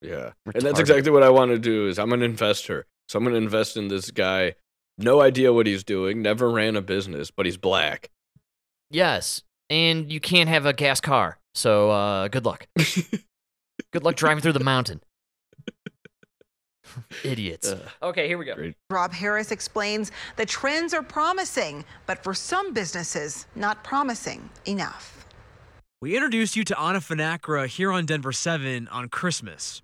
yeah, 0.00 0.32
and 0.54 0.62
that's 0.62 0.78
exactly 0.78 1.10
what 1.10 1.22
I 1.22 1.30
want 1.30 1.50
to 1.50 1.58
do. 1.58 1.88
Is 1.88 1.98
I'm 1.98 2.12
an 2.12 2.22
investor, 2.22 2.86
so 3.08 3.18
I'm 3.18 3.24
gonna 3.24 3.36
invest 3.36 3.76
in 3.76 3.88
this 3.88 4.10
guy. 4.10 4.54
No 4.98 5.20
idea 5.20 5.52
what 5.52 5.66
he's 5.66 5.84
doing. 5.84 6.22
Never 6.22 6.50
ran 6.50 6.76
a 6.76 6.82
business, 6.82 7.30
but 7.30 7.46
he's 7.46 7.56
black. 7.56 8.10
Yes. 8.90 9.42
And 9.68 10.10
you 10.12 10.20
can't 10.20 10.48
have 10.48 10.64
a 10.66 10.72
gas 10.72 11.00
car. 11.00 11.38
So 11.54 11.90
uh, 11.90 12.28
good 12.28 12.44
luck. 12.44 12.66
good 13.92 14.02
luck 14.04 14.16
driving 14.16 14.42
through 14.42 14.52
the 14.54 14.60
mountain. 14.64 15.00
Idiots. 17.24 17.68
Uh, 17.72 17.88
Okay, 18.02 18.26
here 18.26 18.38
we 18.38 18.44
go. 18.46 18.54
great. 18.54 18.74
Rob 18.90 19.12
Harris 19.12 19.50
explains 19.50 20.12
the 20.36 20.46
trends 20.46 20.94
are 20.94 21.02
promising, 21.02 21.84
but 22.06 22.22
for 22.22 22.32
some 22.32 22.72
businesses, 22.72 23.46
not 23.54 23.84
promising 23.84 24.48
enough. 24.66 25.26
We 26.00 26.14
introduced 26.14 26.56
you 26.56 26.64
to 26.64 26.78
Anna 26.80 27.00
Finacra 27.00 27.66
here 27.66 27.90
on 27.90 28.06
Denver 28.06 28.32
7 28.32 28.88
on 28.88 29.08
Christmas. 29.08 29.82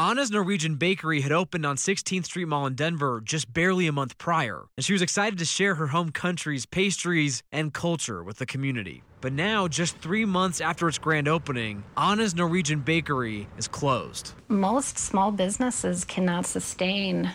Anna's 0.00 0.30
Norwegian 0.30 0.76
Bakery 0.76 1.20
had 1.20 1.30
opened 1.30 1.66
on 1.66 1.76
16th 1.76 2.24
Street 2.24 2.46
Mall 2.46 2.64
in 2.64 2.74
Denver 2.74 3.20
just 3.22 3.52
barely 3.52 3.86
a 3.86 3.92
month 3.92 4.16
prior, 4.16 4.64
and 4.74 4.82
she 4.82 4.94
was 4.94 5.02
excited 5.02 5.38
to 5.38 5.44
share 5.44 5.74
her 5.74 5.88
home 5.88 6.10
country's 6.10 6.64
pastries 6.64 7.42
and 7.52 7.74
culture 7.74 8.24
with 8.24 8.38
the 8.38 8.46
community. 8.46 9.02
But 9.20 9.34
now, 9.34 9.68
just 9.68 9.98
three 9.98 10.24
months 10.24 10.62
after 10.62 10.88
its 10.88 10.96
grand 10.96 11.28
opening, 11.28 11.84
Anna's 11.98 12.34
Norwegian 12.34 12.80
Bakery 12.80 13.46
is 13.58 13.68
closed. 13.68 14.32
Most 14.48 14.96
small 14.98 15.32
businesses 15.32 16.06
cannot 16.06 16.46
sustain 16.46 17.32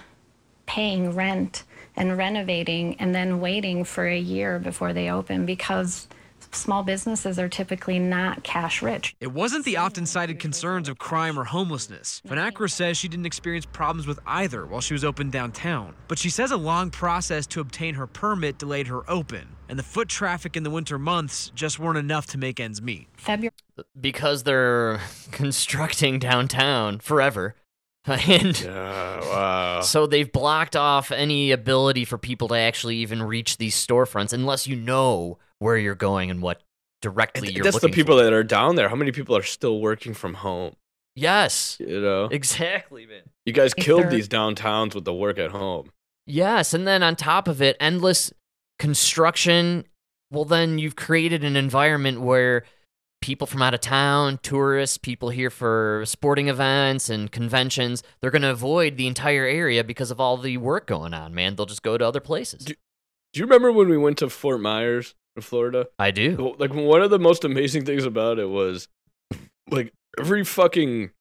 paying 0.65 1.11
rent 1.11 1.65
and 1.95 2.17
renovating 2.17 2.99
and 2.99 3.13
then 3.13 3.39
waiting 3.39 3.83
for 3.83 4.07
a 4.07 4.17
year 4.17 4.57
before 4.57 4.91
they 4.91 5.11
open 5.11 5.45
because 5.45 6.07
small 6.51 6.83
businesses 6.83 7.39
are 7.39 7.49
typically 7.49 7.99
not 7.99 8.43
cash 8.43 8.81
rich. 8.81 9.15
It 9.19 9.31
wasn't 9.31 9.65
the 9.65 9.77
often 9.77 10.05
cited 10.05 10.39
concerns 10.39 10.89
of 10.89 10.97
crime 10.97 11.39
or 11.39 11.45
homelessness. 11.45 12.21
Finacra 12.27 12.69
says 12.71 12.97
she 12.97 13.07
didn't 13.07 13.25
experience 13.25 13.65
problems 13.65 14.07
with 14.07 14.19
either 14.25 14.65
while 14.65 14.81
she 14.81 14.93
was 14.93 15.03
open 15.03 15.29
downtown. 15.29 15.93
But 16.07 16.19
she 16.19 16.29
says 16.29 16.51
a 16.51 16.57
long 16.57 16.89
process 16.91 17.45
to 17.47 17.61
obtain 17.61 17.95
her 17.95 18.07
permit 18.07 18.57
delayed 18.57 18.87
her 18.87 19.09
open, 19.09 19.47
and 19.69 19.79
the 19.79 19.83
foot 19.83 20.07
traffic 20.09 20.55
in 20.55 20.63
the 20.63 20.69
winter 20.69 20.97
months 20.99 21.51
just 21.55 21.79
weren't 21.79 21.97
enough 21.97 22.25
to 22.27 22.37
make 22.37 22.59
ends 22.59 22.81
meet. 22.81 23.07
February 23.17 23.51
Because 23.99 24.43
they're 24.43 24.99
constructing 25.31 26.19
downtown 26.19 26.99
forever. 26.99 27.55
And 28.07 28.59
Yeah, 28.61 29.19
wow. 29.21 29.81
so 29.81 30.05
they've 30.05 30.31
blocked 30.31 30.75
off 30.75 31.11
any 31.11 31.49
ability 31.51 32.05
for 32.05 32.19
people 32.19 32.47
to 32.49 32.55
actually 32.55 32.97
even 32.97 33.23
reach 33.23 33.57
these 33.57 33.75
storefronts 33.75 34.31
unless 34.31 34.67
you 34.67 34.75
know 34.75 35.39
where 35.59 35.77
you're 35.77 35.95
going 35.95 36.29
and 36.31 36.41
what 36.41 36.61
directly 37.01 37.47
And 37.49 37.55
you're 37.57 37.63
that's 37.63 37.79
the 37.79 37.89
people 37.89 38.17
for. 38.17 38.23
that 38.23 38.33
are 38.33 38.43
down 38.43 38.75
there. 38.75 38.89
How 38.89 38.95
many 38.95 39.11
people 39.11 39.35
are 39.37 39.43
still 39.43 39.79
working 39.79 40.13
from 40.13 40.35
home? 40.35 40.75
Yes. 41.15 41.77
You 41.79 42.01
know, 42.01 42.25
Exactly, 42.25 43.05
man. 43.05 43.21
you 43.45 43.53
guys 43.53 43.73
killed 43.73 44.09
these 44.09 44.27
downtowns 44.27 44.93
with 44.95 45.05
the 45.05 45.13
work 45.13 45.37
at 45.37 45.51
home. 45.51 45.91
Yes, 46.27 46.73
and 46.73 46.87
then 46.87 47.03
on 47.03 47.15
top 47.15 47.47
of 47.47 47.61
it, 47.61 47.77
endless 47.79 48.33
construction. 48.79 49.85
Well, 50.31 50.45
then 50.45 50.77
you've 50.79 50.95
created 50.95 51.43
an 51.43 51.55
environment 51.55 52.21
where 52.21 52.63
people 53.21 53.47
from 53.47 53.61
out 53.61 53.73
of 53.73 53.79
town, 53.81 54.39
tourists, 54.43 54.97
people 54.97 55.29
here 55.29 55.49
for 55.49 56.03
sporting 56.05 56.47
events 56.47 57.09
and 57.09 57.31
conventions, 57.31 58.03
they're 58.21 58.31
going 58.31 58.41
to 58.41 58.49
avoid 58.51 58.97
the 58.97 59.07
entire 59.07 59.45
area 59.45 59.83
because 59.83 60.11
of 60.11 60.19
all 60.19 60.37
the 60.37 60.57
work 60.57 60.85
going 60.87 61.13
on, 61.13 61.33
man. 61.33 61.55
They'll 61.55 61.65
just 61.65 61.81
go 61.83 61.97
to 61.97 62.05
other 62.07 62.19
places. 62.19 62.65
Do- 62.65 62.73
Do 63.33 63.39
you 63.39 63.45
remember 63.45 63.71
when 63.71 63.89
we 63.89 63.97
went 63.97 64.17
to 64.19 64.29
Fort 64.29 64.61
Myers 64.61 65.15
in 65.35 65.41
Florida? 65.41 65.87
I 65.99 66.11
do. 66.11 66.55
Like 66.57 66.73
one 66.73 67.01
of 67.01 67.09
the 67.09 67.19
most 67.19 67.43
amazing 67.43 67.85
things 67.85 68.05
about 68.05 68.39
it 68.39 68.49
was, 68.49 68.87
like 69.69 69.93
every 70.19 70.43
fucking, 70.43 71.11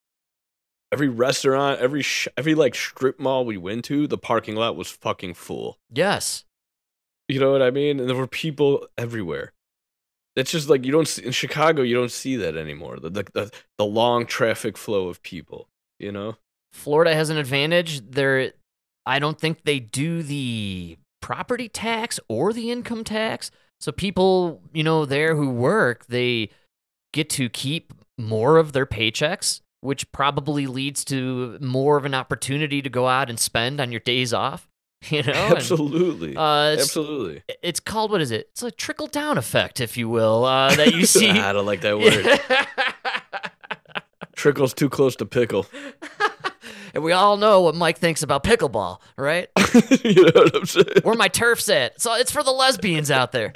every 0.92 1.08
restaurant, 1.08 1.80
every 1.80 2.02
sh- 2.02 2.28
every 2.36 2.54
like 2.54 2.74
strip 2.74 3.18
mall 3.18 3.44
we 3.44 3.56
went 3.56 3.84
to, 3.86 4.06
the 4.06 4.18
parking 4.18 4.56
lot 4.56 4.76
was 4.76 4.90
fucking 4.90 5.34
full. 5.34 5.78
Yes. 5.90 6.44
You 7.28 7.40
know 7.40 7.52
what 7.52 7.62
I 7.62 7.70
mean? 7.70 8.00
And 8.00 8.08
there 8.08 8.16
were 8.16 8.26
people 8.26 8.86
everywhere. 8.98 9.52
That's 10.36 10.50
just 10.50 10.68
like 10.68 10.84
you 10.84 10.92
don't 10.92 11.08
see 11.08 11.24
in 11.24 11.32
Chicago. 11.32 11.82
You 11.82 11.94
don't 11.94 12.10
see 12.10 12.36
that 12.36 12.56
anymore. 12.56 12.98
The 13.00 13.10
the 13.10 13.24
the, 13.32 13.50
the 13.78 13.84
long 13.84 14.26
traffic 14.26 14.76
flow 14.76 15.08
of 15.08 15.22
people. 15.22 15.68
You 15.98 16.12
know. 16.12 16.36
Florida 16.72 17.14
has 17.14 17.30
an 17.30 17.36
advantage. 17.36 18.10
They're, 18.10 18.50
I 19.06 19.20
don't 19.20 19.38
think 19.38 19.62
they 19.62 19.78
do 19.78 20.24
the 20.24 20.98
property 21.22 21.68
tax 21.68 22.18
or 22.28 22.52
the 22.52 22.72
income 22.72 23.04
tax. 23.04 23.52
So 23.84 23.92
people, 23.92 24.62
you 24.72 24.82
know, 24.82 25.04
there 25.04 25.36
who 25.36 25.50
work, 25.50 26.06
they 26.06 26.48
get 27.12 27.28
to 27.28 27.50
keep 27.50 27.92
more 28.16 28.56
of 28.56 28.72
their 28.72 28.86
paychecks, 28.86 29.60
which 29.82 30.10
probably 30.10 30.66
leads 30.66 31.04
to 31.04 31.58
more 31.60 31.98
of 31.98 32.06
an 32.06 32.14
opportunity 32.14 32.80
to 32.80 32.88
go 32.88 33.08
out 33.08 33.28
and 33.28 33.38
spend 33.38 33.82
on 33.82 33.92
your 33.92 34.00
days 34.00 34.32
off. 34.32 34.66
You 35.10 35.22
know, 35.22 35.32
And, 35.34 35.56
Absolutely. 35.58 36.34
uh, 36.34 36.70
it's, 36.70 36.82
Absolutely. 36.84 37.42
it's 37.62 37.78
called 37.78 38.10
what 38.10 38.22
is 38.22 38.30
it? 38.30 38.48
It's 38.52 38.62
a 38.62 38.70
trickle 38.70 39.06
down 39.06 39.36
effect, 39.36 39.82
if 39.82 39.98
you 39.98 40.08
will, 40.08 40.46
uh, 40.46 40.74
that 40.76 40.94
you 40.94 41.04
see. 41.18 41.28
I 41.28 41.52
don't 41.52 41.66
like 41.66 41.82
that 41.82 41.98
word. 41.98 42.40
Trickle's 44.34 44.72
too 44.72 44.88
close 44.88 45.14
to 45.16 45.26
pickle. 45.26 45.66
And 46.94 47.02
we 47.04 47.12
all 47.12 47.36
know 47.36 47.60
what 47.62 47.74
Mike 47.74 47.98
thinks 47.98 48.22
about 48.22 48.44
pickleball, 48.44 49.00
right? 49.18 49.48
you 50.04 50.24
know 50.24 50.30
what 50.34 50.56
I'm 50.56 50.66
saying? 50.66 50.86
Where 51.02 51.14
my 51.14 51.28
turf's 51.28 51.68
at. 51.68 52.00
So 52.00 52.14
it's 52.14 52.30
for 52.32 52.42
the 52.42 52.52
lesbians 52.52 53.10
out 53.10 53.32
there. 53.32 53.52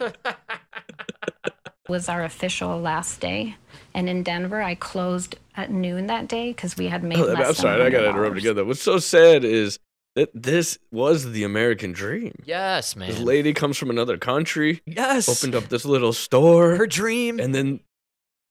was 1.88 2.08
our 2.08 2.22
official 2.22 2.80
last 2.80 3.20
day. 3.20 3.56
And 3.94 4.08
in 4.08 4.22
Denver, 4.22 4.62
I 4.62 4.76
closed 4.76 5.36
at 5.56 5.70
noon 5.70 6.06
that 6.06 6.28
day 6.28 6.50
because 6.52 6.76
we 6.76 6.86
had 6.86 7.02
made 7.02 7.18
Oh, 7.18 7.24
less 7.24 7.48
I'm 7.48 7.54
sorry, 7.54 7.78
than 7.78 7.86
I 7.86 7.90
got 7.90 8.00
to 8.02 8.10
interrupt 8.10 8.36
$100. 8.36 8.38
again. 8.38 8.56
Though. 8.56 8.64
What's 8.64 8.82
so 8.82 8.98
sad 8.98 9.44
is 9.44 9.80
that 10.14 10.30
this 10.32 10.78
was 10.92 11.32
the 11.32 11.42
American 11.44 11.92
dream. 11.92 12.32
Yes, 12.44 12.94
man. 12.94 13.08
This 13.10 13.18
lady 13.18 13.52
comes 13.52 13.76
from 13.76 13.90
another 13.90 14.16
country, 14.18 14.80
yes. 14.86 15.28
opened 15.28 15.54
up 15.56 15.68
this 15.68 15.84
little 15.84 16.12
store, 16.12 16.76
her 16.76 16.86
dream. 16.86 17.40
and 17.40 17.52
then 17.54 17.80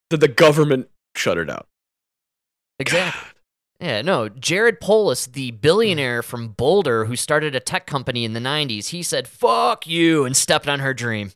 the, 0.10 0.18
the 0.18 0.28
government 0.28 0.90
shut 1.16 1.38
her 1.38 1.46
down. 1.46 1.64
exactly. 2.80 3.29
Yeah, 3.80 4.02
no. 4.02 4.28
Jared 4.28 4.82
Polis, 4.82 5.26
the 5.26 5.52
billionaire 5.52 6.22
from 6.22 6.50
Boulder 6.50 7.06
who 7.06 7.16
started 7.16 7.56
a 7.56 7.60
tech 7.62 7.88
company 7.88 8.26
in 8.26 8.34
the 8.34 8.40
90s, 8.42 8.88
he 8.88 9.02
said, 9.02 9.28
fuck 9.28 9.88
you, 9.88 10.26
and 10.26 10.36
stepped 10.36 10.68
on 10.68 10.80
her 10.80 10.94
dream. 10.94 11.32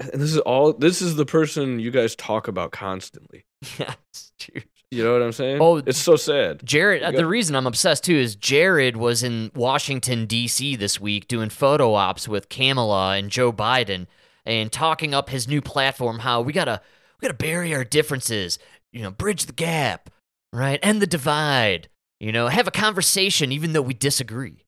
And 0.00 0.20
this 0.20 0.32
is 0.32 0.38
all. 0.38 0.72
This 0.72 1.02
is 1.02 1.16
the 1.16 1.26
person 1.26 1.80
you 1.80 1.90
guys 1.90 2.14
talk 2.14 2.46
about 2.46 2.70
constantly. 2.70 3.44
yes, 3.78 4.32
dude. 4.38 4.64
You 4.90 5.04
know 5.04 5.12
what 5.12 5.22
I'm 5.22 5.32
saying? 5.32 5.58
Oh, 5.60 5.76
it's 5.78 5.98
so 5.98 6.16
sad. 6.16 6.64
Jared, 6.64 7.02
You 7.02 7.12
the 7.12 7.26
reason 7.26 7.54
I'm 7.54 7.66
obsessed 7.66 8.04
too 8.04 8.14
is 8.14 8.36
Jared 8.36 8.96
was 8.96 9.22
in 9.22 9.50
Washington 9.54 10.24
D.C. 10.26 10.76
this 10.76 10.98
week 11.00 11.28
doing 11.28 11.50
photo 11.50 11.94
ops 11.94 12.26
with 12.26 12.48
Kamala 12.48 13.16
and 13.16 13.28
Joe 13.28 13.52
Biden 13.52 14.06
and 14.46 14.72
talking 14.72 15.12
up 15.12 15.28
his 15.28 15.46
new 15.46 15.60
platform. 15.60 16.20
How 16.20 16.40
we 16.40 16.52
gotta 16.54 16.80
we 17.20 17.26
gotta 17.26 17.36
bury 17.36 17.74
our 17.74 17.84
differences, 17.84 18.58
you 18.92 19.02
know, 19.02 19.10
bridge 19.10 19.44
the 19.44 19.52
gap, 19.52 20.08
right, 20.52 20.80
end 20.82 21.02
the 21.02 21.06
divide, 21.06 21.88
you 22.20 22.32
know, 22.32 22.48
have 22.48 22.66
a 22.66 22.72
conversation 22.72 23.52
even 23.52 23.72
though 23.72 23.82
we 23.82 23.94
disagree. 23.94 24.64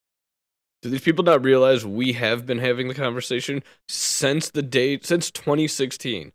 Do 0.83 0.89
these 0.89 1.03
people 1.03 1.24
not 1.24 1.45
realize 1.45 1.85
we 1.85 2.14
have 2.14 2.47
been 2.47 2.59
having 2.59 2.89
the 2.89 2.95
conversation 2.95 3.62
since 3.89 4.51
the 4.51 4.62
date 4.62 5.05
since 5.05 5.31
2016? 5.31 6.33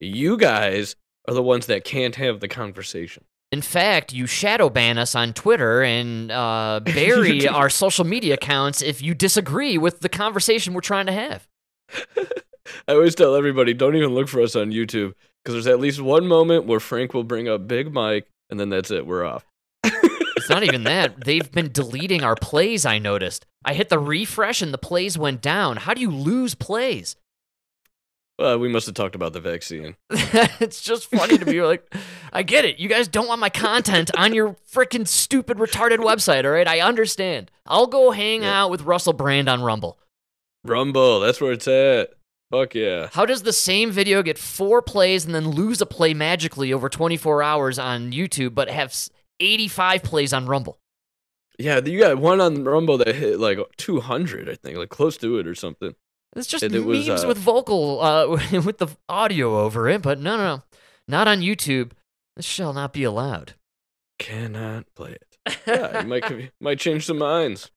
You 0.00 0.36
guys 0.36 0.96
are 1.28 1.34
the 1.34 1.42
ones 1.42 1.66
that 1.66 1.84
can't 1.84 2.16
have 2.16 2.40
the 2.40 2.48
conversation. 2.48 3.24
In 3.52 3.62
fact, 3.62 4.12
you 4.12 4.26
shadow 4.26 4.68
ban 4.68 4.98
us 4.98 5.14
on 5.14 5.32
Twitter 5.32 5.82
and 5.82 6.32
uh, 6.32 6.80
bury 6.84 7.46
our 7.46 7.70
social 7.70 8.04
media 8.04 8.34
accounts 8.34 8.82
if 8.82 9.00
you 9.00 9.14
disagree 9.14 9.78
with 9.78 10.00
the 10.00 10.08
conversation 10.08 10.74
we're 10.74 10.80
trying 10.80 11.06
to 11.06 11.12
have. 11.12 11.46
I 12.88 12.94
always 12.94 13.14
tell 13.14 13.36
everybody 13.36 13.72
don't 13.74 13.94
even 13.94 14.14
look 14.14 14.28
for 14.28 14.40
us 14.40 14.56
on 14.56 14.72
YouTube 14.72 15.14
because 15.44 15.54
there's 15.54 15.66
at 15.66 15.78
least 15.78 16.00
one 16.00 16.26
moment 16.26 16.66
where 16.66 16.80
Frank 16.80 17.14
will 17.14 17.22
bring 17.22 17.48
up 17.48 17.68
Big 17.68 17.92
Mike 17.92 18.26
and 18.50 18.58
then 18.60 18.68
that's 18.70 18.90
it. 18.90 19.06
We're 19.06 19.24
off. 19.24 19.44
It's 19.84 20.50
not 20.50 20.62
even 20.64 20.84
that. 20.84 21.24
They've 21.24 21.50
been 21.50 21.72
deleting 21.72 22.22
our 22.22 22.34
plays, 22.34 22.84
I 22.84 22.98
noticed. 22.98 23.46
I 23.64 23.72
hit 23.74 23.88
the 23.88 23.98
refresh 23.98 24.60
and 24.60 24.74
the 24.74 24.78
plays 24.78 25.16
went 25.16 25.40
down. 25.40 25.78
How 25.78 25.94
do 25.94 26.00
you 26.02 26.10
lose 26.10 26.54
plays? 26.54 27.16
Well, 28.38 28.58
we 28.58 28.68
must 28.68 28.86
have 28.86 28.96
talked 28.96 29.14
about 29.14 29.32
the 29.32 29.40
vaccine. 29.40 29.94
it's 30.10 30.80
just 30.82 31.08
funny 31.08 31.38
to 31.38 31.44
be 31.46 31.62
like, 31.62 31.94
I 32.32 32.42
get 32.42 32.64
it. 32.64 32.78
You 32.80 32.88
guys 32.88 33.06
don't 33.06 33.28
want 33.28 33.40
my 33.40 33.48
content 33.48 34.10
on 34.18 34.34
your 34.34 34.56
freaking 34.70 35.06
stupid, 35.06 35.56
retarded 35.58 35.98
website, 35.98 36.44
all 36.44 36.50
right? 36.50 36.66
I 36.66 36.80
understand. 36.80 37.50
I'll 37.64 37.86
go 37.86 38.10
hang 38.10 38.42
Yeah. 38.42 38.62
out 38.64 38.70
with 38.70 38.82
Russell 38.82 39.12
Brand 39.12 39.48
on 39.48 39.62
Rumble. 39.62 39.98
Rumble, 40.64 41.20
that's 41.20 41.40
where 41.40 41.52
it's 41.52 41.68
at. 41.68 42.13
Fuck 42.54 42.76
yeah. 42.76 43.08
How 43.12 43.26
does 43.26 43.42
the 43.42 43.52
same 43.52 43.90
video 43.90 44.22
get 44.22 44.38
four 44.38 44.80
plays 44.80 45.24
and 45.24 45.34
then 45.34 45.48
lose 45.48 45.80
a 45.80 45.86
play 45.86 46.14
magically 46.14 46.72
over 46.72 46.88
24 46.88 47.42
hours 47.42 47.80
on 47.80 48.12
YouTube, 48.12 48.54
but 48.54 48.70
have 48.70 48.94
85 49.40 50.04
plays 50.04 50.32
on 50.32 50.46
Rumble? 50.46 50.78
Yeah, 51.58 51.80
you 51.84 51.98
got 51.98 52.18
one 52.18 52.40
on 52.40 52.62
Rumble 52.62 52.96
that 52.98 53.14
hit 53.14 53.40
like 53.40 53.58
200, 53.76 54.48
I 54.48 54.54
think, 54.54 54.78
like 54.78 54.88
close 54.88 55.16
to 55.18 55.38
it 55.38 55.48
or 55.48 55.56
something. 55.56 55.96
It's 56.36 56.46
just 56.46 56.62
And 56.62 56.74
it 56.76 56.84
was, 56.84 57.08
memes 57.08 57.24
uh, 57.24 57.28
with 57.28 57.38
vocal, 57.38 58.00
uh, 58.00 58.28
with 58.64 58.78
the 58.78 58.88
audio 59.08 59.58
over 59.58 59.88
it, 59.88 60.02
but 60.02 60.20
no, 60.20 60.36
no, 60.36 60.56
no. 60.56 60.62
Not 61.08 61.26
on 61.26 61.40
YouTube. 61.40 61.90
This 62.36 62.46
shall 62.46 62.72
not 62.72 62.92
be 62.92 63.02
allowed. 63.02 63.54
Cannot 64.20 64.86
play 64.94 65.12
it. 65.12 65.26
Yeah, 65.66 66.02
you 66.02 66.08
might 66.08 66.50
might 66.60 66.78
change 66.78 67.04
some 67.04 67.18
minds. 67.18 67.70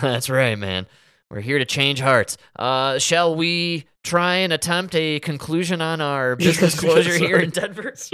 That's 0.00 0.30
right, 0.30 0.58
man. 0.58 0.86
We're 1.30 1.40
here 1.40 1.60
to 1.60 1.64
change 1.64 2.00
hearts. 2.00 2.36
Uh, 2.56 2.98
shall 2.98 3.36
we 3.36 3.84
try 4.02 4.36
and 4.36 4.52
attempt 4.52 4.96
a 4.96 5.20
conclusion 5.20 5.80
on 5.80 6.00
our 6.00 6.34
business 6.36 6.74
Yes, 6.74 6.80
closure 6.80 7.16
here 7.16 7.38
in 7.38 7.50
Denver? 7.50 7.94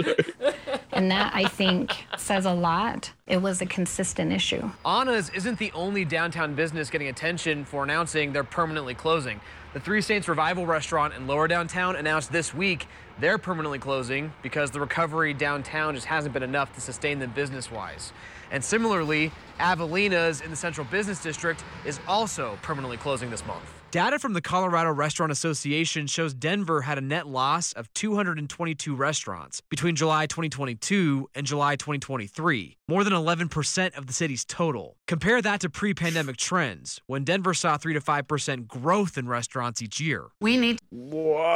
And 0.93 1.11
that, 1.11 1.31
I 1.35 1.45
think, 1.45 1.91
says 2.17 2.45
a 2.45 2.53
lot. 2.53 3.11
It 3.27 3.39
was 3.39 3.61
a 3.61 3.67
consistent 3.67 4.31
issue. 4.31 4.71
Anna's 4.83 5.29
isn't 5.29 5.59
the 5.59 5.71
only 5.73 6.03
downtown 6.05 6.55
business 6.55 6.89
getting 6.89 7.07
attention 7.07 7.65
for 7.65 7.83
announcing 7.83 8.33
they're 8.33 8.43
permanently 8.43 8.95
closing. 8.95 9.39
The 9.73 9.79
Three 9.79 10.01
Saints 10.01 10.27
Revival 10.27 10.65
restaurant 10.65 11.13
in 11.13 11.27
lower 11.27 11.47
downtown 11.47 11.95
announced 11.97 12.31
this 12.31 12.51
week 12.51 12.87
they're 13.19 13.37
permanently 13.37 13.77
closing 13.77 14.33
because 14.41 14.71
the 14.71 14.79
recovery 14.79 15.35
downtown 15.35 15.93
just 15.93 16.07
hasn't 16.07 16.33
been 16.33 16.41
enough 16.41 16.73
to 16.73 16.81
sustain 16.81 17.19
them 17.19 17.29
business 17.29 17.71
wise. 17.71 18.11
And 18.51 18.63
similarly, 18.63 19.31
Avelina's 19.59 20.41
in 20.41 20.49
the 20.49 20.55
Central 20.55 20.85
Business 20.85 21.21
District 21.21 21.63
is 21.85 21.99
also 22.07 22.57
permanently 22.61 22.97
closing 22.97 23.29
this 23.29 23.45
month. 23.45 23.63
Data 23.89 24.19
from 24.19 24.33
the 24.33 24.41
Colorado 24.41 24.91
Restaurant 24.91 25.31
Association 25.31 26.07
shows 26.07 26.33
Denver 26.33 26.81
had 26.81 26.97
a 26.97 27.01
net 27.01 27.25
loss 27.25 27.71
of 27.71 27.91
222 27.93 28.93
restaurants 28.93 29.61
between 29.69 29.95
July 29.95 30.25
2022 30.25 31.29
and 31.33 31.47
July 31.47 31.77
2023, 31.77 32.75
more 32.89 33.05
than 33.05 33.13
11% 33.13 33.97
of 33.97 34.05
the 34.05 34.11
city's 34.11 34.43
total. 34.43 34.97
Compare 35.07 35.41
that 35.41 35.61
to 35.61 35.69
pre 35.69 35.93
pandemic 35.93 36.35
trends, 36.35 36.99
when 37.07 37.23
Denver 37.23 37.53
saw 37.53 37.77
3 37.77 37.93
to 37.93 38.01
5% 38.01 38.67
growth 38.67 39.17
in 39.17 39.29
restaurants 39.29 39.81
each 39.81 40.01
year. 40.01 40.25
We 40.41 40.57
need 40.57 40.79
Wow. 40.91 41.47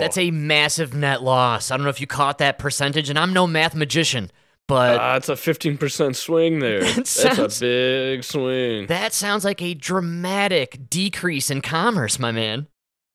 That's 0.00 0.16
a 0.16 0.30
massive 0.30 0.94
net 0.94 1.22
loss. 1.22 1.70
I 1.70 1.76
don't 1.76 1.84
know 1.84 1.90
if 1.90 2.00
you 2.00 2.06
caught 2.06 2.38
that 2.38 2.58
percentage, 2.58 3.10
and 3.10 3.18
I'm 3.18 3.32
no 3.32 3.46
math 3.48 3.74
magician, 3.74 4.30
but 4.68 5.00
Ah, 5.00 5.16
it's 5.16 5.28
a 5.28 5.32
15% 5.32 6.14
swing 6.14 6.60
there. 6.60 6.78
It 6.84 6.94
That's 7.06 7.60
a 7.60 7.64
big 7.64 8.22
swing. 8.22 8.86
that 8.86 9.12
sounds 9.12 9.44
like 9.44 9.60
a 9.60 9.74
dramatic 9.74 10.88
decrease 10.88 11.50
in 11.50 11.60
commerce, 11.62 12.18
my 12.20 12.30
man. 12.30 12.68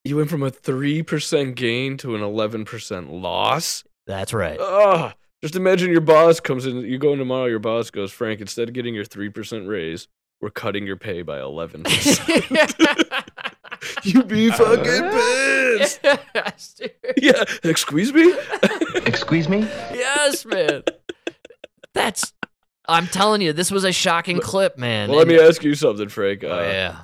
You 0.04 0.16
went 0.18 0.28
from 0.28 0.42
a 0.42 0.50
3% 0.50 1.54
gain 1.54 1.96
to 1.98 2.14
an 2.14 2.20
11% 2.20 3.10
loss? 3.22 3.84
That's 4.06 4.34
right. 4.34 4.60
Ugh. 4.60 5.14
Just 5.42 5.56
imagine 5.56 5.90
your 5.90 6.00
boss 6.02 6.40
comes 6.40 6.66
in, 6.66 6.78
you 6.82 6.98
go 6.98 7.12
in 7.14 7.18
tomorrow, 7.18 7.46
your 7.46 7.58
boss 7.58 7.90
goes, 7.90 8.12
Frank, 8.12 8.40
instead 8.40 8.68
of 8.68 8.74
getting 8.74 8.94
your 8.94 9.04
3% 9.04 9.66
raise, 9.68 10.08
we're 10.40 10.50
cutting 10.50 10.86
your 10.86 10.96
pay 10.96 11.22
by 11.22 11.38
11%. 11.38 11.84
you 14.04 14.22
be 14.24 14.50
fucking 14.50 15.10
pissed. 15.78 16.00
yes, 16.34 16.74
dude. 16.78 16.90
Yeah, 17.16 17.44
excuse 17.62 18.12
me? 18.12 18.34
Excuse 19.06 19.48
me? 19.48 19.60
Yes, 19.92 20.44
man. 20.44 20.82
That's. 21.94 22.32
I'm 22.86 23.06
telling 23.06 23.40
you, 23.40 23.54
this 23.54 23.70
was 23.70 23.84
a 23.84 23.92
shocking 23.92 24.40
clip, 24.40 24.76
man. 24.76 25.08
Well, 25.08 25.18
let 25.18 25.26
me 25.28 25.38
ask 25.38 25.64
you 25.64 25.74
something, 25.74 26.08
Frank. 26.10 26.44
Uh, 26.44 26.48
Oh 26.48 26.62
yeah. 26.62 26.96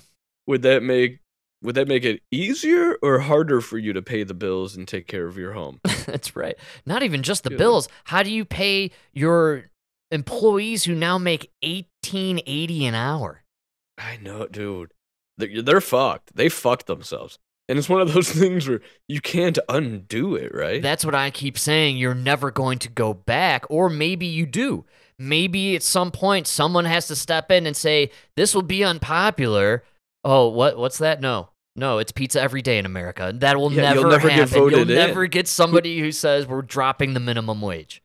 Would 0.47 0.63
that 0.63 0.83
make 0.83 1.21
would 1.63 1.75
that 1.75 1.89
make 1.89 2.05
it 2.05 2.23
easier 2.31 2.97
or 3.03 3.19
harder 3.21 3.61
for 3.61 3.79
you 3.79 3.93
to 3.93 4.03
pay 4.03 4.23
the 4.25 4.35
bills 4.35 4.77
and 4.77 4.87
take 4.89 5.07
care 5.07 5.27
of 5.27 5.39
your 5.39 5.53
home? 5.53 5.81
That's 6.07 6.35
right. 6.37 6.57
Not 6.85 7.03
even 7.03 7.23
just 7.23 7.45
the 7.45 7.51
Yeah. 7.51 7.57
bills. 7.59 7.89
How 8.05 8.23
do 8.23 8.31
you 8.31 8.45
pay 8.45 8.91
your 9.15 9.71
employees 10.11 10.85
who 10.85 10.95
now 10.95 11.17
make 11.19 11.51
eighteen 11.63 12.41
eighty 12.47 12.85
an 12.85 12.95
hour? 12.95 13.43
I 13.97 14.17
know, 14.19 14.47
dude. 14.49 14.93
They're, 15.39 15.63
they're 15.63 15.81
fucked. 15.81 16.35
They 16.35 16.49
fucked 16.51 16.87
themselves. 16.87 17.39
And 17.71 17.79
it's 17.79 17.89
one 17.89 18.01
of 18.01 18.13
those 18.13 18.29
things 18.43 18.69
where 18.69 18.81
you 19.09 19.21
can't 19.21 19.59
undo 19.69 20.35
it, 20.35 20.53
right? 20.55 20.83
That's 20.83 21.05
what 21.05 21.15
I 21.15 21.31
keep 21.31 21.57
saying. 21.57 21.97
You're 21.97 22.15
never 22.17 22.51
going 22.51 22.81
to 22.81 22.89
go 22.91 23.15
back, 23.15 23.65
or 23.71 23.89
maybe 23.89 24.27
you 24.27 24.45
do. 24.45 24.85
Maybe 25.19 25.77
at 25.77 25.83
some 25.83 26.11
point 26.11 26.47
someone 26.47 26.85
has 26.87 27.07
to 27.09 27.15
step 27.17 27.51
in 27.53 27.67
and 27.67 27.77
say, 27.77 28.11
"This 28.37 28.55
will 28.55 28.63
be 28.63 28.83
unpopular." 28.83 29.85
Oh, 30.25 30.49
what? 30.49 30.77
What's 30.77 30.99
that? 30.99 31.21
No, 31.21 31.51
No, 31.77 31.99
it's 31.99 32.11
pizza 32.13 32.41
every 32.43 32.61
day 32.61 32.77
in 32.79 32.85
America. 32.87 33.33
That 33.35 33.57
will 33.57 33.73
Yeah, 33.73 33.83
never 33.83 34.01
you'll 34.01 34.11
never 34.11 34.29
get 34.29 34.49
happen. 34.49 34.71
you'll 34.71 34.81
in. 34.81 34.89
never 34.89 35.27
get 35.27 35.47
somebody 35.47 36.01
who 36.01 36.11
says 36.13 36.47
we're 36.47 36.63
dropping 36.63 37.15
the 37.15 37.21
minimum 37.21 37.61
wage. 37.61 38.03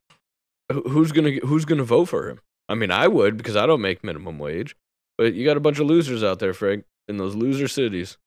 Who's 0.70 1.10
gonna 1.12 1.32
Who's 1.44 1.64
gonna 1.64 1.84
vote 1.84 2.06
for 2.06 2.28
him? 2.28 2.40
I 2.68 2.74
mean, 2.74 2.90
I 2.90 3.08
would 3.08 3.36
because 3.36 3.56
I 3.56 3.66
don't 3.66 3.80
make 3.80 4.04
minimum 4.04 4.38
wage. 4.38 4.76
But 5.18 5.34
you 5.34 5.44
got 5.46 5.56
a 5.56 5.60
bunch 5.60 5.78
of 5.78 5.86
losers 5.86 6.22
out 6.22 6.38
there, 6.38 6.52
Frank, 6.54 6.84
in 7.08 7.16
those 7.16 7.34
loser 7.34 7.68
cities. 7.68 8.18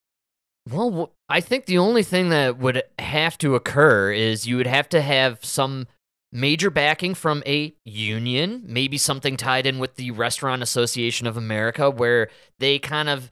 Well, 0.72 1.14
I 1.28 1.42
think 1.42 1.66
the 1.66 1.78
only 1.78 2.04
thing 2.04 2.30
that 2.30 2.58
would 2.58 2.84
have 3.00 3.38
to 3.40 3.56
occur 3.56 4.12
is 4.12 4.48
you 4.48 4.58
would 4.58 4.68
have 4.68 4.90
to 4.90 5.02
have 5.02 5.44
some 5.44 5.88
major 6.32 6.70
backing 6.70 7.16
from 7.16 7.42
a 7.46 7.74
union, 7.86 8.64
maybe 8.66 8.98
something 8.98 9.36
tied 9.36 9.66
in 9.66 9.80
with 9.80 9.96
the 9.96 10.12
Restaurant 10.12 10.62
Association 10.62 11.26
of 11.28 11.38
America, 11.38 11.90
where 11.90 12.30
they 12.60 12.78
kind 12.78 13.10
of 13.10 13.32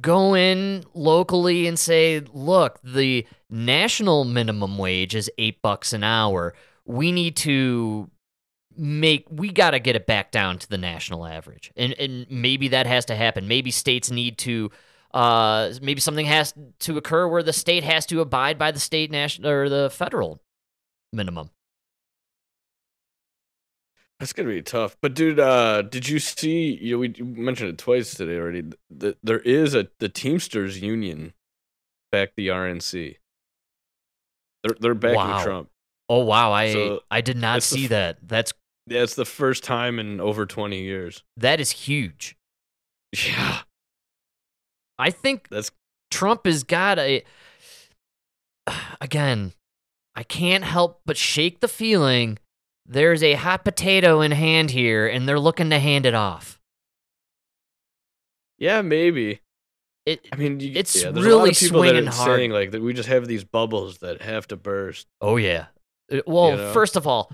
go 0.00 0.34
in 0.34 0.84
locally 0.94 1.66
and 1.66 1.78
say, 1.78 2.20
look, 2.32 2.78
the 2.82 3.26
national 3.48 4.24
minimum 4.24 4.78
wage 4.78 5.14
is 5.14 5.30
eight 5.38 5.62
bucks 5.62 5.92
an 5.92 6.04
hour. 6.04 6.54
We 6.84 7.12
need 7.12 7.36
to 7.36 8.10
make 8.76 9.26
we 9.30 9.50
got 9.50 9.72
to 9.72 9.78
get 9.78 9.96
it 9.96 10.06
back 10.06 10.30
down 10.30 10.58
to 10.58 10.66
the 10.66 10.78
national 10.78 11.26
average 11.26 11.70
and 11.76 11.92
and 11.98 12.26
maybe 12.30 12.68
that 12.68 12.86
has 12.86 13.04
to 13.04 13.14
happen 13.14 13.46
maybe 13.46 13.70
states 13.70 14.10
need 14.10 14.38
to 14.38 14.70
uh 15.14 15.72
maybe 15.82 16.00
something 16.00 16.26
has 16.26 16.54
to 16.78 16.96
occur 16.96 17.26
where 17.28 17.42
the 17.42 17.52
state 17.52 17.84
has 17.84 18.06
to 18.06 18.20
abide 18.20 18.58
by 18.58 18.70
the 18.70 18.80
state 18.80 19.10
national 19.10 19.50
or 19.50 19.68
the 19.68 19.90
federal 19.90 20.40
minimum 21.12 21.50
That's 24.18 24.32
gonna 24.32 24.48
be 24.50 24.62
tough. 24.62 24.96
But 25.02 25.14
dude, 25.14 25.40
uh, 25.40 25.82
did 25.82 26.08
you 26.08 26.20
see? 26.20 26.78
You 26.80 26.92
know, 26.94 26.98
we 27.00 27.08
mentioned 27.20 27.70
it 27.70 27.78
twice 27.78 28.14
today 28.14 28.36
already. 28.36 28.62
That 28.90 29.18
there 29.22 29.40
is 29.40 29.74
a 29.74 29.88
the 29.98 30.08
Teamsters 30.08 30.80
union 30.80 31.34
back 32.12 32.34
the 32.36 32.46
RNC. 32.48 33.16
They're 34.62 34.76
they're 34.78 34.94
backing 34.94 35.16
Wow. 35.16 35.42
Trump. 35.42 35.68
oh 36.08 36.24
wow 36.24 36.52
i 36.52 36.72
So, 36.72 37.02
i 37.10 37.20
did 37.20 37.36
not 37.36 37.54
that's 37.56 37.70
the 37.70 37.76
see 37.78 37.86
that 37.88 38.18
that's 38.22 38.52
Yeah, 38.86 39.04
the 39.06 39.24
first 39.24 39.64
time 39.64 39.98
in 39.98 40.20
over 40.20 40.46
twenty 40.46 40.82
years. 40.82 41.24
that 41.36 41.58
is 41.58 41.70
huge 41.72 42.36
Yeah, 43.26 43.62
i 45.02 45.10
think 45.10 45.48
that's 45.50 45.70
Trump 46.10 46.44
has 46.46 46.62
got 46.62 46.98
a. 46.98 47.22
Again, 49.00 49.52
I 50.14 50.22
can't 50.22 50.62
help 50.62 51.00
but 51.06 51.16
shake 51.16 51.60
the 51.60 51.68
feeling 51.68 52.38
there's 52.86 53.22
a 53.22 53.32
hot 53.34 53.64
potato 53.64 54.20
in 54.20 54.30
hand 54.32 54.70
here 54.72 55.06
and 55.06 55.26
they're 55.28 55.40
looking 55.40 55.70
to 55.70 55.78
hand 55.78 56.04
it 56.06 56.14
off. 56.14 56.60
yeah, 58.58 58.82
maybe. 58.82 59.40
It, 60.04 60.26
I 60.32 60.36
mean, 60.36 60.60
you, 60.60 60.72
It's 60.74 60.96
yeah, 61.02 61.10
there's 61.10 61.24
a 61.26 61.28
lot 61.30 61.36
really 61.38 61.50
of 61.50 61.56
people 61.58 61.80
that 61.82 61.88
swinging 61.90 62.08
are 62.08 62.12
hard. 62.12 62.38
saying 62.38 62.50
like 62.50 62.70
that. 62.72 62.82
We 62.82 62.92
just 62.92 63.08
have 63.08 63.26
these 63.26 63.44
bubbles 63.44 63.98
that 63.98 64.20
have 64.22 64.46
to 64.48 64.56
burst. 64.56 65.06
oh, 65.20 65.36
yeah. 65.36 65.66
Uh, 66.12 66.20
Well, 66.26 66.50
You 66.50 66.56
know? 66.56 66.72
first 66.72 66.96
of 66.96 67.06
all, 67.06 67.32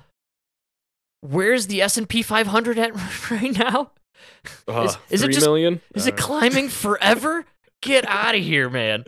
where's 1.21 1.67
the 1.67 1.83
S&P 1.83 2.23
500 2.23 2.79
at 2.79 3.31
right 3.31 3.59
now? 3.59 3.91
Uh, 4.67 4.83
Is- 4.83 4.99
is 5.11 5.23
it 5.23 5.33
just- 5.33 5.47
million? 5.47 5.81
Is 5.95 6.07
I 6.07 6.11
it 6.11 6.17
climbing 6.17 6.69
forever? 6.85 7.45
Get 7.83 8.07
out 8.09 8.35
of 8.35 8.43
here, 8.43 8.69
man. 8.69 9.05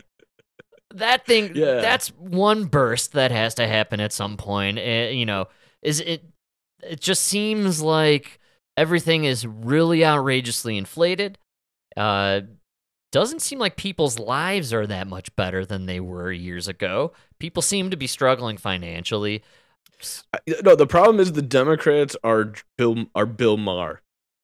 That 0.93 1.25
thing, 1.25 1.51
Yeah. 1.55 1.81
that's 1.81 2.09
one 2.09 2.65
burst 2.65 3.13
that 3.13 3.31
has 3.31 3.55
to 3.55 3.67
happen 3.67 3.99
at 3.99 4.13
some 4.13 4.37
point. 4.37 4.77
Uh, 4.77 5.09
you 5.11 5.25
know, 5.25 5.47
is 5.81 5.99
it? 5.99 6.23
It 6.83 6.99
just 6.99 7.23
seems 7.23 7.81
like 7.81 8.39
everything 8.75 9.25
is 9.25 9.45
really 9.45 10.03
outrageously 10.03 10.77
inflated. 10.77 11.37
Uh, 11.95 12.41
doesn't 13.11 13.41
seem 13.41 13.59
like 13.59 13.75
people's 13.75 14.17
lives 14.17 14.73
are 14.73 14.87
that 14.87 15.05
much 15.05 15.35
better 15.35 15.65
than 15.65 15.85
they 15.85 15.99
were 15.99 16.31
years 16.31 16.67
ago. 16.67 17.11
People 17.39 17.61
seem 17.61 17.89
to 17.91 17.97
be 17.97 18.07
struggling 18.07 18.57
financially. 18.57 19.43
No, 20.63 20.75
the 20.75 20.87
problem 20.87 21.19
is 21.19 21.33
the 21.33 21.41
Democrats 21.41 22.15
are 22.23 22.53
Bill 22.77 23.05
are 23.13 23.25
Bill 23.27 23.57
Maher. 23.57 24.01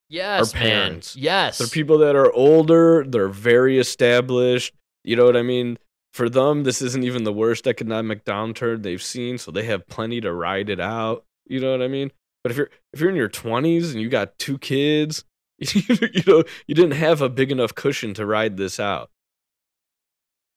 Yes, 0.10 0.54
man. 0.54 0.64
parents. 0.64 1.16
Yes. 1.16 1.58
They're 1.58 1.68
people 1.68 1.98
that 2.00 2.16
are 2.16 2.32
older. 2.32 3.04
They're 3.08 3.28
very 3.28 3.78
established. 3.80 4.74
You 5.04 5.16
know 5.16 5.26
what 5.26 5.38
I 5.38 5.42
mean? 5.42 5.78
For 6.14 6.30
them, 6.30 6.64
this 6.64 6.82
isn't 6.82 7.04
even 7.04 7.24
the 7.26 7.34
worst 7.34 7.68
economic 7.68 8.26
downturn 8.26 8.82
they've 8.84 9.04
seen, 9.04 9.38
so 9.38 9.52
they 9.52 9.64
have 9.64 9.88
plenty 9.88 10.20
to 10.22 10.34
ride 10.34 10.70
it 10.70 10.80
out. 10.80 11.26
You 11.48 11.60
know 11.60 11.72
what 11.72 11.82
I 11.82 11.88
mean? 11.88 12.12
But 12.44 12.52
if 12.52 12.58
you're 12.58 12.70
if 12.94 13.02
you're 13.02 13.10
in 13.10 13.16
your 13.16 13.30
20s 13.30 13.92
and 13.92 14.02
you 14.02 14.10
got 14.10 14.40
two 14.40 14.58
kids, 14.58 15.26
you 15.60 16.24
know 16.26 16.44
you 16.66 16.76
didn't 16.76 16.92
have 16.94 17.22
a 17.22 17.30
big 17.30 17.52
enough 17.52 17.76
cushion 17.76 18.14
to 18.16 18.26
ride 18.26 18.58
this 18.58 18.80
out. 18.80 19.10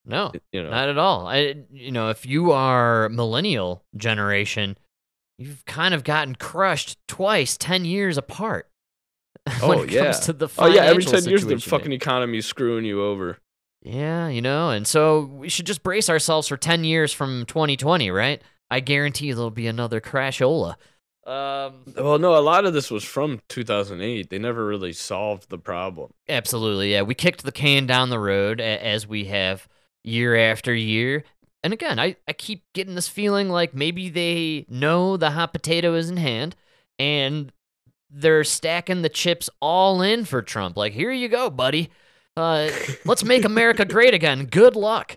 no. 0.06 0.32
You 0.52 0.62
know, 0.62 0.70
Not 0.70 0.88
at 0.88 0.98
all. 0.98 1.26
I, 1.26 1.56
you 1.70 1.90
know, 1.90 2.10
if 2.10 2.24
you 2.24 2.52
are 2.52 3.08
millennial 3.08 3.84
generation, 3.96 4.78
you've 5.38 5.64
kind 5.66 5.94
of 5.94 6.04
gotten 6.04 6.36
crushed 6.36 6.96
twice, 7.08 7.56
ten 7.56 7.84
years 7.84 8.16
apart. 8.16 8.69
when 9.60 9.78
Oh, 9.78 9.82
it 9.82 9.90
yeah. 9.90 10.04
comes 10.04 10.20
to 10.20 10.32
the 10.32 10.48
oh 10.58 10.66
yeah, 10.66 10.84
every 10.84 11.02
10 11.04 11.24
years 11.24 11.44
the 11.44 11.58
fucking 11.58 11.92
economy's 11.92 12.46
screwing 12.46 12.84
you 12.84 13.02
over. 13.02 13.38
Yeah, 13.82 14.28
you 14.28 14.42
know, 14.42 14.70
and 14.70 14.86
so 14.86 15.20
we 15.20 15.48
should 15.48 15.64
just 15.66 15.82
brace 15.82 16.10
ourselves 16.10 16.48
for 16.48 16.56
ten 16.58 16.84
years 16.84 17.12
from 17.12 17.46
2020, 17.46 18.10
right? 18.10 18.42
I 18.70 18.80
guarantee 18.80 19.32
there'll 19.32 19.50
be 19.50 19.66
another 19.66 20.00
crashola. 20.00 20.74
Um, 21.26 21.84
Well, 21.96 22.18
no, 22.18 22.36
a 22.36 22.40
lot 22.40 22.64
of 22.66 22.72
this 22.74 22.90
was 22.90 23.04
from 23.04 23.40
2008. 23.48 24.30
They 24.30 24.38
never 24.38 24.66
really 24.66 24.92
solved 24.92 25.48
the 25.48 25.58
problem. 25.58 26.12
Absolutely, 26.28 26.92
yeah. 26.92 27.02
We 27.02 27.14
kicked 27.14 27.42
the 27.44 27.52
can 27.52 27.86
down 27.86 28.10
the 28.10 28.18
road 28.18 28.60
a- 28.60 28.84
as 28.84 29.06
we 29.06 29.24
have 29.26 29.66
year 30.04 30.36
after 30.36 30.74
year. 30.74 31.24
And 31.62 31.72
again, 31.72 31.98
I, 31.98 32.16
I 32.28 32.32
keep 32.32 32.64
getting 32.74 32.94
this 32.94 33.08
feeling 33.08 33.48
like 33.50 33.74
maybe 33.74 34.08
they 34.08 34.64
know 34.68 35.16
the 35.16 35.30
hot 35.30 35.52
potato 35.52 35.94
is 35.94 36.08
in 36.10 36.16
hand 36.16 36.56
and 36.98 37.52
they're 38.10 38.44
stacking 38.44 39.02
the 39.02 39.08
chips 39.08 39.48
all 39.60 40.02
in 40.02 40.24
for 40.24 40.42
Trump. 40.42 40.76
Like, 40.76 40.92
here 40.92 41.12
you 41.12 41.28
go, 41.28 41.50
buddy. 41.50 41.90
Uh, 42.36 42.70
let's 43.04 43.24
make 43.24 43.44
America 43.44 43.84
great 43.86 44.14
again. 44.14 44.46
Good 44.46 44.76
luck. 44.76 45.16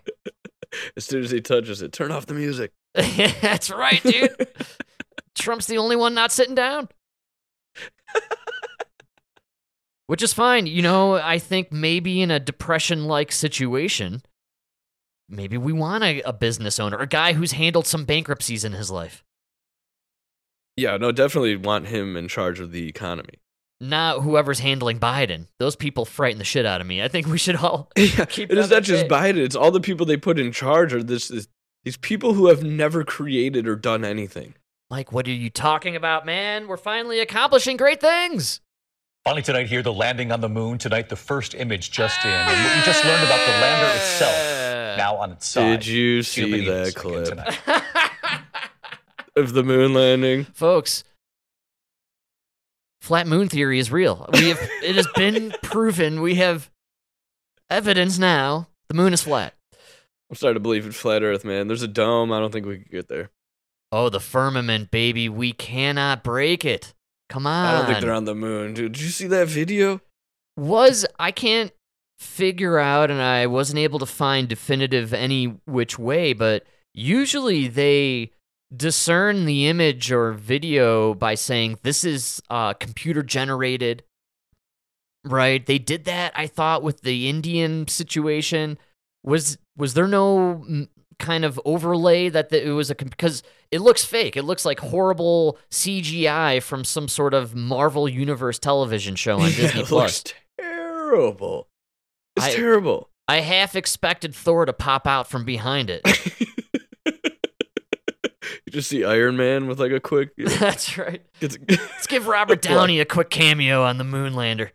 As 0.96 1.04
soon 1.04 1.22
as 1.22 1.30
he 1.30 1.40
touches 1.40 1.82
it, 1.82 1.92
turn 1.92 2.10
off 2.10 2.26
the 2.26 2.34
music. 2.34 2.72
That's 2.94 3.70
right, 3.70 4.02
dude. 4.02 4.48
Trump's 5.34 5.66
the 5.66 5.78
only 5.78 5.96
one 5.96 6.14
not 6.14 6.32
sitting 6.32 6.54
down. 6.54 6.88
Which 10.06 10.22
is 10.22 10.32
fine. 10.32 10.66
You 10.66 10.82
know, 10.82 11.14
I 11.14 11.38
think 11.38 11.72
maybe 11.72 12.20
in 12.20 12.30
a 12.30 12.40
depression 12.40 13.04
like 13.06 13.32
situation, 13.32 14.22
maybe 15.28 15.56
we 15.56 15.72
want 15.72 16.04
a, 16.04 16.20
a 16.22 16.32
business 16.32 16.78
owner, 16.78 16.98
a 16.98 17.06
guy 17.06 17.32
who's 17.32 17.52
handled 17.52 17.86
some 17.86 18.04
bankruptcies 18.04 18.64
in 18.64 18.72
his 18.72 18.90
life. 18.90 19.24
Yeah, 20.76 20.96
no, 20.96 21.12
definitely 21.12 21.56
want 21.56 21.86
him 21.86 22.16
in 22.16 22.28
charge 22.28 22.60
of 22.60 22.72
the 22.72 22.88
economy. 22.88 23.34
Not 23.80 24.22
whoever's 24.22 24.60
handling 24.60 24.98
Biden. 24.98 25.48
Those 25.58 25.76
people 25.76 26.04
frighten 26.04 26.38
the 26.38 26.44
shit 26.44 26.64
out 26.64 26.80
of 26.80 26.86
me. 26.86 27.02
I 27.02 27.08
think 27.08 27.26
we 27.26 27.38
should 27.38 27.56
all 27.56 27.90
Yeah, 27.96 28.24
keep 28.24 28.50
it 28.50 28.58
is 28.58 28.68
them 28.68 28.76
not 28.76 28.82
just. 28.84 29.06
Biden. 29.06 29.38
It's 29.38 29.56
all 29.56 29.70
the 29.70 29.80
people 29.80 30.06
they 30.06 30.16
put 30.16 30.38
in 30.38 30.52
charge 30.52 30.94
are 30.94 31.02
this, 31.02 31.28
this 31.28 31.48
these 31.84 31.96
people 31.98 32.34
who 32.34 32.46
have 32.48 32.62
never 32.62 33.04
created 33.04 33.68
or 33.68 33.76
done 33.76 34.04
anything. 34.04 34.54
Like, 34.90 35.12
what 35.12 35.26
are 35.26 35.32
you 35.32 35.50
talking 35.50 35.96
about, 35.96 36.24
man? 36.24 36.66
We're 36.66 36.76
finally 36.76 37.20
accomplishing 37.20 37.76
great 37.76 38.00
things. 38.00 38.60
Finally, 39.24 39.42
tonight, 39.42 39.66
here, 39.66 39.82
the 39.82 39.92
landing 39.92 40.32
on 40.32 40.40
the 40.40 40.48
moon. 40.48 40.78
Tonight, 40.78 41.08
the 41.08 41.16
first 41.16 41.54
image 41.54 41.90
just 41.90 42.24
in. 42.24 42.30
And 42.30 42.78
we 42.78 42.84
just 42.84 43.04
learned 43.04 43.24
about 43.24 43.44
the 43.46 43.52
lander 43.52 43.96
itself 43.96 44.34
ah. 44.34 44.94
now 44.96 45.16
on 45.16 45.32
its 45.32 45.46
side. 45.46 45.80
Did 45.80 45.86
you 45.86 46.22
See 46.22 46.46
you 46.46 46.56
see 46.58 46.64
that 46.68 46.94
clip 46.94 47.24
tonight. 47.26 47.58
of 49.36 49.52
the 49.52 49.62
moon 49.62 49.92
landing? 49.94 50.44
folks 50.44 51.04
flat 53.00 53.26
moon 53.26 53.48
theory 53.48 53.78
is 53.78 53.90
real 53.92 54.28
we 54.32 54.48
have 54.48 54.58
it 54.82 54.94
has 54.96 55.06
been 55.14 55.52
proven 55.62 56.20
we 56.22 56.36
have 56.36 56.70
evidence 57.68 58.18
now 58.18 58.68
the 58.88 58.94
moon 58.94 59.12
is 59.12 59.22
flat 59.22 59.54
I'm 60.30 60.36
starting 60.36 60.54
to 60.56 60.60
believe 60.60 60.86
in 60.86 60.92
flat 60.92 61.22
Earth, 61.22 61.44
man. 61.44 61.68
There's 61.68 61.82
a 61.82 61.86
dome. 61.88 62.32
I 62.32 62.40
don't 62.40 62.50
think 62.50 62.64
we 62.66 62.78
could 62.78 62.90
get 62.90 63.08
there. 63.08 63.30
oh 63.92 64.08
the 64.08 64.20
firmament 64.20 64.90
baby 64.90 65.28
we 65.28 65.52
cannot 65.52 66.24
break 66.24 66.64
it 66.64 66.94
come 67.28 67.46
on 67.46 67.66
I 67.66 67.76
don't 67.78 67.86
think 67.86 68.00
they're 68.00 68.12
on 68.12 68.24
the 68.24 68.34
moon, 68.34 68.72
dude. 68.74 68.92
Did 68.92 69.02
you 69.02 69.08
see 69.10 69.26
that 69.28 69.48
video? 69.48 70.00
was 70.56 71.04
i 71.18 71.32
can't 71.32 71.72
figure 72.20 72.78
out 72.78 73.10
and 73.10 73.20
i 73.20 73.44
wasn't 73.44 73.76
able 73.78 73.98
to 73.98 74.06
find 74.06 74.48
definitive 74.48 75.12
any 75.12 75.46
which 75.66 75.98
way 75.98 76.32
but 76.32 76.64
usually 76.92 77.66
they 77.66 78.30
discern 78.74 79.44
the 79.44 79.66
image 79.66 80.10
or 80.12 80.32
video 80.32 81.14
by 81.14 81.34
saying 81.34 81.78
this 81.82 82.04
is 82.04 82.40
uh, 82.50 82.72
computer 82.74 83.22
generated 83.22 84.02
right 85.24 85.64
they 85.66 85.78
did 85.78 86.04
that 86.04 86.32
i 86.34 86.46
thought 86.46 86.82
with 86.82 87.00
the 87.02 87.28
indian 87.28 87.86
situation 87.88 88.76
was 89.22 89.56
was 89.76 89.94
there 89.94 90.06
no 90.06 90.62
mm, 90.68 90.88
kind 91.18 91.44
of 91.44 91.58
overlay 91.64 92.28
that 92.28 92.50
the, 92.50 92.66
it 92.66 92.70
was 92.70 92.90
a 92.90 92.94
because 92.94 93.42
it 93.70 93.80
looks 93.80 94.04
fake 94.04 94.36
it 94.36 94.42
looks 94.42 94.64
like 94.66 94.80
horrible 94.80 95.56
cgi 95.70 96.62
from 96.62 96.84
some 96.84 97.08
sort 97.08 97.32
of 97.32 97.54
marvel 97.54 98.08
universe 98.08 98.58
television 98.58 99.14
show 99.14 99.36
on 99.36 99.42
Yeah, 99.50 99.56
disney 99.56 99.80
it 99.82 99.86
plus 99.86 100.24
looks 100.24 100.34
terrible. 100.58 101.68
It's 102.36 102.46
I- 102.46 102.54
terrible. 102.54 103.08
I 103.26 103.40
half 103.40 103.74
expected 103.74 104.34
Thor 104.34 104.66
to 104.66 104.74
pop 104.74 105.06
out 105.06 105.30
from 105.30 105.46
behind 105.46 105.88
it. 105.88 106.02
just 108.74 108.90
see 108.90 109.04
Iron 109.04 109.36
Man 109.36 109.66
with 109.66 109.80
like 109.80 109.92
a 109.92 110.00
quick. 110.00 110.30
That's 110.36 110.98
right. 110.98 111.24
Let's 111.40 112.06
give 112.06 112.26
Robert 112.26 112.60
Downey 112.60 113.00
a 113.00 113.04
quick 113.04 113.30
cameo 113.30 113.82
on 113.82 113.96
the 113.98 114.04
Moonlander. 114.04 114.70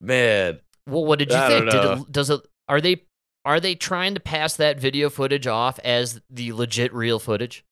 Man, 0.00 0.60
Well, 0.86 1.04
what 1.04 1.18
did 1.18 1.30
you 1.30 1.36
I 1.36 1.48
think? 1.48 1.70
Did 1.70 1.84
it, 1.84 2.12
does 2.12 2.30
it? 2.30 2.40
Are 2.68 2.80
they 2.80 3.02
are 3.44 3.58
they 3.58 3.74
trying 3.74 4.14
to 4.14 4.20
pass 4.20 4.54
that 4.56 4.78
video 4.78 5.10
footage 5.10 5.46
off 5.46 5.78
as 5.80 6.20
the 6.30 6.52
legit 6.52 6.92
real 6.94 7.18
footage? 7.18 7.64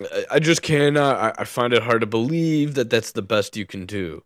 I- 0.00 0.24
I 0.30 0.38
just 0.38 0.62
cannot. 0.62 1.16
I, 1.16 1.42
I 1.42 1.44
find 1.44 1.72
it 1.74 1.82
hard 1.82 2.00
to 2.00 2.06
believe 2.06 2.74
that 2.74 2.88
that's 2.88 3.12
the 3.12 3.22
best 3.22 3.56
you 3.56 3.66
can 3.66 3.84
do. 3.84 4.22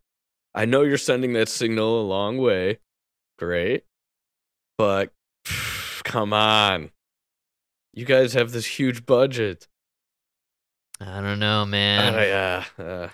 I 0.54 0.64
know 0.64 0.82
you're 0.82 0.96
sending 0.98 1.32
that 1.32 1.48
signal 1.48 2.00
a 2.00 2.06
long 2.06 2.38
way. 2.38 2.78
Great. 3.38 3.84
But 4.76 5.12
come 6.04 6.32
on. 6.32 6.90
You 7.94 8.04
guys 8.04 8.34
have 8.34 8.52
this 8.52 8.66
huge 8.66 9.06
budget. 9.06 9.66
I 11.00 11.20
don't 11.20 11.38
know, 11.38 11.64
man. 11.64 12.14
Uh, 12.14 12.18
yeah. 12.18 12.64
Uh, 12.84 13.08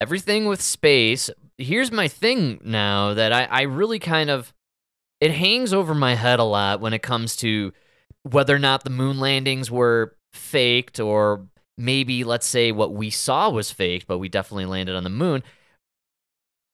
everything 0.00 0.46
with 0.46 0.60
space. 0.60 1.30
Here's 1.56 1.92
my 1.92 2.08
thing 2.08 2.60
now 2.64 3.14
that 3.14 3.32
I, 3.32 3.44
I 3.44 3.62
really 3.62 3.98
kind 3.98 4.30
of 4.30 4.52
it 5.20 5.32
hangs 5.32 5.72
over 5.72 5.94
my 5.94 6.14
head 6.14 6.38
a 6.38 6.44
lot 6.44 6.80
when 6.80 6.92
it 6.92 7.02
comes 7.02 7.36
to 7.36 7.72
whether 8.22 8.54
or 8.54 8.60
not 8.60 8.84
the 8.84 8.90
moon 8.90 9.18
landings 9.18 9.70
were 9.70 10.16
faked 10.32 11.00
or 11.00 11.46
maybe 11.76 12.24
let's 12.24 12.46
say 12.46 12.72
what 12.72 12.92
we 12.92 13.10
saw 13.10 13.50
was 13.50 13.70
faked, 13.70 14.06
but 14.06 14.18
we 14.18 14.28
definitely 14.28 14.66
landed 14.66 14.94
on 14.94 15.04
the 15.04 15.10
moon. 15.10 15.42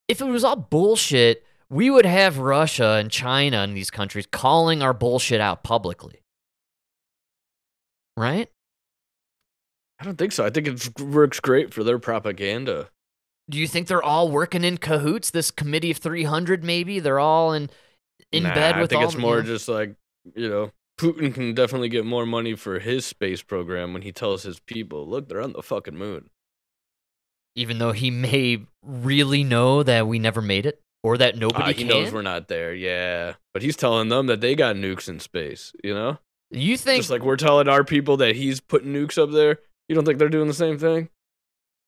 If 0.08 0.20
it 0.20 0.26
was 0.26 0.44
all 0.44 0.56
bullshit, 0.56 1.44
we 1.70 1.90
would 1.90 2.06
have 2.06 2.38
Russia 2.38 2.96
and 2.98 3.10
China 3.10 3.58
and 3.58 3.76
these 3.76 3.90
countries 3.90 4.26
calling 4.30 4.82
our 4.82 4.92
bullshit 4.92 5.40
out 5.40 5.62
publicly. 5.62 6.20
Right? 8.16 8.50
I 10.00 10.04
don't 10.04 10.16
think 10.18 10.32
so. 10.32 10.44
I 10.44 10.50
think 10.50 10.66
it 10.66 11.00
works 11.00 11.40
great 11.40 11.72
for 11.72 11.84
their 11.84 11.98
propaganda. 11.98 12.88
Do 13.48 13.58
you 13.58 13.68
think 13.68 13.86
they're 13.88 14.02
all 14.02 14.30
working 14.30 14.64
in 14.64 14.78
cahoots? 14.78 15.30
This 15.30 15.50
committee 15.50 15.90
of 15.90 15.98
300, 15.98 16.64
maybe? 16.64 16.98
They're 16.98 17.18
all 17.20 17.52
in 17.52 17.70
in 18.32 18.44
Nah, 18.44 18.54
bed 18.54 18.76
with 18.80 18.90
I 18.90 18.94
think 18.96 19.02
all 19.02 19.08
it's 19.08 19.16
more 19.18 19.36
you 19.36 19.42
know? 19.42 19.48
just 19.48 19.68
like, 19.68 19.94
you 20.34 20.48
know, 20.48 20.70
Putin 20.98 21.32
can 21.34 21.54
definitely 21.54 21.88
get 21.88 22.04
more 22.04 22.24
money 22.26 22.54
for 22.54 22.78
his 22.78 23.04
space 23.06 23.42
program 23.42 23.92
when 23.92 24.02
he 24.02 24.12
tells 24.12 24.42
his 24.44 24.60
people, 24.60 25.06
look, 25.06 25.28
they're 25.28 25.42
on 25.42 25.52
the 25.52 25.62
fucking 25.62 25.96
moon. 25.96 26.30
even 27.56 27.78
though 27.78 27.92
he 27.92 28.10
may 28.10 28.66
really 28.82 29.44
know 29.44 29.82
that 29.84 30.08
we 30.08 30.18
never 30.18 30.40
made 30.40 30.66
it 30.66 30.80
or 31.04 31.16
that 31.18 31.36
nobody 31.36 31.62
Ah, 31.62 31.66
he 31.68 31.74
can. 31.74 31.86
knows 31.88 32.12
we're 32.12 32.22
not 32.22 32.48
there, 32.48 32.74
yeah. 32.74 33.34
But 33.52 33.62
he's 33.62 33.76
telling 33.76 34.08
them 34.08 34.26
that 34.26 34.40
they 34.40 34.54
got 34.56 34.74
nukes 34.76 35.08
in 35.08 35.20
space, 35.20 35.72
you 35.84 35.94
know? 35.94 36.18
you 36.50 36.76
think 36.76 36.98
Just 37.00 37.10
like 37.10 37.22
we're 37.22 37.36
telling 37.36 37.68
our 37.68 37.84
people 37.84 38.16
that 38.18 38.34
he's 38.36 38.60
putting 38.60 38.92
nukes 38.92 39.18
up 39.22 39.30
there. 39.30 39.58
You 39.88 39.94
don't 39.94 40.04
think 40.04 40.18
they're 40.18 40.28
doing 40.28 40.48
the 40.48 40.54
same 40.54 40.78
thing? 40.78 41.08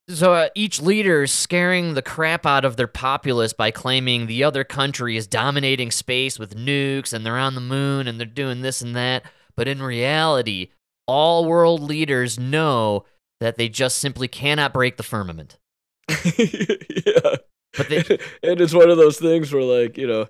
so? 0.09 0.35
Uh, 0.35 0.49
each 0.55 0.81
leader 0.81 1.23
is 1.25 1.33
scaring 1.33 1.95
the 1.95 2.03
crap 2.03 2.47
out 2.47 2.65
of 2.65 2.77
their 2.77 2.87
populace 2.87 3.53
by 3.53 3.71
claiming 3.71 4.27
the 4.27 4.45
other 4.45 4.65
country 4.65 5.17
is 5.17 5.27
dominating 5.27 5.91
space 5.91 6.39
with 6.39 6.57
nukes 6.57 7.13
and 7.13 7.25
they're 7.25 7.39
on 7.39 7.55
the 7.55 7.61
moon 7.61 8.07
and 8.07 8.19
they're 8.19 8.27
doing 8.27 8.61
this 8.61 8.83
and 8.83 8.95
that. 8.95 9.25
But 9.57 9.69
in 9.69 9.83
reality, 9.83 10.69
all 11.07 11.45
world 11.45 11.81
leaders 11.83 12.39
know 12.39 13.05
that 13.41 13.57
they 13.57 13.69
just 13.69 13.99
simply 13.99 14.29
cannot 14.29 14.73
break 14.73 14.97
the 14.97 15.03
firmament. 15.03 15.59
yeah. 16.09 17.37
But 17.77 17.89
they, 17.89 17.99
and 18.43 18.61
it's 18.61 18.75
one 18.75 18.91
of 18.91 18.97
those 18.97 19.19
things 19.19 19.53
where, 19.53 19.63
like, 19.63 19.97
you 19.97 20.07
know, 20.07 20.27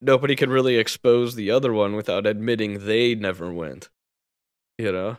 nobody 0.00 0.36
can 0.36 0.50
really 0.50 0.76
expose 0.76 1.34
the 1.34 1.50
other 1.50 1.72
one 1.72 1.94
without 1.94 2.26
admitting 2.26 2.86
they 2.86 3.14
never 3.14 3.52
went. 3.52 3.88
You 4.78 4.92
know? 4.92 5.18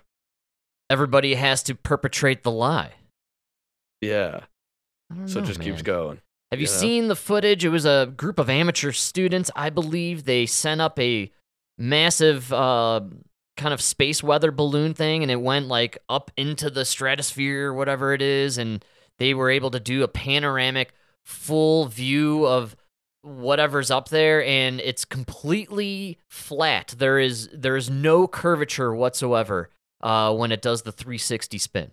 Everybody 0.92 1.36
has 1.36 1.64
to 1.64 1.76
perpetrate 1.76 2.44
the 2.44 2.52
lie. 2.52 2.92
Yeah. 4.02 4.42
So 5.26 5.40
it 5.40 5.42
know, 5.42 5.48
just 5.48 5.62
keeps 5.62 5.82
going. 5.82 6.20
Have 6.52 6.60
you 6.60 6.68
you 6.68 6.74
know? 6.74 6.80
seen 6.80 7.08
the 7.08 7.16
footage? 7.16 7.64
It 7.64 7.70
was 7.70 7.86
a 7.86 8.12
group 8.16 8.40
of 8.40 8.50
amateur 8.50 8.92
students, 8.92 9.50
I 9.56 9.70
believe. 9.70 10.26
They 10.26 10.46
sent 10.46 10.82
up 10.82 11.00
a 11.00 11.32
massive 11.78 12.52
uh, 12.52 13.02
kind 13.56 13.74
of 13.74 13.82
space 13.82 14.22
weather 14.22 14.52
balloon 14.52 14.94
thing, 14.94 15.22
and 15.22 15.32
it 15.32 15.42
went 15.42 15.68
like 15.68 15.98
up 16.10 16.30
into 16.36 16.70
the 16.70 16.84
stratosphere, 16.84 17.68
or 17.68 17.74
whatever 17.74 18.14
it 18.14 18.22
is, 18.22 18.58
and 18.58 18.84
they 19.18 19.34
were 19.34 19.50
able 19.50 19.72
to 19.72 19.80
do 19.80 20.04
a 20.04 20.08
panoramic, 20.08 20.94
full 21.26 21.86
view 21.86 22.46
of 22.46 22.76
whatever's 23.22 23.92
up 23.92 24.10
there, 24.10 24.44
and 24.44 24.82
it's 24.82 25.06
completely 25.06 26.18
flat. 26.30 26.96
There 26.98 27.20
is 27.20 27.50
there 27.54 27.78
is 27.78 27.90
no 27.90 28.28
curvature 28.28 28.94
whatsoever 28.94 29.70
uh, 30.04 30.34
when 30.34 30.52
it 30.52 30.62
does 30.62 30.82
the 30.84 30.92
360 30.92 31.58
spin. 31.58 31.92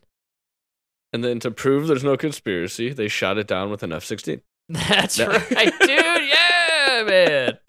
And 1.12 1.24
then 1.24 1.40
to 1.40 1.50
prove 1.50 1.86
there's 1.86 2.04
no 2.04 2.16
conspiracy, 2.16 2.92
they 2.92 3.08
shot 3.08 3.38
it 3.38 3.46
down 3.46 3.70
with 3.70 3.82
an 3.82 3.92
F 3.92 4.04
16. 4.04 4.42
That's 4.68 5.18
No. 5.18 5.28
right, 5.28 5.72
dude. 5.80 5.88
Yeah, 5.90 7.04
man. 7.06 7.58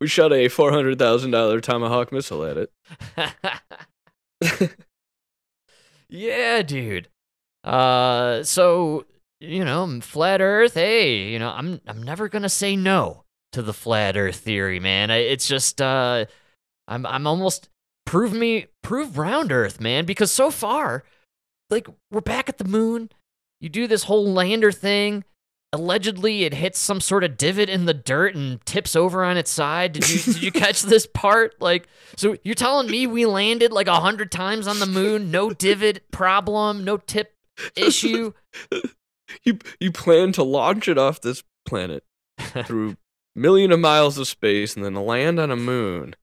We 0.00 0.06
shot 0.08 0.32
a 0.32 0.48
$400,000 0.48 1.62
Tomahawk 1.62 2.12
missile 2.12 2.44
at 2.44 2.56
it. 2.58 2.70
yeah, 6.08 6.62
dude. 6.62 7.08
Uh, 7.64 8.42
so 8.42 9.06
you 9.40 9.64
know, 9.64 10.00
flat 10.00 10.40
Earth. 10.40 10.74
Hey, 10.74 11.28
you 11.30 11.38
know, 11.38 11.50
I'm 11.50 11.80
I'm 11.86 12.02
never 12.02 12.28
gonna 12.28 12.48
say 12.48 12.76
no 12.76 13.24
to 13.52 13.62
the 13.62 13.72
flat 13.74 14.16
Earth 14.16 14.36
theory, 14.36 14.80
man. 14.80 15.10
I- 15.10 15.16
It's 15.18 15.48
just 15.48 15.80
uh, 15.80 16.26
I'm 16.88 17.06
I'm 17.06 17.26
almost 17.26 17.68
prove 18.06 18.32
me 18.32 18.66
prove 18.82 19.18
round 19.18 19.52
Earth, 19.52 19.80
man. 19.80 20.06
Because 20.06 20.32
so 20.32 20.50
far, 20.50 21.04
like 21.68 21.86
we're 22.10 22.22
back 22.22 22.48
at 22.48 22.56
the 22.58 22.64
moon. 22.64 23.10
You 23.60 23.68
do 23.68 23.86
this 23.86 24.04
whole 24.04 24.32
lander 24.32 24.72
thing. 24.72 25.24
Allegedly, 25.72 26.44
it 26.44 26.54
hits 26.54 26.78
some 26.78 27.00
sort 27.00 27.24
of 27.24 27.36
divot 27.36 27.68
in 27.68 27.84
the 27.84 27.92
dirt 27.92 28.34
and 28.34 28.64
tips 28.64 28.94
over 28.96 29.24
on 29.24 29.36
its 29.36 29.50
side. 29.50 29.92
Did 29.92 30.08
you 30.08 30.32
did 30.32 30.42
you 30.42 30.52
catch 30.52 30.82
this 30.82 31.06
part? 31.06 31.60
Like, 31.60 31.88
so 32.16 32.36
you're 32.44 32.54
telling 32.54 32.90
me 32.90 33.06
we 33.06 33.26
landed 33.26 33.72
like 33.72 33.88
a 33.88 34.00
hundred 34.00 34.30
times 34.30 34.66
on 34.66 34.78
the 34.78 34.86
moon, 34.86 35.30
no 35.30 35.50
divot 35.50 36.10
problem, 36.10 36.84
no 36.84 36.96
tip 36.96 37.34
issue. 37.76 38.32
You 39.42 39.58
you 39.80 39.90
plan 39.90 40.30
to 40.32 40.44
launch 40.44 40.86
it 40.86 40.98
off 40.98 41.20
this 41.20 41.42
planet 41.66 42.04
through 42.38 42.96
million 43.34 43.72
of 43.72 43.80
miles 43.80 44.18
of 44.18 44.28
space 44.28 44.76
and 44.76 44.84
then 44.84 44.94
land 44.94 45.40
on 45.40 45.50
a 45.50 45.56
moon. 45.56 46.14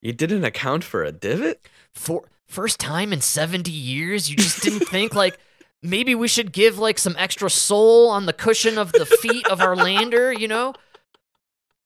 You 0.00 0.12
didn't 0.12 0.44
account 0.44 0.84
for 0.84 1.02
a 1.02 1.12
divot? 1.12 1.60
For 1.92 2.24
first 2.46 2.78
time 2.78 3.12
in 3.12 3.20
70 3.20 3.70
years, 3.70 4.30
you 4.30 4.36
just 4.36 4.62
didn't 4.62 4.86
think 4.88 5.14
like 5.14 5.38
maybe 5.82 6.14
we 6.14 6.28
should 6.28 6.52
give 6.52 6.78
like 6.78 6.98
some 6.98 7.16
extra 7.18 7.50
soul 7.50 8.08
on 8.08 8.26
the 8.26 8.32
cushion 8.32 8.78
of 8.78 8.92
the 8.92 9.06
feet 9.06 9.48
of 9.48 9.60
our 9.60 9.76
lander, 9.76 10.32
you 10.32 10.48
know? 10.48 10.74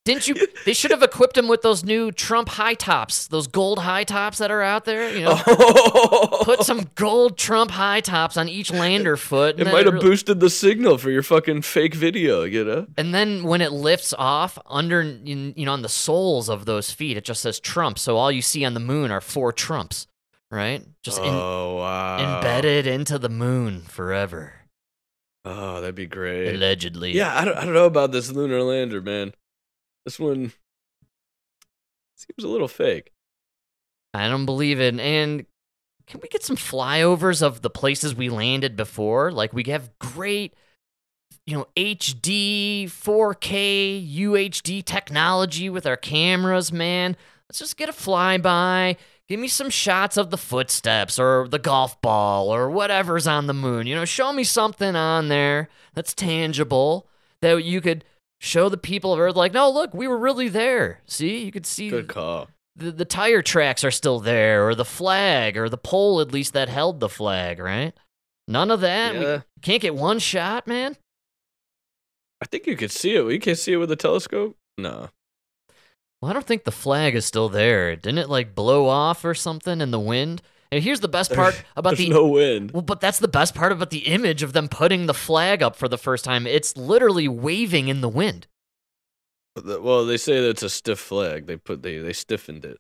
Didn't 0.05 0.27
you? 0.27 0.35
They 0.65 0.73
should 0.73 0.91
have 0.91 1.03
equipped 1.03 1.39
him 1.39 1.47
with 1.47 1.63
those 1.63 1.85
new 1.85 2.11
Trump 2.11 2.49
high 2.49 2.75
tops, 2.75 3.29
those 3.29 3.47
gold 3.47 3.79
high 3.79 4.03
tops 4.03 4.39
that 4.39 4.51
are 4.51 4.61
out 4.63 4.85
there. 4.85 5.17
You 5.17 5.27
know, 5.27 5.41
oh. 5.47 6.43
put 6.45 6.65
some 6.65 6.89
gold 6.97 7.39
Trump 7.39 7.71
high 7.71 8.01
tops 8.01 8.37
on 8.37 8.49
each 8.49 8.73
lander 8.73 9.17
foot. 9.17 9.61
It 9.61 9.67
might 9.67 9.87
have 9.87 9.95
really- 9.95 10.09
boosted 10.09 10.41
the 10.41 10.51
signal 10.51 10.99
for 10.99 11.11
your 11.11 11.23
fucking 11.23 11.63
fake 11.63 11.95
video, 11.95 12.43
you 12.43 12.65
know? 12.65 12.89
And 12.97 13.15
then 13.15 13.45
when 13.45 13.61
it 13.61 13.71
lifts 13.71 14.13
off 14.19 14.59
under, 14.67 15.03
you 15.03 15.55
know, 15.57 15.73
on 15.73 15.83
the 15.83 15.89
soles 15.89 16.49
of 16.49 16.65
those 16.65 16.91
feet, 16.91 17.17
it 17.17 17.25
just 17.25 17.41
says 17.41 17.61
Trump. 17.61 17.97
So 17.97 18.17
all 18.17 18.33
you 18.33 18.43
see 18.43 18.65
on 18.65 18.75
the 18.75 18.81
moon 18.81 19.13
are 19.13 19.21
four 19.21 19.53
Trumps, 19.53 20.09
right? 20.51 20.85
Just 21.05 21.19
in, 21.19 21.29
oh 21.29 21.77
wow. 21.77 22.37
embedded 22.39 22.89
into 22.89 23.21
the 23.21 23.29
moon 23.29 23.83
forever, 23.83 24.55
Oh, 25.45 25.81
that'd 25.81 25.95
be 25.95 26.07
great. 26.07 26.55
allegedly. 26.55 27.13
Yeah, 27.13 27.37
I 27.39 27.45
don't, 27.45 27.57
I 27.57 27.65
don't 27.65 27.75
know 27.75 27.87
about 27.87 28.11
this 28.11 28.31
lunar 28.33 28.63
lander, 28.63 29.01
man. 29.01 29.33
This 30.05 30.19
one 30.19 30.53
seems 32.17 32.45
a 32.45 32.49
little 32.49 32.69
fake. 32.69 33.13
I 34.15 34.29
don't 34.29 34.47
believe 34.47 34.81
it. 34.81 34.99
And 34.99 35.47
can 36.07 36.21
we 36.21 36.29
get 36.29 36.43
some 36.43 36.57
flyovers 36.57 37.43
of 37.43 37.63
the 37.63 37.71
places 37.71 38.15
we 38.15 38.29
landed 38.29 38.77
before? 38.77 39.31
Like 39.31 39.53
we 39.53 39.65
have 39.69 39.97
great, 39.99 40.55
you 41.47 41.57
know, 41.57 41.67
HD, 41.77 42.85
4K, 42.85 44.17
UHD 44.19 44.85
technology 44.85 45.71
with 45.71 45.87
our 45.87 45.97
cameras, 45.97 46.73
man. 46.73 47.17
Let's 47.49 47.59
just 47.59 47.77
get 47.77 47.89
a 47.89 47.93
flyby. 47.93 48.97
Give 49.29 49.41
me 49.41 49.49
some 49.49 49.71
shots 49.71 50.17
of 50.17 50.31
the 50.31 50.37
footsteps 50.37 51.19
or 51.19 51.49
the 51.49 51.59
golf 51.59 52.01
ball 52.03 52.55
or 52.55 52.69
whatever's 52.69 53.27
on 53.27 53.47
the 53.47 53.55
moon. 53.55 53.87
You 53.87 53.95
know, 53.95 54.05
show 54.05 54.33
me 54.33 54.45
something 54.45 54.95
on 54.95 55.29
there 55.29 55.69
that's 55.95 56.13
tangible 56.13 57.09
that 57.41 57.65
you 57.65 57.81
could 57.81 58.05
show 58.43 58.69
the 58.69 58.77
people 58.77 59.13
of 59.15 59.21
Earth, 59.21 59.37
like, 59.37 59.53
no, 59.53 59.71
look, 59.71 59.95
we 59.95 60.09
were 60.09 60.19
really 60.19 60.49
there. 60.49 61.01
See, 61.07 61.45
you 61.45 61.53
could 61.53 61.65
see 61.65 61.89
Good 61.89 62.09
call. 62.09 62.49
the, 62.75 62.91
the 62.91 63.05
tire 63.05 63.41
tracks 63.41 63.85
are 63.85 63.91
still 63.93 64.19
there, 64.19 64.67
or 64.67 64.75
the 64.75 64.85
flag, 64.85 65.57
or 65.57 65.69
the 65.69 65.79
pole 65.79 66.21
at 66.21 66.33
least 66.33 66.53
that 66.53 66.69
held 66.69 66.99
the 66.99 67.09
flag, 67.09 67.61
right? 67.61 67.95
None 68.49 68.73
of 68.73 68.81
that. 68.81 69.15
We 69.15 69.61
can't 69.63 69.81
get 69.81 69.95
one 69.95 70.19
shot, 70.19 70.67
man. 70.67 70.97
I 72.43 72.47
think 72.47 72.67
you 72.67 72.77
could 72.77 72.91
see 72.91 73.15
it. 73.15 73.25
We 73.25 73.39
can't 73.39 73.57
see 73.59 73.73
it 73.73 73.77
with 73.77 73.93
a 73.93 73.97
telescope. 73.97 74.57
No. 74.77 75.09
Well, 76.21 76.31
I 76.31 76.33
don't 76.33 76.47
think 76.47 76.65
the 76.65 76.73
flag 76.73 77.15
is 77.15 77.25
still 77.25 77.49
there. 77.49 77.95
Didn't 77.95 78.19
it 78.19 78.29
like 78.29 78.57
blow 78.57 78.89
off 78.89 79.25
or 79.25 79.35
something 79.35 79.81
in 79.81 79.93
the 79.93 80.01
wind? 80.01 80.43
And 80.73 80.83
here's 80.83 81.01
the 81.01 81.09
best 81.09 81.35
part 81.35 81.63
about 81.77 81.99
the 81.99 82.09
no 82.09 82.27
wind. 82.27 82.71
Well, 82.71 82.81
but 82.81 82.99
that's 83.03 83.19
the 83.19 83.29
best 83.29 83.55
part 83.55 83.73
about 83.73 83.91
the 83.91 84.07
image 84.07 84.43
of 84.43 84.55
them 84.55 84.69
putting 84.69 85.05
the 85.05 85.13
flag 85.13 85.63
up 85.63 85.77
for 85.77 85.87
the 85.87 85.99
first 85.99 86.25
time. 86.25 86.47
It's 86.47 86.77
literally 86.79 87.29
waving 87.29 87.89
in 87.89 88.01
the 88.01 88.09
wind. 88.09 88.47
Well, 89.63 90.07
they 90.07 90.17
say 90.17 90.41
that 90.41 90.49
it's 90.49 90.63
a 90.63 90.71
stiff 90.71 90.99
flag. 90.99 91.47
They 91.47 91.59
put 91.59 91.83
they 91.83 91.99
they 91.99 92.15
stiffened 92.15 92.65
it. 92.65 92.79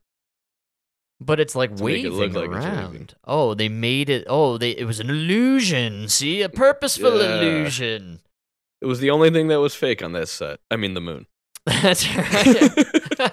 But 1.20 1.38
it's 1.38 1.54
like 1.54 1.76
To 1.76 1.82
it 1.82 1.84
waving 1.84 2.12
look 2.12 2.32
like 2.32 2.46
it's 2.46 2.64
around. 2.64 3.14
Oh, 3.26 3.52
they 3.52 3.68
made 3.68 4.08
it. 4.08 4.24
Oh, 4.26 4.56
they 4.56 4.70
it 4.70 4.84
was 4.86 4.98
an 4.98 5.10
illusion. 5.10 6.08
See, 6.08 6.40
a 6.40 6.48
purposeful 6.48 7.20
Yeah. 7.20 7.40
illusion. 7.42 8.20
It 8.80 8.86
was 8.86 9.00
the 9.00 9.10
only 9.10 9.28
thing 9.28 9.48
that 9.48 9.60
was 9.60 9.74
fake 9.74 10.02
on 10.02 10.12
that 10.12 10.28
set. 10.30 10.60
I 10.70 10.76
mean, 10.76 10.94
the 10.94 11.00
moon. 11.02 11.26
That's 11.66 12.08
right. 12.16 13.32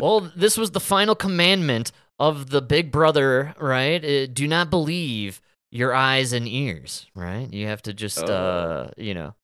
well, 0.00 0.30
this 0.36 0.56
was 0.56 0.70
the 0.70 0.80
final 0.80 1.14
commandment 1.16 1.90
of 2.22 2.50
the 2.50 2.62
Big 2.62 2.90
Brother, 2.92 3.54
right? 3.58 4.04
Uh, 4.04 4.26
do 4.26 4.46
not 4.46 4.70
believe 4.70 5.40
your 5.70 5.92
eyes 5.94 6.32
and 6.32 6.46
ears, 6.46 7.06
right? 7.14 7.52
You 7.52 7.66
have 7.66 7.82
to 7.82 7.92
just, 7.92 8.22
Oh. 8.22 8.32
uh, 8.32 8.90
you 8.96 9.14
know, 9.14 9.34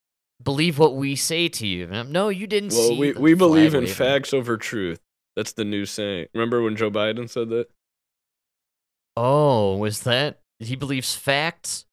believe 0.43 0.79
what 0.79 0.95
we 0.95 1.17
say 1.17 1.49
to 1.49 1.67
you. 1.67 1.87
No, 1.89 2.29
you 2.29 2.47
didn't 2.47 2.73
well, 2.73 2.89
see. 2.89 2.99
we 2.99 3.13
we 3.13 3.35
believe 3.35 3.75
in 3.75 3.81
waving. 3.81 3.95
facts 3.95 4.33
over 4.33 4.57
truth. 4.57 5.01
That's 5.37 5.53
the 5.53 5.65
new 5.65 5.87
saying. 5.87 6.27
Remember 6.35 6.63
when 6.63 6.77
Joe 6.77 6.91
Biden 6.91 7.29
said 7.29 7.49
that? 7.51 7.69
Oh, 9.17 9.77
was 9.77 10.03
that 10.03 10.41
he 10.61 10.77
believes 10.77 11.15
facts 11.15 11.85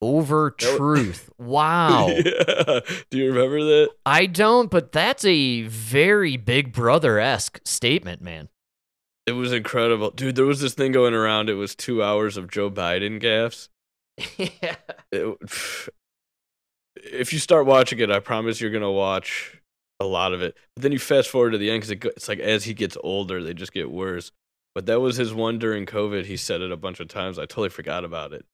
over 0.00 0.50
truth? 0.50 1.28
Wow. 1.42 2.06
yeah. 2.06 2.80
Do 3.10 3.18
you 3.18 3.32
remember 3.32 3.64
that? 3.64 3.90
I 4.06 4.26
don't, 4.26 4.70
but 4.70 4.92
that's 4.92 5.24
a 5.24 5.62
very 5.62 6.36
Big 6.36 6.72
Brother 6.72 7.18
esque 7.18 7.60
statement, 7.64 8.22
man. 8.22 8.48
It 9.26 9.32
was 9.32 9.52
incredible, 9.52 10.10
dude. 10.10 10.34
There 10.34 10.44
was 10.44 10.60
this 10.60 10.74
thing 10.74 10.92
going 10.92 11.14
around. 11.14 11.48
It 11.48 11.54
was 11.54 11.74
two 11.74 12.02
hours 12.02 12.36
of 12.36 12.50
Joe 12.50 12.70
Biden 12.70 13.22
gaffes. 13.22 13.68
yeah. 14.38 14.76
It, 15.12 15.38
if 16.96 17.32
you 17.32 17.38
start 17.38 17.66
watching 17.66 18.00
it, 18.00 18.10
I 18.10 18.18
promise 18.18 18.60
you're 18.60 18.70
gonna 18.70 18.90
watch 18.90 19.60
a 20.00 20.04
lot 20.04 20.32
of 20.32 20.42
it. 20.42 20.56
But 20.74 20.82
then 20.82 20.92
you 20.92 20.98
fast 20.98 21.30
forward 21.30 21.52
to 21.52 21.58
the 21.58 21.70
end 21.70 21.82
because 21.82 21.90
it, 21.90 22.04
it's 22.04 22.28
like 22.28 22.40
as 22.40 22.64
he 22.64 22.74
gets 22.74 22.96
older, 23.02 23.42
they 23.42 23.54
just 23.54 23.72
get 23.72 23.90
worse. 23.90 24.32
But 24.74 24.86
that 24.86 25.00
was 25.00 25.16
his 25.16 25.34
one 25.34 25.58
during 25.58 25.86
COVID. 25.86 26.24
He 26.24 26.36
said 26.36 26.60
it 26.60 26.72
a 26.72 26.76
bunch 26.76 26.98
of 26.98 27.08
times. 27.08 27.38
I 27.38 27.42
totally 27.42 27.68
forgot 27.68 28.04
about 28.04 28.32
it. 28.32 28.44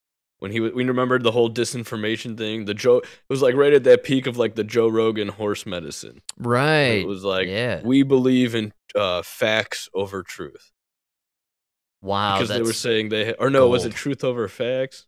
When 0.41 0.53
he 0.53 0.61
we 0.61 0.85
remembered 0.85 1.25
the 1.25 1.33
whole 1.33 1.51
disinformation 1.51 2.37
thing. 2.39 2.65
The 2.67 2.75
Joe 2.75 2.99
it 2.99 3.07
was 3.29 3.43
like 3.43 3.55
right 3.57 3.73
at 3.73 3.85
that 3.85 4.05
peak 4.05 4.27
of 4.27 4.37
like 4.37 4.55
the 4.55 4.65
Joe 4.65 4.89
Rogan 4.89 5.29
horse 5.29 5.67
medicine. 5.67 6.23
Right. 6.39 7.01
It 7.03 7.07
was 7.09 7.25
like 7.25 7.49
yeah. 7.49 7.81
we 7.85 8.03
believe 8.05 8.55
in 8.55 8.73
uh, 8.95 9.23
facts 9.23 9.89
over 9.95 10.23
truth 10.23 10.71
Wow. 12.01 12.37
because 12.39 12.49
they 12.49 12.63
were 12.63 12.73
saying 12.73 13.09
they 13.09 13.35
or 13.35 13.51
no 13.51 13.69
was 13.69 13.85
it 13.85 13.93
truth 13.93 14.23
over 14.25 14.47
facts 14.49 15.07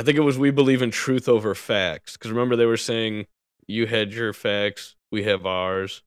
i 0.00 0.02
think 0.02 0.16
it 0.18 0.22
was 0.22 0.36
we 0.38 0.50
believe 0.50 0.82
in 0.82 0.90
truth 0.90 1.28
over 1.28 1.54
facts 1.54 2.14
because 2.14 2.30
remember 2.32 2.56
they 2.56 2.66
were 2.66 2.76
saying 2.78 3.26
you 3.68 3.86
had 3.86 4.12
your 4.12 4.32
facts 4.32 4.96
we 5.12 5.22
have 5.24 5.44
ours 5.46 6.02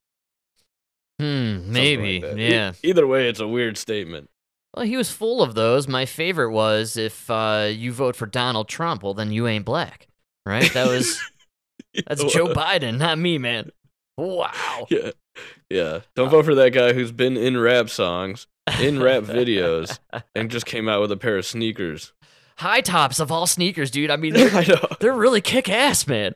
Hmm, 1.18 1.24
something 1.24 1.64
like 1.66 1.72
maybe. 1.72 2.22
E- 2.42 2.50
yeah. 2.50 2.72
either 2.82 3.06
way 3.06 3.28
it's 3.28 3.40
a 3.40 3.48
weird 3.48 3.78
statement 3.78 4.28
Well, 4.74 4.86
he 4.86 4.96
was 4.96 5.10
full 5.10 5.42
of 5.42 5.54
those. 5.54 5.88
My 5.88 6.06
favorite 6.06 6.50
was 6.50 6.96
if 6.96 7.30
uh, 7.30 7.70
you 7.72 7.92
vote 7.92 8.16
for 8.16 8.26
Donald 8.26 8.68
Trump, 8.68 9.02
well, 9.02 9.14
then 9.14 9.32
you 9.32 9.46
ain't 9.46 9.64
black. 9.64 10.08
Right? 10.46 10.72
That 10.72 10.88
was 10.88 11.20
that's 12.06 12.24
Joe 12.24 12.48
Biden, 12.48 12.98
not 12.98 13.18
me, 13.18 13.38
man. 13.38 13.70
Wow. 14.16 14.86
yeah 14.90 15.10
yeah 15.70 16.00
don't 16.16 16.30
vote 16.30 16.44
for 16.44 16.56
that 16.56 16.70
guy 16.70 16.92
who's 16.92 17.12
been 17.12 17.36
in 17.36 17.56
rap 17.56 17.88
songs 17.88 18.48
in 18.80 19.00
rap 19.00 19.22
videos 19.22 20.00
and 20.34 20.50
just 20.50 20.66
came 20.66 20.88
out 20.88 21.00
with 21.00 21.12
a 21.12 21.16
pair 21.16 21.36
of 21.38 21.46
sneakers 21.46 22.12
High 22.58 22.80
tops 22.80 23.20
of 23.20 23.30
all 23.30 23.46
sneakers, 23.46 23.88
dude. 23.88 24.10
I 24.10 24.16
mean, 24.16 24.32
they're, 24.34 24.52
i 24.52 24.66
they're 24.98 25.12
really 25.12 25.40
kick 25.40 25.68
ass, 25.68 26.08
man. 26.08 26.32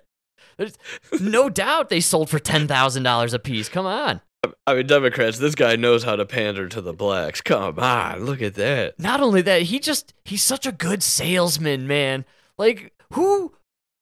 There's 0.57 0.79
no 1.21 1.49
doubt 1.49 1.89
they 1.89 2.01
sold 2.01 2.31
for 2.31 2.39
ten 2.39 2.69
thousand 2.69 3.03
dollars 3.03 3.35
a 3.35 3.41
piece. 3.41 3.69
Come 3.69 3.87
on. 3.87 4.21
I 4.67 4.75
mean 4.75 4.87
democrats 4.87 5.39
this 5.39 5.55
guy 5.55 5.77
knows 5.77 6.03
how 6.05 6.17
to 6.17 6.25
pander 6.27 6.69
to 6.69 6.81
the 6.81 6.93
blacks 6.93 7.41
come 7.41 7.79
on 7.79 8.25
look 8.25 8.43
at 8.43 8.55
that 8.55 8.99
Not 8.99 9.21
only 9.21 9.43
that, 9.43 9.63
he 9.63 9.79
just 9.79 10.13
he's 10.25 10.43
such 10.43 10.67
a 10.67 10.73
good 10.73 11.03
salesman, 11.03 11.87
man. 11.87 12.25
Like 12.59 12.93
who 13.13 13.53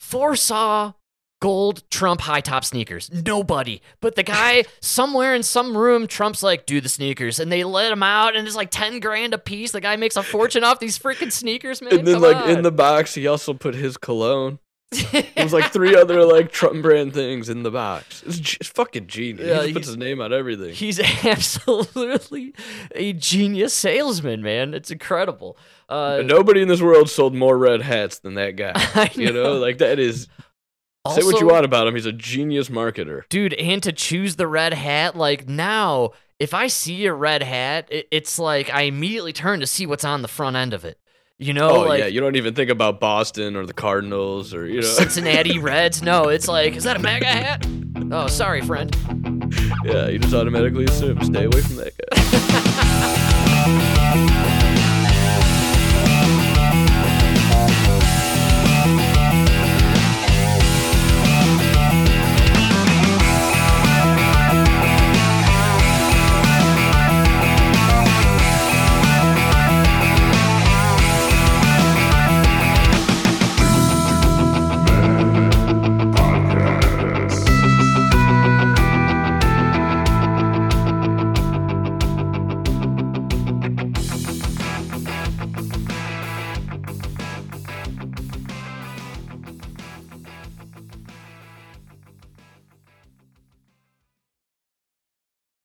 foresaw 0.01 0.93
gold 1.41 1.83
Trump 1.91 2.21
high 2.23 2.41
top 2.41 2.65
sneakers? 2.65 3.11
Nobody. 3.13 3.81
But 4.01 4.15
the 4.15 4.23
guy 4.23 4.65
somewhere 4.81 5.35
in 5.35 5.43
some 5.43 5.77
room, 5.77 6.07
Trump's 6.07 6.43
like, 6.43 6.67
do 6.67 6.81
the 6.81 6.89
sneakers, 6.89 7.39
and 7.41 7.51
they 7.51 7.65
let 7.65 7.93
him 7.93 8.03
out, 8.03 8.37
and 8.37 8.47
it's 8.47 8.57
like 8.57 8.71
ten 8.71 9.01
grand 9.01 9.35
a 9.35 9.39
piece. 9.39 9.73
The 9.73 9.81
guy 9.81 9.97
makes 9.97 10.17
a 10.17 10.23
fortune 10.23 10.65
off 10.65 10.81
these 10.81 10.99
freaking 10.99 11.33
sneakers, 11.33 11.81
man. 11.81 11.99
and 11.99 12.07
then 12.07 12.15
Come 12.15 12.23
like 12.23 12.49
in 12.49 12.63
the 12.63 12.73
box 12.73 13.15
he 13.15 13.27
also 13.27 13.55
put 13.55 13.75
his 13.75 13.97
cologne 13.97 14.59
It 14.93 15.45
was 15.45 15.53
like 15.53 15.73
three 15.73 15.95
other 15.95 16.25
like 16.25 16.51
Trump 16.51 16.83
brand 16.83 17.15
things 17.15 17.49
in 17.49 17.63
the 17.63 17.71
box. 17.71 18.23
It's, 18.27 18.39
g- 18.39 18.57
it's 18.61 18.69
fucking 18.71 19.07
genius. 19.07 19.47
Yeah, 19.47 19.63
he 19.65 19.73
puts 19.73 19.87
his 19.87 19.97
name 19.97 20.21
on 20.21 20.33
everything. 20.33 20.75
He's 20.75 20.99
absolutely 21.25 22.55
a 22.95 23.13
genius 23.13 23.73
salesman, 23.75 24.43
man. 24.43 24.75
It's 24.75 24.91
incredible. 24.91 25.57
Uh, 25.89 26.23
nobody 26.25 26.63
in 26.63 26.69
this 26.69 26.81
world 26.83 27.09
sold 27.09 27.35
more 27.35 27.57
red 27.57 27.83
hats 27.83 28.19
than 28.19 28.35
that 28.35 28.57
guy. 28.57 28.73
I 28.77 29.11
You 29.15 29.33
know, 29.33 29.55
like 29.59 29.79
that 29.79 29.99
is. 29.99 30.27
say 31.15 31.23
what 31.23 31.41
you 31.41 31.47
want 31.47 31.65
about 31.65 31.87
him. 31.87 31.95
He's 31.95 32.07
a 32.07 32.13
genius 32.13 32.69
marketer. 32.69 33.29
dude 33.29 33.55
and 33.55 33.83
to 33.83 33.93
choose 33.93 34.37
the 34.37 34.47
red 34.47 34.75
hat 34.75 35.17
like 35.17 35.49
now 35.49 36.11
if 36.39 36.53
i 36.55 36.67
see 36.67 37.07
a 37.07 37.13
red 37.13 37.43
hat 37.43 37.89
it, 37.91 38.07
it's 38.11 38.39
like 38.39 38.69
i 38.71 38.83
immediately 38.83 39.33
turn 39.33 39.61
to 39.61 39.67
see 39.67 39.87
what's 39.87 40.05
on 40.05 40.23
the 40.23 40.29
front 40.29 40.57
end 40.57 40.73
of 40.75 40.85
it 40.85 40.99
you 41.41 41.53
know 41.55 41.71
Oh, 41.71 41.81
like 41.89 41.99
yeah, 42.01 42.07
you 42.07 42.21
don't 42.21 42.37
even 42.37 42.55
think 42.55 42.71
about 42.71 43.01
Boston 43.01 43.57
or 43.57 43.65
the 43.67 43.73
Cardinals 43.73 44.53
or 44.55 44.67
you 44.67 44.83
know. 44.83 44.87
cincinnati 44.87 45.59
reds 45.59 46.03
no 46.03 46.29
it's 46.29 46.47
like 46.47 46.77
is 46.77 46.85
that 46.85 46.97
a 46.97 47.01
maga 47.01 47.27
hat 47.27 47.67
oh 48.13 48.27
sorry 48.29 48.61
friend 48.61 48.95
yeah, 49.85 50.07
you 50.09 50.19
just 50.21 50.33
automatically 50.35 50.85
assume 50.85 51.21
stay 51.25 51.45
away 51.45 51.61
from 51.63 51.77
that 51.77 51.93
guy. 51.97 52.07